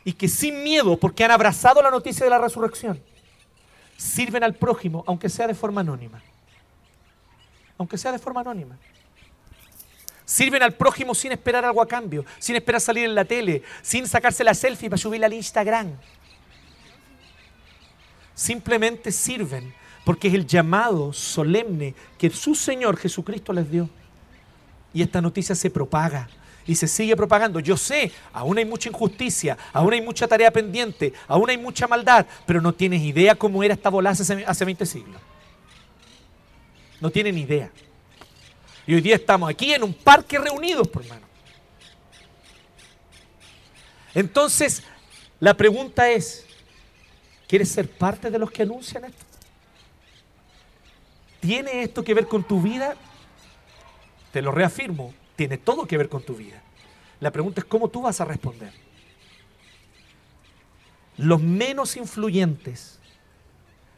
Y 0.06 0.14
que 0.14 0.30
sin 0.30 0.64
miedo, 0.64 0.96
porque 0.96 1.26
han 1.26 1.32
abrazado 1.32 1.82
la 1.82 1.92
noticia 1.92 2.24
de 2.24 2.30
la 2.30 2.38
resurrección, 2.38 3.04
sirven 3.98 4.46
al 4.46 4.56
prójimo, 4.56 5.04
aunque 5.08 5.28
sea 5.28 5.46
de 5.46 5.54
forma 5.54 5.82
anónima. 5.82 6.24
Aunque 7.78 7.98
sea 7.98 8.14
de 8.14 8.20
forma 8.20 8.40
anónima. 8.40 8.78
Sirven 10.24 10.64
al 10.64 10.74
prójimo 10.74 11.14
sin 11.14 11.34
esperar 11.34 11.66
algo 11.66 11.82
a 11.82 11.88
cambio, 11.88 12.24
sin 12.40 12.56
esperar 12.56 12.80
salir 12.80 13.04
en 13.04 13.14
la 13.14 13.26
tele, 13.26 13.62
sin 13.82 14.08
sacarse 14.08 14.46
la 14.46 14.54
selfie 14.54 14.90
para 14.90 15.02
subirla 15.02 15.26
al 15.26 15.34
Instagram. 15.34 15.92
Simplemente 18.34 19.12
sirven 19.12 19.81
porque 20.04 20.28
es 20.28 20.34
el 20.34 20.48
llamado 20.48 21.14
solemne 21.14 21.94
que 22.18 22.30
su 22.30 22.56
Señor 22.56 22.98
Jesucristo 22.98 23.54
les 23.54 23.70
dio. 23.70 23.90
Y 24.94 25.02
esta 25.02 25.22
noticia 25.22 25.56
se 25.56 25.70
propaga 25.70 26.28
y 26.66 26.76
se 26.76 26.88
sigue 26.88 27.16
propagando. 27.16 27.60
Yo 27.60 27.78
sé, 27.78 28.12
aún 28.34 28.58
hay 28.58 28.66
mucha 28.66 28.90
injusticia, 28.90 29.58
aún 29.74 29.94
hay 29.94 30.02
mucha 30.02 30.28
tarea 30.28 30.52
pendiente, 30.52 31.14
aún 31.28 31.50
hay 31.50 31.58
mucha 31.58 31.88
maldad, 31.88 32.26
pero 32.46 32.62
no 32.62 32.74
tienes 32.74 33.02
idea 33.02 33.36
cómo 33.36 33.64
era 33.64 33.74
esta 33.74 33.90
bola 33.90 34.12
hace, 34.12 34.44
hace 34.46 34.66
20 34.66 34.86
siglos. 34.86 35.22
No 37.00 37.10
tienen 37.10 37.38
idea. 37.38 37.72
Y 38.86 38.96
hoy 38.96 39.02
día 39.02 39.16
estamos 39.16 39.50
aquí 39.50 39.74
en 39.74 39.84
un 39.84 39.94
parque 39.94 40.38
reunidos, 40.38 40.88
por 40.88 41.04
hermano. 41.04 41.26
Entonces, 44.14 44.84
la 45.40 45.56
pregunta 45.56 46.10
es, 46.10 46.46
¿quieres 47.48 47.70
ser 47.70 47.90
parte 47.90 48.30
de 48.30 48.38
los 48.38 48.52
que 48.52 48.64
anuncian 48.64 49.06
esto? 49.06 49.31
¿Tiene 51.42 51.84
esto 51.84 52.04
que 52.04 52.14
ver 52.14 52.28
con 52.28 52.44
tu 52.44 52.62
vida? 52.62 52.96
Te 54.32 54.42
lo 54.42 54.52
reafirmo, 54.52 55.14
tiene 55.36 55.58
todo 55.58 55.86
que 55.86 55.98
ver 55.98 56.08
con 56.08 56.24
tu 56.24 56.36
vida. 56.36 56.62
La 57.20 57.32
pregunta 57.32 57.60
es 57.60 57.66
cómo 57.66 57.90
tú 57.90 58.02
vas 58.02 58.22
a 58.22 58.26
responder. 58.26 58.72
Los 61.18 61.42
menos 61.42 61.98
influyentes 61.98 62.98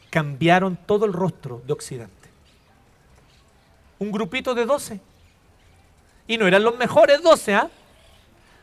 cambiaron 0.09 0.75
todo 0.87 1.05
el 1.05 1.13
rostro 1.13 1.61
de 1.67 1.73
Occidente 1.73 2.23
un 4.03 4.11
grupito 4.11 4.53
de 4.53 4.65
12. 4.65 4.99
Y 6.27 6.37
no 6.37 6.47
eran 6.47 6.63
los 6.63 6.77
mejores 6.77 7.21
12, 7.21 7.55
¿ah? 7.55 7.69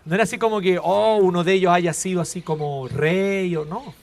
No 0.05 0.15
era 0.15 0.25
así 0.25 0.39
como 0.39 0.61
que, 0.61 0.79
oh, 0.83 1.17
uno 1.17 1.45
de 1.45 1.55
ellos 1.55 1.73
haya 1.73 1.93
sido 1.93 2.21
así 2.21 2.41
como 2.41 2.89
rey 2.89 3.55
o 3.57 3.65
no. 3.65 3.95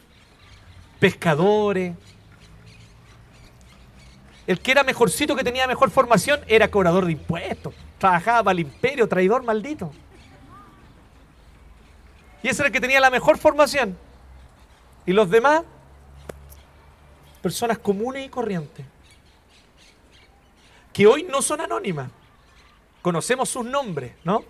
Pescadores. 1.00 1.96
El 4.48 4.62
que 4.62 4.72
era 4.72 4.84
mejorcito, 4.84 5.36
que 5.36 5.44
tenía 5.44 5.68
mejor 5.68 5.92
formación, 5.92 6.40
era 6.48 6.72
cobrador 6.72 7.06
de 7.06 7.12
impuestos. 7.12 7.74
Trabajaba 7.98 8.44
para 8.44 8.54
el 8.54 8.62
imperio, 8.62 9.08
traidor 9.08 9.44
maldito. 9.44 9.92
Y 12.42 12.48
ese 12.48 12.62
era 12.62 12.68
el 12.68 12.74
que 12.74 12.80
tenía 12.80 13.02
la 13.02 13.10
mejor 13.10 13.38
formación. 13.38 13.98
Y 15.06 15.12
los 15.12 15.30
demás, 15.30 15.64
personas 17.42 17.78
comunes 17.78 18.26
y 18.26 18.30
corrientes, 18.30 18.86
que 20.94 21.06
hoy 21.06 21.24
no 21.24 21.42
son 21.42 21.60
anónimas. 21.60 22.10
Conocemos 23.02 23.50
sus 23.50 23.66
nombres, 23.66 24.14
¿no? 24.24 24.44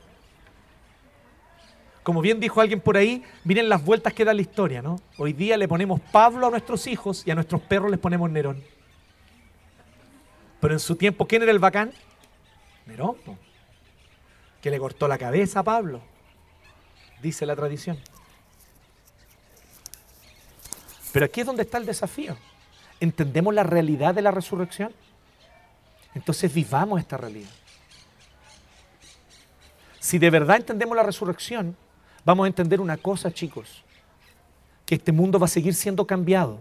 Como 2.04 2.22
bien 2.22 2.40
dijo 2.40 2.62
alguien 2.62 2.80
por 2.80 2.98
ahí, 2.98 3.24
miren 3.44 3.68
las 3.68 3.84
vueltas 3.84 4.14
que 4.14 4.24
da 4.24 4.34
la 4.34 4.42
historia, 4.42 4.82
¿no? 4.82 4.98
Hoy 5.18 5.34
día 5.34 5.58
le 5.58 5.68
ponemos 5.68 6.00
Pablo 6.12 6.48
a 6.48 6.50
nuestros 6.52 6.86
hijos 6.86 7.24
y 7.26 7.32
a 7.32 7.36
nuestros 7.36 7.62
perros 7.62 7.90
les 7.90 8.00
ponemos 8.00 8.30
Nerón. 8.30 8.64
Pero 10.60 10.74
en 10.74 10.80
su 10.80 10.96
tiempo, 10.96 11.28
¿quién 11.28 11.44
era 11.44 11.52
el 11.52 11.60
bacán? 11.60 11.94
Nerón, 12.86 13.16
que 14.62 14.72
le 14.72 14.80
cortó 14.80 15.08
la 15.08 15.18
cabeza 15.18 15.60
a 15.60 15.64
Pablo, 15.64 16.02
dice 17.22 17.46
la 17.46 17.56
tradición. 17.56 17.98
Pero 21.12 21.26
aquí 21.26 21.42
es 21.42 21.48
donde 21.48 21.64
está 21.64 21.78
el 21.78 21.86
desafío. 21.86 22.38
¿Entendemos 23.00 23.54
la 23.54 23.64
realidad 23.64 24.16
de 24.16 24.22
la 24.22 24.32
resurrección? 24.32 24.94
Entonces 26.16 26.54
vivamos 26.54 27.00
esta 27.00 27.18
realidad. 27.18 27.50
Si 30.00 30.18
de 30.18 30.30
verdad 30.30 30.58
entendemos 30.58 30.96
la 30.96 31.04
resurrección, 31.04 31.76
vamos 32.24 32.46
a 32.46 32.48
entender 32.48 32.82
una 32.82 32.98
cosa, 32.98 33.32
chicos, 33.32 33.84
que 34.86 34.96
este 34.96 35.12
mundo 35.12 35.38
va 35.38 35.46
a 35.46 35.50
seguir 35.50 35.76
siendo 35.76 36.08
cambiado 36.08 36.60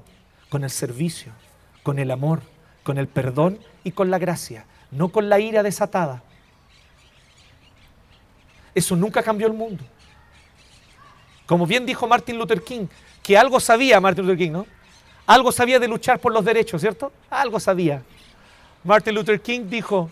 con 0.48 0.64
el 0.64 0.70
servicio, 0.70 1.32
con 1.82 1.98
el 1.98 2.10
amor, 2.10 2.42
con 2.86 2.98
el 2.98 3.08
perdón 3.08 3.58
y 3.82 3.90
con 3.90 4.12
la 4.12 4.18
gracia, 4.18 4.64
no 4.92 5.08
con 5.08 5.28
la 5.28 5.40
ira 5.40 5.64
desatada. 5.64 6.22
Eso 8.76 8.94
nunca 8.94 9.24
cambió 9.24 9.48
el 9.48 9.54
mundo. 9.54 9.82
Como 11.46 11.66
bien 11.66 11.84
dijo 11.84 12.06
Martin 12.06 12.38
Luther 12.38 12.62
King, 12.62 12.86
que 13.24 13.36
algo 13.36 13.58
sabía 13.58 14.00
Martin 14.00 14.24
Luther 14.24 14.38
King, 14.38 14.52
¿no? 14.52 14.66
Algo 15.26 15.50
sabía 15.50 15.80
de 15.80 15.88
luchar 15.88 16.20
por 16.20 16.32
los 16.32 16.44
derechos, 16.44 16.80
¿cierto? 16.80 17.12
Algo 17.28 17.58
sabía. 17.58 18.04
Martin 18.84 19.16
Luther 19.16 19.40
King 19.40 19.62
dijo, 19.68 20.08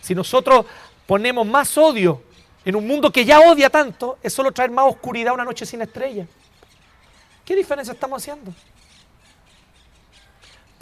si 0.00 0.12
nosotros 0.12 0.66
ponemos 1.06 1.46
más 1.46 1.78
odio 1.78 2.20
en 2.64 2.74
un 2.74 2.84
mundo 2.84 3.12
que 3.12 3.24
ya 3.24 3.38
odia 3.38 3.70
tanto, 3.70 4.18
es 4.24 4.32
solo 4.32 4.50
traer 4.50 4.72
más 4.72 4.86
oscuridad 4.86 5.30
a 5.30 5.34
una 5.34 5.44
noche 5.44 5.64
sin 5.64 5.82
estrella. 5.82 6.26
¿Qué 7.44 7.54
diferencia 7.54 7.92
estamos 7.92 8.20
haciendo? 8.20 8.52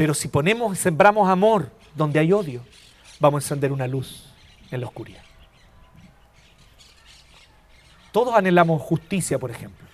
Pero 0.00 0.14
si 0.14 0.28
ponemos, 0.28 0.78
sembramos 0.78 1.28
amor 1.28 1.70
donde 1.94 2.18
hay 2.18 2.32
odio, 2.32 2.62
vamos 3.18 3.42
a 3.42 3.44
encender 3.44 3.70
una 3.70 3.86
luz 3.86 4.32
en 4.70 4.80
la 4.80 4.86
oscuridad. 4.86 5.20
Todos 8.10 8.34
anhelamos 8.34 8.80
justicia, 8.80 9.38
por 9.38 9.50
ejemplo. 9.50 9.86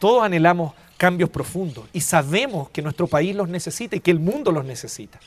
Todos 0.00 0.24
anhelamos 0.24 0.74
cambios 0.96 1.30
profundos 1.30 1.88
y 1.92 2.00
sabemos 2.00 2.68
que 2.70 2.82
nuestro 2.82 3.06
país 3.06 3.36
los 3.36 3.48
necesita 3.48 3.94
y 3.94 4.00
que 4.00 4.10
el 4.10 4.18
mundo 4.18 4.50
los 4.50 4.64
necesita. 4.64 5.20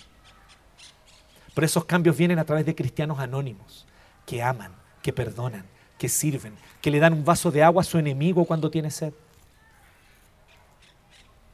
Pero 1.56 1.66
esos 1.66 1.86
cambios 1.86 2.18
vienen 2.18 2.38
a 2.38 2.44
través 2.44 2.66
de 2.66 2.76
cristianos 2.76 3.18
anónimos 3.18 3.88
que 4.26 4.44
aman, 4.44 4.74
que 5.02 5.14
perdonan, 5.14 5.64
que 5.98 6.10
sirven, 6.10 6.54
que 6.82 6.92
le 6.92 7.00
dan 7.00 7.14
un 7.14 7.24
vaso 7.24 7.50
de 7.50 7.64
agua 7.64 7.80
a 7.80 7.86
su 7.86 7.98
enemigo 7.98 8.44
cuando 8.44 8.70
tiene 8.70 8.92
sed. 8.92 9.14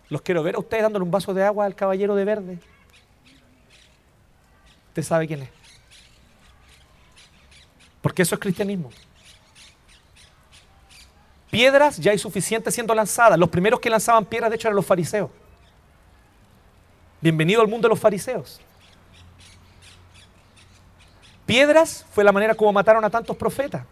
Los 0.10 0.22
quiero 0.22 0.42
ver 0.44 0.56
a 0.56 0.60
ustedes 0.60 0.84
dándole 0.84 1.04
un 1.04 1.12
vaso 1.12 1.34
de 1.34 1.44
agua 1.44 1.66
al 1.66 1.76
caballero 1.76 2.16
de 2.16 2.26
verde. 2.26 2.60
Usted 4.90 5.04
sabe 5.04 5.28
quién 5.28 5.44
es. 5.44 5.50
Porque 8.02 8.22
eso 8.22 8.36
es 8.36 8.42
cristianismo. 8.42 8.90
Piedras 11.52 11.98
ya 11.98 12.12
hay 12.12 12.18
suficientes 12.18 12.74
siendo 12.74 12.94
lanzadas. 12.94 13.38
Los 13.38 13.50
primeros 13.50 13.80
que 13.80 13.90
lanzaban 13.90 14.26
piedras, 14.26 14.50
de 14.50 14.56
hecho, 14.56 14.68
eran 14.68 14.76
los 14.76 14.86
fariseos. 14.86 15.30
Bienvenido 17.20 17.62
al 17.62 17.68
mundo 17.68 17.88
de 17.88 17.90
los 17.90 18.00
fariseos. 18.00 18.62
Piedras 21.46 22.06
fue 22.12 22.24
la 22.24 22.32
manera 22.32 22.54
como 22.56 22.72
mataron 22.74 23.04
a 23.04 23.10
tantos 23.10 23.36
profetas. 23.36 23.84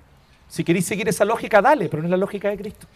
Si 0.48 0.64
queréis 0.64 0.86
seguir 0.86 1.08
esa 1.10 1.26
lógica, 1.26 1.62
dale, 1.62 1.90
pero 1.90 2.02
no 2.02 2.08
es 2.08 2.12
la 2.12 2.18
lógica 2.18 2.50
de 2.50 2.58
Cristo. 2.58 2.88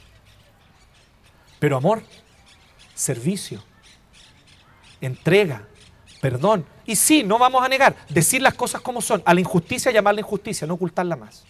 Pero 1.60 1.78
amor, 1.78 2.02
servicio, 3.00 3.64
entrega, 5.00 5.64
perdón. 6.22 6.66
Y 6.86 6.98
sí, 6.98 7.24
no 7.24 7.38
vamos 7.38 7.64
a 7.64 7.70
negar, 7.70 7.96
decir 8.10 8.42
las 8.42 8.54
cosas 8.54 8.82
como 8.82 9.02
son. 9.02 9.24
A 9.26 9.34
la 9.34 9.40
injusticia 9.40 9.92
llamarla 9.92 10.20
injusticia, 10.20 10.68
no 10.68 10.74
ocultarla 10.74 11.16
más. 11.16 11.46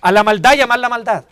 A 0.00 0.10
la 0.10 0.24
maldad 0.24 0.54
llamarla 0.54 0.88
maldad. 0.88 1.24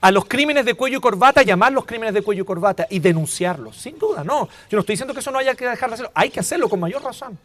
A 0.00 0.10
los 0.10 0.24
crímenes 0.26 0.64
de 0.64 0.74
cuello 0.74 0.98
y 0.98 1.00
corbata 1.00 1.42
llamar 1.42 1.72
los 1.72 1.84
crímenes 1.84 2.14
de 2.14 2.22
cuello 2.22 2.42
y 2.42 2.46
corbata 2.46 2.86
y 2.88 3.00
denunciarlos. 3.00 3.76
Sin 3.76 3.98
duda, 3.98 4.22
no. 4.22 4.48
Yo 4.70 4.76
no 4.76 4.80
estoy 4.80 4.94
diciendo 4.94 5.14
que 5.14 5.20
eso 5.20 5.30
no 5.30 5.38
haya 5.38 5.54
que 5.54 5.66
dejar 5.66 5.90
de 5.90 5.94
hacerlo. 5.94 6.12
Hay 6.14 6.30
que 6.30 6.40
hacerlo 6.40 6.68
con 6.68 6.80
mayor 6.80 7.02
razón. 7.02 7.38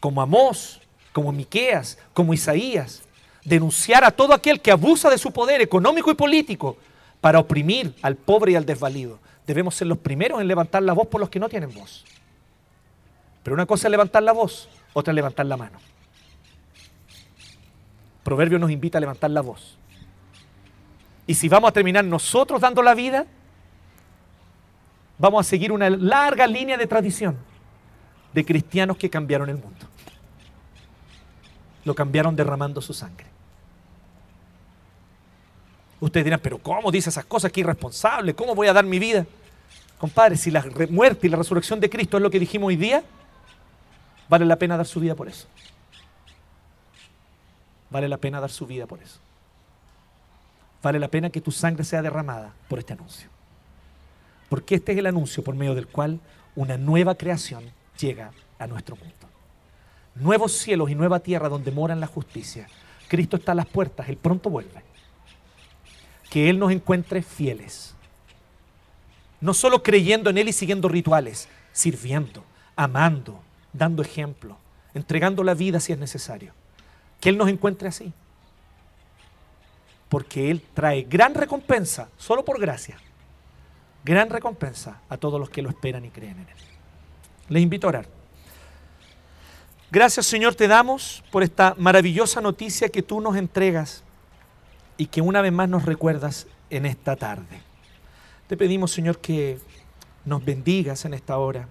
Como 0.00 0.20
Amós, 0.20 0.80
como 1.12 1.32
Miqueas, 1.32 1.98
como 2.12 2.34
Isaías. 2.34 3.02
Denunciar 3.44 4.04
a 4.04 4.10
todo 4.12 4.32
aquel 4.32 4.60
que 4.60 4.70
abusa 4.70 5.10
de 5.10 5.18
su 5.18 5.32
poder 5.32 5.60
económico 5.60 6.10
y 6.10 6.14
político 6.14 6.76
para 7.22 7.38
oprimir 7.38 7.94
al 8.02 8.16
pobre 8.16 8.52
y 8.52 8.56
al 8.56 8.66
desvalido. 8.66 9.20
Debemos 9.46 9.76
ser 9.76 9.86
los 9.86 9.96
primeros 9.96 10.40
en 10.40 10.48
levantar 10.48 10.82
la 10.82 10.92
voz 10.92 11.06
por 11.06 11.20
los 11.20 11.30
que 11.30 11.38
no 11.38 11.48
tienen 11.48 11.72
voz. 11.72 12.04
Pero 13.44 13.54
una 13.54 13.64
cosa 13.64 13.86
es 13.86 13.92
levantar 13.92 14.24
la 14.24 14.32
voz, 14.32 14.68
otra 14.92 15.12
es 15.12 15.14
levantar 15.14 15.46
la 15.46 15.56
mano. 15.56 15.78
Proverbio 18.24 18.58
nos 18.58 18.72
invita 18.72 18.98
a 18.98 19.00
levantar 19.00 19.30
la 19.30 19.40
voz. 19.40 19.78
Y 21.24 21.34
si 21.34 21.48
vamos 21.48 21.70
a 21.70 21.72
terminar 21.72 22.04
nosotros 22.04 22.60
dando 22.60 22.82
la 22.82 22.94
vida, 22.94 23.24
vamos 25.16 25.46
a 25.46 25.48
seguir 25.48 25.70
una 25.70 25.88
larga 25.88 26.48
línea 26.48 26.76
de 26.76 26.88
tradición 26.88 27.36
de 28.34 28.44
cristianos 28.44 28.96
que 28.96 29.08
cambiaron 29.08 29.48
el 29.48 29.58
mundo. 29.58 29.86
Lo 31.84 31.94
cambiaron 31.94 32.34
derramando 32.34 32.80
su 32.80 32.92
sangre. 32.92 33.26
Ustedes 36.02 36.24
dirán, 36.24 36.40
pero 36.40 36.58
¿cómo 36.58 36.90
dice 36.90 37.10
esas 37.10 37.24
cosas? 37.26 37.52
Qué 37.52 37.60
irresponsable, 37.60 38.34
¿cómo 38.34 38.56
voy 38.56 38.66
a 38.66 38.72
dar 38.72 38.84
mi 38.84 38.98
vida? 38.98 39.24
Compadre, 39.98 40.36
si 40.36 40.50
la 40.50 40.64
muerte 40.90 41.28
y 41.28 41.30
la 41.30 41.36
resurrección 41.36 41.78
de 41.78 41.88
Cristo 41.88 42.16
es 42.16 42.22
lo 42.24 42.28
que 42.28 42.40
dijimos 42.40 42.66
hoy 42.66 42.76
día, 42.76 43.04
vale 44.28 44.44
la 44.44 44.56
pena 44.56 44.76
dar 44.76 44.84
su 44.84 44.98
vida 44.98 45.14
por 45.14 45.28
eso. 45.28 45.46
Vale 47.88 48.08
la 48.08 48.16
pena 48.16 48.40
dar 48.40 48.50
su 48.50 48.66
vida 48.66 48.84
por 48.86 49.00
eso. 49.00 49.20
Vale 50.82 50.98
la 50.98 51.06
pena 51.06 51.30
que 51.30 51.40
tu 51.40 51.52
sangre 51.52 51.84
sea 51.84 52.02
derramada 52.02 52.52
por 52.66 52.80
este 52.80 52.94
anuncio. 52.94 53.28
Porque 54.48 54.74
este 54.74 54.90
es 54.90 54.98
el 54.98 55.06
anuncio 55.06 55.44
por 55.44 55.54
medio 55.54 55.76
del 55.76 55.86
cual 55.86 56.18
una 56.56 56.76
nueva 56.78 57.14
creación 57.14 57.62
llega 57.96 58.32
a 58.58 58.66
nuestro 58.66 58.96
mundo. 58.96 59.14
Nuevos 60.16 60.50
cielos 60.50 60.90
y 60.90 60.96
nueva 60.96 61.20
tierra 61.20 61.48
donde 61.48 61.70
moran 61.70 62.00
la 62.00 62.08
justicia. 62.08 62.66
Cristo 63.06 63.36
está 63.36 63.52
a 63.52 63.54
las 63.54 63.66
puertas, 63.66 64.08
Él 64.08 64.16
pronto 64.16 64.50
vuelve 64.50 64.91
que 66.32 66.48
Él 66.48 66.58
nos 66.58 66.72
encuentre 66.72 67.20
fieles. 67.20 67.94
No 69.38 69.52
solo 69.52 69.82
creyendo 69.82 70.30
en 70.30 70.38
Él 70.38 70.48
y 70.48 70.54
siguiendo 70.54 70.88
rituales, 70.88 71.46
sirviendo, 71.74 72.42
amando, 72.74 73.38
dando 73.74 74.00
ejemplo, 74.00 74.56
entregando 74.94 75.44
la 75.44 75.52
vida 75.52 75.78
si 75.78 75.92
es 75.92 75.98
necesario. 75.98 76.54
Que 77.20 77.28
Él 77.28 77.36
nos 77.36 77.50
encuentre 77.50 77.86
así. 77.86 78.14
Porque 80.08 80.50
Él 80.50 80.62
trae 80.72 81.02
gran 81.02 81.34
recompensa, 81.34 82.08
solo 82.16 82.46
por 82.46 82.58
gracia, 82.58 82.96
gran 84.02 84.30
recompensa 84.30 85.02
a 85.10 85.18
todos 85.18 85.38
los 85.38 85.50
que 85.50 85.60
lo 85.60 85.68
esperan 85.68 86.06
y 86.06 86.08
creen 86.08 86.38
en 86.38 86.48
Él. 86.48 86.56
Les 87.50 87.62
invito 87.62 87.86
a 87.86 87.90
orar. 87.90 88.06
Gracias 89.90 90.24
Señor 90.24 90.54
te 90.54 90.66
damos 90.66 91.22
por 91.30 91.42
esta 91.42 91.74
maravillosa 91.76 92.40
noticia 92.40 92.88
que 92.88 93.02
tú 93.02 93.20
nos 93.20 93.36
entregas 93.36 94.02
y 95.02 95.06
que 95.06 95.20
una 95.20 95.42
vez 95.42 95.52
más 95.52 95.68
nos 95.68 95.84
recuerdas 95.84 96.46
en 96.70 96.86
esta 96.86 97.16
tarde. 97.16 97.60
Te 98.46 98.56
pedimos, 98.56 98.92
Señor, 98.92 99.18
que 99.18 99.58
nos 100.24 100.44
bendigas 100.44 101.04
en 101.04 101.12
esta 101.12 101.38
hora, 101.38 101.66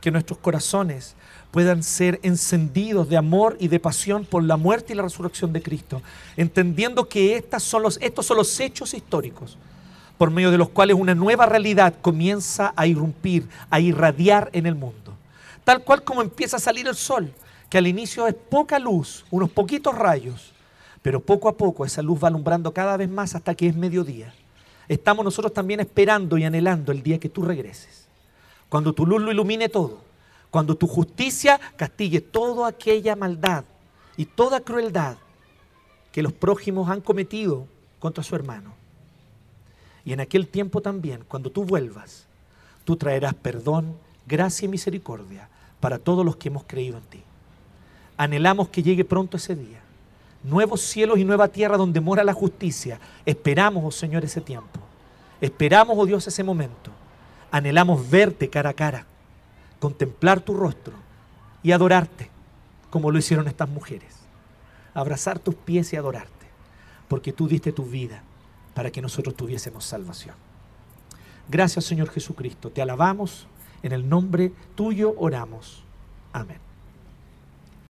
que 0.00 0.10
nuestros 0.10 0.38
corazones 0.38 1.14
puedan 1.50 1.82
ser 1.82 2.20
encendidos 2.22 3.10
de 3.10 3.18
amor 3.18 3.58
y 3.60 3.68
de 3.68 3.80
pasión 3.80 4.24
por 4.24 4.42
la 4.44 4.56
muerte 4.56 4.94
y 4.94 4.96
la 4.96 5.02
resurrección 5.02 5.52
de 5.52 5.60
Cristo, 5.60 6.00
entendiendo 6.38 7.06
que 7.06 7.36
estas 7.36 7.62
son 7.62 7.82
los, 7.82 7.98
estos 8.00 8.24
son 8.24 8.38
los 8.38 8.58
hechos 8.58 8.94
históricos 8.94 9.58
por 10.16 10.30
medio 10.30 10.50
de 10.50 10.56
los 10.56 10.70
cuales 10.70 10.96
una 10.96 11.14
nueva 11.14 11.44
realidad 11.44 11.96
comienza 12.00 12.72
a 12.76 12.86
irrumpir, 12.86 13.46
a 13.68 13.78
irradiar 13.78 14.48
en 14.54 14.64
el 14.64 14.74
mundo. 14.74 15.12
Tal 15.64 15.84
cual 15.84 16.02
como 16.02 16.22
empieza 16.22 16.56
a 16.56 16.60
salir 16.60 16.88
el 16.88 16.96
sol, 16.96 17.30
que 17.68 17.76
al 17.76 17.86
inicio 17.86 18.26
es 18.26 18.34
poca 18.34 18.78
luz, 18.78 19.26
unos 19.30 19.50
poquitos 19.50 19.94
rayos, 19.94 20.54
pero 21.02 21.20
poco 21.20 21.48
a 21.48 21.56
poco 21.56 21.84
esa 21.84 22.02
luz 22.02 22.22
va 22.22 22.28
alumbrando 22.28 22.72
cada 22.72 22.96
vez 22.96 23.08
más 23.08 23.34
hasta 23.34 23.54
que 23.54 23.66
es 23.66 23.76
mediodía. 23.76 24.34
Estamos 24.88 25.24
nosotros 25.24 25.52
también 25.52 25.80
esperando 25.80 26.36
y 26.36 26.44
anhelando 26.44 26.92
el 26.92 27.02
día 27.02 27.18
que 27.18 27.28
tú 27.28 27.42
regreses. 27.42 28.08
Cuando 28.68 28.92
tu 28.92 29.06
luz 29.06 29.22
lo 29.22 29.32
ilumine 29.32 29.68
todo. 29.68 30.00
Cuando 30.50 30.74
tu 30.74 30.86
justicia 30.86 31.60
castigue 31.76 32.20
toda 32.20 32.68
aquella 32.68 33.14
maldad 33.14 33.64
y 34.16 34.26
toda 34.26 34.60
crueldad 34.60 35.16
que 36.12 36.22
los 36.22 36.32
prójimos 36.32 36.90
han 36.90 37.00
cometido 37.00 37.66
contra 38.00 38.24
su 38.24 38.34
hermano. 38.34 38.74
Y 40.04 40.12
en 40.12 40.20
aquel 40.20 40.48
tiempo 40.48 40.80
también, 40.80 41.24
cuando 41.28 41.50
tú 41.50 41.64
vuelvas, 41.64 42.26
tú 42.84 42.96
traerás 42.96 43.34
perdón, 43.34 43.96
gracia 44.26 44.66
y 44.66 44.68
misericordia 44.68 45.48
para 45.78 45.98
todos 45.98 46.24
los 46.24 46.36
que 46.36 46.48
hemos 46.48 46.64
creído 46.64 46.98
en 46.98 47.04
ti. 47.04 47.22
Anhelamos 48.16 48.68
que 48.68 48.82
llegue 48.82 49.04
pronto 49.04 49.36
ese 49.36 49.54
día. 49.54 49.79
Nuevos 50.42 50.80
cielos 50.80 51.18
y 51.18 51.24
nueva 51.24 51.48
tierra 51.48 51.76
donde 51.76 52.00
mora 52.00 52.24
la 52.24 52.32
justicia. 52.32 52.98
Esperamos, 53.26 53.84
oh 53.84 53.90
Señor, 53.90 54.24
ese 54.24 54.40
tiempo. 54.40 54.80
Esperamos, 55.40 55.96
oh 55.98 56.06
Dios, 56.06 56.26
ese 56.26 56.42
momento. 56.42 56.90
Anhelamos 57.50 58.08
verte 58.08 58.48
cara 58.48 58.70
a 58.70 58.74
cara, 58.74 59.06
contemplar 59.78 60.40
tu 60.40 60.54
rostro 60.54 60.94
y 61.62 61.72
adorarte 61.72 62.30
como 62.90 63.10
lo 63.10 63.18
hicieron 63.18 63.48
estas 63.48 63.68
mujeres. 63.68 64.16
Abrazar 64.94 65.38
tus 65.38 65.54
pies 65.54 65.92
y 65.92 65.96
adorarte, 65.96 66.46
porque 67.08 67.32
tú 67.32 67.48
diste 67.48 67.72
tu 67.72 67.84
vida 67.84 68.22
para 68.74 68.90
que 68.90 69.02
nosotros 69.02 69.34
tuviésemos 69.36 69.84
salvación. 69.84 70.34
Gracias 71.48 71.84
Señor 71.84 72.10
Jesucristo, 72.10 72.70
te 72.70 72.82
alabamos, 72.82 73.46
en 73.82 73.92
el 73.92 74.08
nombre 74.08 74.52
tuyo 74.74 75.14
oramos. 75.16 75.82
Amén. 76.32 76.69